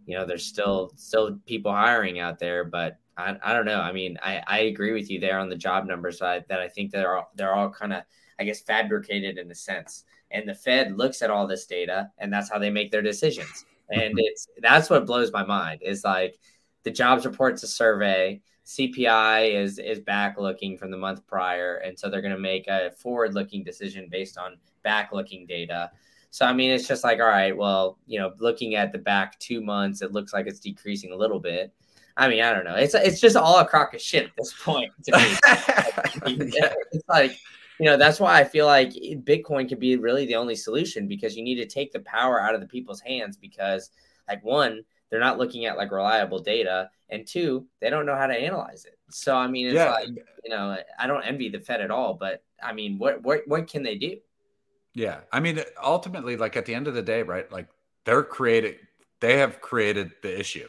you 0.06 0.18
know 0.18 0.26
there's 0.26 0.46
still 0.46 0.92
still 0.96 1.40
people 1.46 1.72
hiring 1.72 2.20
out 2.20 2.40
there, 2.40 2.64
but 2.64 2.98
I, 3.18 3.36
I 3.44 3.54
don't 3.54 3.66
know. 3.66 3.80
I 3.80 3.92
mean, 3.92 4.18
I, 4.24 4.42
I 4.48 4.60
agree 4.60 4.92
with 4.92 5.10
you 5.10 5.20
there 5.20 5.40
on 5.40 5.50
the 5.50 5.56
job 5.56 5.86
numbers 5.86 6.18
side 6.18 6.46
that 6.50 6.60
I 6.60 6.68
think 6.68 6.92
they're 6.92 7.18
all, 7.18 7.32
they're 7.36 7.54
all 7.54 7.70
kind 7.70 7.94
of 7.94 8.04
I 8.40 8.44
guess 8.44 8.62
fabricated 8.62 9.38
in 9.38 9.52
a 9.52 9.56
sense. 9.56 10.06
And 10.32 10.50
the 10.50 10.56
Fed 10.56 10.98
looks 10.98 11.22
at 11.22 11.30
all 11.30 11.46
this 11.46 11.66
data 11.66 12.10
and 12.18 12.34
that's 12.34 12.50
how 12.50 12.58
they 12.58 12.72
make 12.72 12.92
their 12.92 13.02
decisions. 13.04 13.66
And 13.92 14.16
mm-hmm. 14.16 14.20
it's 14.20 14.48
that's 14.62 14.90
what 14.90 15.06
blows 15.06 15.32
my 15.32 15.46
mind 15.46 15.82
is 15.84 16.04
like 16.04 16.40
the 16.84 16.92
jobs 16.92 17.26
report's 17.26 17.64
a 17.64 17.68
survey 17.68 18.42
CPI 18.66 19.54
is 19.54 19.78
is 19.78 20.00
back 20.00 20.38
looking 20.38 20.78
from 20.78 20.90
the 20.90 20.98
month 20.98 21.26
prior, 21.28 21.78
and 21.78 21.98
so 21.98 22.10
they're 22.10 22.22
going 22.22 22.34
to 22.34 22.40
make 22.40 22.68
a 22.68 22.92
forward 22.92 23.34
looking 23.34 23.64
decision 23.64 24.08
based 24.10 24.38
on 24.38 24.58
back 24.84 25.12
looking 25.12 25.46
data. 25.46 25.92
So 26.30 26.46
I 26.46 26.54
mean, 26.54 26.72
it's 26.72 26.88
just 26.88 27.04
like, 27.04 27.20
all 27.20 27.28
right, 27.28 27.56
well, 27.56 28.00
you 28.08 28.20
know, 28.20 28.34
looking 28.40 28.76
at 28.76 28.92
the 28.92 28.98
back 28.98 29.38
two 29.40 29.62
months, 29.62 30.02
it 30.02 30.14
looks 30.14 30.34
like 30.34 30.48
it's 30.48 30.60
decreasing 30.60 31.12
a 31.12 31.16
little 31.16 31.40
bit. 31.40 31.74
I 32.16 32.30
mean, 32.30 32.42
I 32.42 32.54
don't 32.54 32.64
know. 32.64 32.76
It's 32.76 32.94
it's 32.94 33.20
just 33.20 33.36
all 33.36 33.60
a 33.60 33.68
crock 33.68 33.94
of 33.94 34.02
shit 34.02 34.26
at 34.26 34.32
this 34.38 34.54
point. 34.64 34.92
To 35.06 35.18
me. 35.18 36.52
yeah. 36.54 36.74
It's 36.92 37.10
like, 37.10 37.38
you 37.80 37.88
know, 37.88 37.98
that's 37.98 38.20
why 38.20 38.40
I 38.40 38.44
feel 38.44 38.68
like 38.68 38.92
Bitcoin 38.92 39.68
could 39.68 39.80
be 39.80 39.98
really 39.98 40.26
the 40.26 40.36
only 40.36 40.56
solution 40.56 41.08
because 41.08 41.36
you 41.36 41.44
need 41.44 41.56
to 41.56 41.66
take 41.66 41.92
the 41.92 42.02
power 42.02 42.40
out 42.40 42.54
of 42.54 42.62
the 42.62 42.68
people's 42.68 43.02
hands 43.02 43.36
because, 43.36 43.90
like, 44.28 44.44
one, 44.44 44.84
they're 45.14 45.22
not 45.22 45.38
looking 45.38 45.66
at 45.66 45.78
like 45.78 45.92
reliable 45.92 46.40
data 46.40 46.90
and 47.10 47.28
two 47.28 47.68
they 47.80 47.92
don't 47.92 48.08
know 48.08 48.16
how 48.16 48.26
to 48.26 48.34
analyze 48.34 48.86
it. 48.86 48.98
So 49.12 49.36
i 49.36 49.46
mean 49.46 49.68
it's 49.68 49.76
yeah. 49.76 49.92
like 49.92 50.08
you 50.08 50.50
know 50.50 50.76
i 50.98 51.06
don't 51.06 51.22
envy 51.22 51.50
the 51.50 51.60
fed 51.60 51.82
at 51.82 51.92
all 51.92 52.16
but 52.16 52.44
i 52.64 52.74
mean 52.74 52.98
what 52.98 53.22
what 53.22 53.48
what 53.48 53.68
can 53.68 53.84
they 53.84 53.96
do? 53.96 54.18
Yeah. 54.96 55.20
I 55.32 55.40
mean 55.40 55.62
ultimately 55.84 56.36
like 56.36 56.58
at 56.58 56.66
the 56.66 56.74
end 56.74 56.88
of 56.88 56.96
the 56.96 57.04
day 57.04 57.22
right 57.22 57.50
like 57.52 57.68
they're 58.06 58.24
creating 58.24 58.76
they 59.20 59.38
have 59.38 59.62
created 59.62 60.14
the 60.24 60.40
issue 60.40 60.68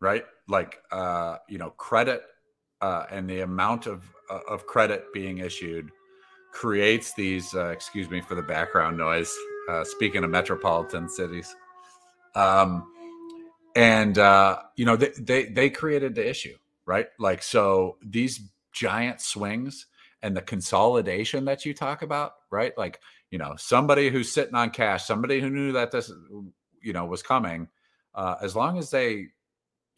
right? 0.00 0.24
Like 0.48 0.80
uh 0.90 1.36
you 1.50 1.58
know 1.58 1.70
credit 1.70 2.22
uh 2.80 3.04
and 3.10 3.28
the 3.28 3.40
amount 3.40 3.86
of 3.86 4.04
uh, 4.30 4.40
of 4.48 4.66
credit 4.66 5.12
being 5.12 5.38
issued 5.38 5.90
creates 6.50 7.12
these 7.12 7.54
uh, 7.54 7.66
excuse 7.66 8.08
me 8.08 8.22
for 8.22 8.36
the 8.36 8.42
background 8.42 8.96
noise 8.96 9.36
uh 9.68 9.84
speaking 9.84 10.24
of 10.24 10.30
metropolitan 10.30 11.10
cities. 11.10 11.54
Um 12.34 12.86
and 13.76 14.16
uh, 14.18 14.58
you 14.74 14.86
know 14.86 14.96
they, 14.96 15.10
they 15.18 15.44
they 15.44 15.70
created 15.70 16.14
the 16.14 16.28
issue, 16.28 16.56
right? 16.86 17.08
Like 17.20 17.42
so 17.42 17.98
these 18.02 18.40
giant 18.72 19.20
swings 19.20 19.86
and 20.22 20.36
the 20.36 20.42
consolidation 20.42 21.44
that 21.44 21.64
you 21.66 21.74
talk 21.74 22.02
about, 22.02 22.32
right? 22.50 22.76
Like 22.76 23.00
you 23.30 23.38
know 23.38 23.54
somebody 23.58 24.08
who's 24.08 24.32
sitting 24.32 24.54
on 24.54 24.70
cash, 24.70 25.04
somebody 25.04 25.40
who 25.40 25.50
knew 25.50 25.72
that 25.72 25.92
this 25.92 26.10
you 26.80 26.94
know 26.94 27.04
was 27.04 27.22
coming, 27.22 27.68
uh, 28.14 28.36
as 28.42 28.56
long 28.56 28.78
as 28.78 28.90
they 28.90 29.26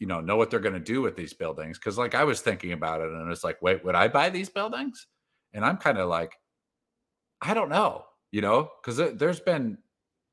you 0.00 0.06
know 0.08 0.20
know 0.20 0.36
what 0.36 0.50
they're 0.50 0.58
going 0.58 0.74
to 0.74 0.80
do 0.80 1.00
with 1.00 1.16
these 1.16 1.32
buildings, 1.32 1.78
because 1.78 1.96
like 1.96 2.16
I 2.16 2.24
was 2.24 2.40
thinking 2.40 2.72
about 2.72 3.00
it, 3.00 3.12
and 3.12 3.30
it's 3.30 3.44
like, 3.44 3.62
wait, 3.62 3.84
would 3.84 3.94
I 3.94 4.08
buy 4.08 4.28
these 4.28 4.48
buildings? 4.48 5.06
And 5.54 5.64
I'm 5.64 5.78
kind 5.78 5.98
of 5.98 6.08
like, 6.08 6.34
I 7.40 7.54
don't 7.54 7.70
know, 7.70 8.04
you 8.32 8.42
know, 8.42 8.70
because 8.82 9.16
there's 9.16 9.40
been, 9.40 9.78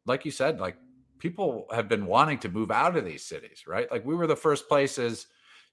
like 0.05 0.25
you 0.25 0.31
said, 0.31 0.59
like 0.59 0.75
people 1.19 1.65
have 1.71 1.87
been 1.87 2.05
wanting 2.05 2.39
to 2.39 2.49
move 2.49 2.71
out 2.71 2.97
of 2.97 3.05
these 3.05 3.23
cities, 3.23 3.63
right? 3.67 3.89
Like 3.91 4.05
we 4.05 4.15
were 4.15 4.27
the 4.27 4.35
first 4.35 4.67
places 4.67 5.27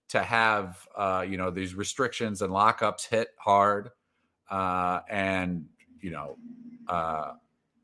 to 0.08 0.22
have, 0.22 0.86
uh, 0.96 1.24
you 1.28 1.36
know, 1.36 1.50
these 1.50 1.74
restrictions 1.74 2.42
and 2.42 2.52
lockups 2.52 3.08
hit 3.08 3.28
hard, 3.38 3.90
uh, 4.50 5.00
and 5.08 5.66
you 6.00 6.10
know, 6.10 6.36
uh, 6.88 7.32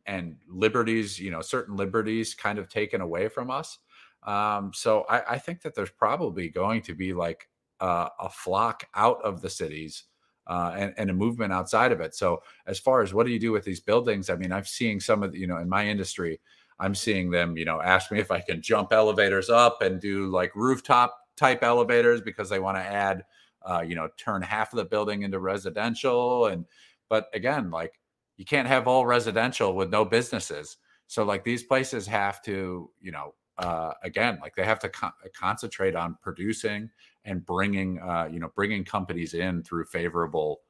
and 0.06 0.36
liberties, 0.48 1.18
you 1.18 1.30
know, 1.30 1.40
certain 1.40 1.76
liberties 1.76 2.34
kind 2.34 2.58
of 2.58 2.68
taken 2.68 3.00
away 3.00 3.28
from 3.28 3.50
us. 3.50 3.78
Um, 4.24 4.72
so 4.74 5.04
I, 5.08 5.34
I 5.34 5.38
think 5.38 5.62
that 5.62 5.74
there's 5.74 5.90
probably 5.90 6.48
going 6.48 6.82
to 6.82 6.94
be 6.94 7.12
like 7.12 7.48
uh, 7.80 8.08
a 8.18 8.28
flock 8.28 8.84
out 8.94 9.22
of 9.22 9.40
the 9.40 9.50
cities. 9.50 10.04
Uh, 10.46 10.74
and, 10.78 10.94
and, 10.96 11.10
a 11.10 11.12
movement 11.12 11.52
outside 11.52 11.92
of 11.92 12.00
it. 12.00 12.14
So, 12.14 12.42
as 12.66 12.78
far 12.78 13.02
as 13.02 13.12
what 13.12 13.26
do 13.26 13.32
you 13.32 13.38
do 13.38 13.52
with 13.52 13.64
these 13.64 13.80
buildings? 13.80 14.30
I 14.30 14.36
mean, 14.36 14.50
I've 14.50 14.66
seen 14.66 14.98
some 14.98 15.22
of 15.22 15.32
the, 15.32 15.38
you 15.38 15.46
know, 15.46 15.58
in 15.58 15.68
my 15.68 15.86
industry, 15.86 16.40
I'm 16.80 16.94
seeing 16.94 17.30
them, 17.30 17.56
you 17.56 17.64
know, 17.64 17.80
ask 17.80 18.10
me 18.12 18.20
if 18.20 18.30
I 18.30 18.40
can 18.40 18.62
jump 18.62 18.92
elevators 18.92 19.50
up 19.50 19.82
and 19.82 20.00
do 20.00 20.28
like 20.28 20.54
rooftop 20.54 21.16
type 21.36 21.62
elevators 21.62 22.20
because 22.20 22.48
they 22.48 22.60
want 22.60 22.76
to 22.76 22.82
add, 22.82 23.24
uh, 23.68 23.80
you 23.80 23.94
know, 23.94 24.08
turn 24.16 24.42
half 24.42 24.72
of 24.72 24.76
the 24.76 24.84
building 24.84 25.22
into 25.22 25.38
residential. 25.40 26.46
And, 26.46 26.66
but 27.08 27.28
again, 27.34 27.70
like 27.70 27.98
you 28.36 28.44
can't 28.44 28.68
have 28.68 28.86
all 28.86 29.06
residential 29.06 29.74
with 29.74 29.90
no 29.90 30.04
businesses. 30.04 30.76
So 31.08 31.24
like 31.24 31.44
these 31.44 31.64
places 31.64 32.06
have 32.06 32.42
to, 32.42 32.90
you 33.00 33.12
know, 33.12 33.34
uh, 33.58 33.92
again, 34.04 34.38
like 34.40 34.54
they 34.54 34.64
have 34.64 34.78
to 34.78 34.88
con- 34.88 35.12
concentrate 35.34 35.96
on 35.96 36.16
producing 36.22 36.90
and 37.24 37.44
bringing, 37.44 37.98
uh, 38.00 38.28
you 38.30 38.38
know, 38.38 38.50
bringing 38.54 38.84
companies 38.84 39.34
in 39.34 39.64
through 39.64 39.86
favorable, 39.86 40.60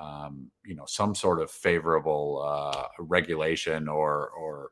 um, 0.00 0.50
you 0.64 0.74
know, 0.74 0.86
some 0.86 1.14
sort 1.14 1.42
of 1.42 1.50
favorable 1.50 2.42
uh, 2.42 2.86
regulation 2.98 3.86
or 3.86 4.30
or 4.30 4.70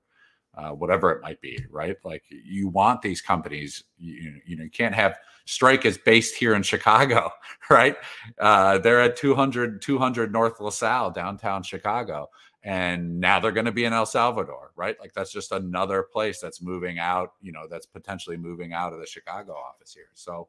uh, 0.57 0.71
whatever 0.71 1.13
it 1.13 1.23
might 1.23 1.41
be, 1.41 1.65
right? 1.71 1.97
Like 2.05 2.23
you 2.29 2.69
want 2.69 3.03
these 3.03 3.21
companies, 3.21 3.85
you, 3.99 4.41
you 4.47 4.57
know, 4.57 4.65
you 4.65 4.71
can't 4.71 4.95
have 4.95 5.19
Strike 5.47 5.85
is 5.85 5.97
based 5.97 6.35
here 6.35 6.55
in 6.55 6.63
Chicago, 6.63 7.31
right? 7.71 7.97
Uh, 8.39 8.79
they're 8.79 9.01
at 9.01 9.17
200, 9.17 9.81
200 9.81 10.33
North 10.33 10.61
LaSalle, 10.61 11.13
downtown 11.13 11.63
Chicago. 11.63 12.29
And 12.65 13.21
now 13.21 13.39
they're 13.39 13.53
going 13.53 13.67
to 13.67 13.73
be 13.73 13.85
in 13.85 13.93
El 13.93 14.07
Salvador, 14.07 14.73
right? 14.75 14.99
Like 14.99 15.13
that's 15.13 15.31
just 15.31 15.53
another 15.53 16.03
place 16.03 16.41
that's 16.41 16.61
moving 16.61 16.99
out, 16.99 17.35
you 17.41 17.53
know, 17.53 17.69
that's 17.71 17.87
potentially 17.87 18.37
moving 18.37 18.73
out 18.73 18.93
of 18.93 18.99
the 18.99 19.07
Chicago 19.07 19.53
office 19.53 19.95
here. 19.95 20.11
So, 20.15 20.49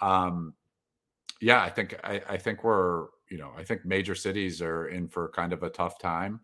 um, 0.00 0.54
yeah, 1.42 1.62
I 1.62 1.68
think, 1.68 1.98
I, 2.02 2.22
I 2.26 2.36
think 2.38 2.64
we're, 2.64 3.08
you 3.30 3.36
know, 3.36 3.52
I 3.58 3.62
think 3.62 3.84
major 3.84 4.14
cities 4.14 4.62
are 4.62 4.88
in 4.88 5.06
for 5.06 5.28
kind 5.28 5.52
of 5.52 5.62
a 5.62 5.68
tough 5.68 5.98
time. 5.98 6.40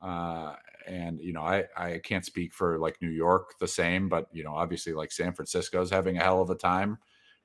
Uh, 0.00 0.54
and 0.86 1.20
you 1.20 1.34
know 1.34 1.42
i 1.42 1.64
i 1.76 2.00
can't 2.02 2.24
speak 2.24 2.54
for 2.54 2.78
like 2.78 2.96
new 3.02 3.10
york 3.10 3.58
the 3.58 3.68
same 3.68 4.08
but 4.08 4.26
you 4.32 4.42
know 4.42 4.54
obviously 4.54 4.94
like 4.94 5.12
san 5.12 5.34
francisco's 5.34 5.90
having 5.90 6.16
a 6.16 6.22
hell 6.22 6.40
of 6.40 6.48
a 6.48 6.54
time 6.54 6.96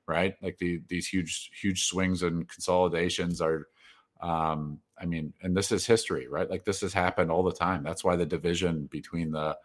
right? 0.06 0.34
Like 0.42 0.58
the 0.58 0.80
these 0.88 1.06
huge 1.06 1.50
huge 1.60 1.86
swings 1.86 2.22
and 2.22 2.48
consolidations 2.48 3.40
are 3.40 3.68
um 4.20 4.78
i 4.98 5.04
mean 5.04 5.32
and 5.42 5.56
this 5.56 5.72
is 5.72 5.86
history 5.86 6.28
right? 6.28 6.48
Like 6.50 6.64
this 6.64 6.80
has 6.82 6.92
happened 6.92 7.30
all 7.30 7.42
the 7.42 7.52
time. 7.52 7.82
That's 7.82 8.04
why 8.04 8.16
the 8.16 8.26
division 8.26 8.86
between 8.86 9.30
the 9.32 9.56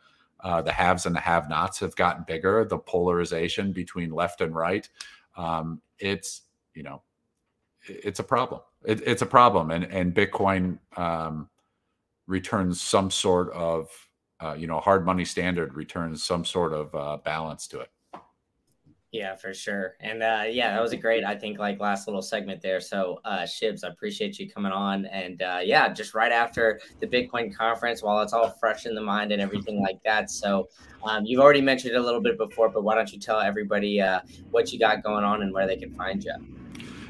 uh, 0.41 0.61
the 0.61 0.71
haves 0.71 1.05
and 1.05 1.13
the 1.13 1.19
have 1.19 1.49
nots 1.49 1.79
have 1.79 1.95
gotten 1.97 2.23
bigger 2.25 2.63
the 2.63 2.77
polarization 2.77 3.73
between 3.73 4.11
left 4.11 4.41
and 4.41 4.55
right. 4.55 4.87
Um 5.35 5.81
it's 5.99 6.43
you 6.73 6.83
know 6.83 7.03
it's 7.87 8.19
a 8.19 8.23
problem. 8.23 8.61
It, 8.85 9.01
it's 9.05 9.21
a 9.21 9.25
problem 9.25 9.71
and 9.71 9.85
and 9.85 10.15
bitcoin 10.15 10.79
um 10.97 11.49
returns 12.29 12.81
some 12.81 13.09
sort 13.11 13.51
of 13.51 13.89
uh, 14.39 14.53
you 14.53 14.67
know 14.67 14.79
hard 14.79 15.05
money 15.05 15.25
standard 15.25 15.73
returns 15.73 16.23
some 16.23 16.45
sort 16.45 16.71
of 16.71 16.93
uh, 16.95 17.17
balance 17.25 17.67
to 17.67 17.79
it 17.79 17.89
Yeah, 19.11 19.35
for 19.35 19.55
sure. 19.55 19.95
And 20.01 20.21
uh, 20.21 20.43
yeah, 20.47 20.71
that 20.71 20.81
was 20.81 20.91
a 20.91 20.97
great, 20.97 21.23
I 21.23 21.35
think, 21.35 21.57
like 21.57 21.79
last 21.79 22.07
little 22.07 22.21
segment 22.21 22.61
there. 22.61 22.79
So, 22.79 23.19
uh, 23.25 23.39
Shibs, 23.39 23.83
I 23.83 23.87
appreciate 23.87 24.37
you 24.37 24.47
coming 24.47 24.71
on. 24.71 25.07
And 25.07 25.41
uh, 25.41 25.61
yeah, 25.63 25.91
just 25.91 26.13
right 26.13 26.31
after 26.31 26.79
the 26.99 27.07
Bitcoin 27.07 27.51
conference, 27.51 28.03
while 28.03 28.21
it's 28.21 28.33
all 28.33 28.51
fresh 28.59 28.85
in 28.85 28.93
the 28.93 29.01
mind 29.01 29.31
and 29.31 29.41
everything 29.41 29.81
like 29.87 29.99
that. 30.03 30.29
So, 30.29 30.69
um, 31.03 31.25
you've 31.25 31.41
already 31.41 31.61
mentioned 31.61 31.95
it 31.95 31.97
a 31.97 32.03
little 32.03 32.21
bit 32.21 32.37
before, 32.37 32.69
but 32.69 32.83
why 32.83 32.93
don't 32.93 33.11
you 33.11 33.19
tell 33.19 33.39
everybody 33.39 33.99
uh, 33.99 34.19
what 34.51 34.71
you 34.71 34.77
got 34.77 35.01
going 35.01 35.23
on 35.23 35.41
and 35.41 35.51
where 35.51 35.65
they 35.65 35.77
can 35.77 35.91
find 35.95 36.23
you? 36.23 36.35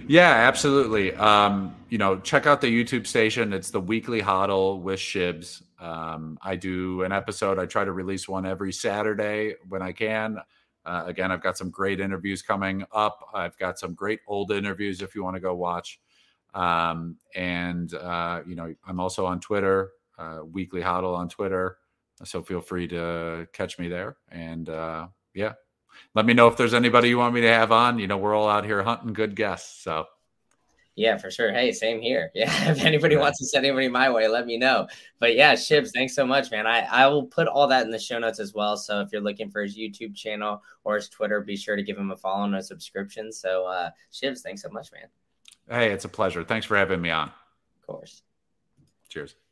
Yeah, 0.09 0.31
absolutely. 0.31 1.13
Um, 1.13 1.75
you 1.89 1.99
know, 1.99 2.19
check 2.19 2.47
out 2.47 2.61
the 2.61 2.67
YouTube 2.67 3.05
station. 3.05 3.53
It's 3.53 3.69
the 3.69 3.79
weekly 3.79 4.23
hodl 4.23 4.81
with 4.81 4.99
Shibs. 4.99 5.61
Um, 5.79 6.39
I 6.41 6.55
do 6.55 7.03
an 7.03 7.11
episode. 7.11 7.59
I 7.59 7.67
try 7.67 7.85
to 7.85 7.91
release 7.91 8.27
one 8.27 8.43
every 8.43 8.73
Saturday 8.73 9.53
when 9.67 9.83
I 9.83 9.91
can. 9.91 10.39
Uh, 10.83 11.03
again, 11.05 11.31
I've 11.31 11.43
got 11.43 11.59
some 11.59 11.69
great 11.69 11.99
interviews 11.99 12.41
coming 12.41 12.83
up. 12.91 13.19
I've 13.35 13.55
got 13.59 13.77
some 13.77 13.93
great 13.93 14.21
old 14.27 14.51
interviews 14.51 15.03
if 15.03 15.13
you 15.13 15.23
want 15.23 15.35
to 15.35 15.39
go 15.39 15.53
watch. 15.53 15.99
Um, 16.55 17.17
and 17.35 17.93
uh, 17.93 18.41
you 18.47 18.55
know, 18.55 18.73
I'm 18.87 18.99
also 18.99 19.27
on 19.27 19.39
Twitter, 19.39 19.91
uh, 20.17 20.39
Weekly 20.43 20.81
Hodl 20.81 21.15
on 21.15 21.29
Twitter. 21.29 21.77
So 22.23 22.41
feel 22.41 22.61
free 22.61 22.87
to 22.87 23.47
catch 23.53 23.77
me 23.77 23.89
there. 23.89 24.17
And 24.31 24.69
uh, 24.69 25.09
yeah, 25.35 25.53
let 26.15 26.25
me 26.25 26.33
know 26.33 26.47
if 26.47 26.57
there's 26.57 26.73
anybody 26.73 27.09
you 27.09 27.17
want 27.17 27.33
me 27.33 27.41
to 27.41 27.53
have 27.53 27.71
on. 27.71 27.99
You 27.99 28.07
know, 28.07 28.17
we're 28.17 28.35
all 28.35 28.49
out 28.49 28.65
here 28.65 28.83
hunting 28.83 29.13
good 29.13 29.35
guests. 29.35 29.83
So 29.83 30.05
yeah, 30.99 31.17
for 31.17 31.31
sure. 31.31 31.53
Hey, 31.53 31.71
same 31.71 32.01
here. 32.01 32.29
Yeah, 32.35 32.71
if 32.71 32.83
anybody 32.83 33.15
yeah. 33.15 33.21
wants 33.21 33.39
to 33.39 33.45
send 33.45 33.65
anybody 33.65 33.87
my 33.87 34.09
way, 34.09 34.27
let 34.27 34.45
me 34.45 34.57
know. 34.57 34.87
But 35.19 35.35
yeah, 35.35 35.53
Shibs, 35.53 35.91
thanks 35.93 36.13
so 36.13 36.25
much, 36.25 36.51
man. 36.51 36.67
I, 36.67 36.81
I 36.81 37.07
will 37.07 37.23
put 37.23 37.47
all 37.47 37.67
that 37.67 37.85
in 37.85 37.91
the 37.91 37.99
show 37.99 38.19
notes 38.19 38.39
as 38.39 38.53
well. 38.53 38.75
So 38.75 38.99
if 38.99 39.09
you're 39.11 39.21
looking 39.21 39.49
for 39.49 39.61
his 39.61 39.77
YouTube 39.77 40.13
channel 40.13 40.61
or 40.83 40.95
his 40.95 41.07
Twitter, 41.07 41.39
be 41.39 41.55
sure 41.55 41.77
to 41.77 41.83
give 41.83 41.97
him 41.97 42.11
a 42.11 42.17
follow 42.17 42.43
and 42.43 42.55
a 42.55 42.61
subscription. 42.61 43.31
So 43.31 43.65
uh 43.65 43.91
Shibs, 44.11 44.41
thanks 44.41 44.61
so 44.61 44.69
much, 44.69 44.91
man. 44.91 45.07
Hey, 45.69 45.91
it's 45.93 46.05
a 46.05 46.09
pleasure. 46.09 46.43
Thanks 46.43 46.65
for 46.65 46.75
having 46.75 47.01
me 47.01 47.11
on. 47.11 47.29
Of 47.29 47.87
course. 47.87 48.23
Cheers. 49.07 49.35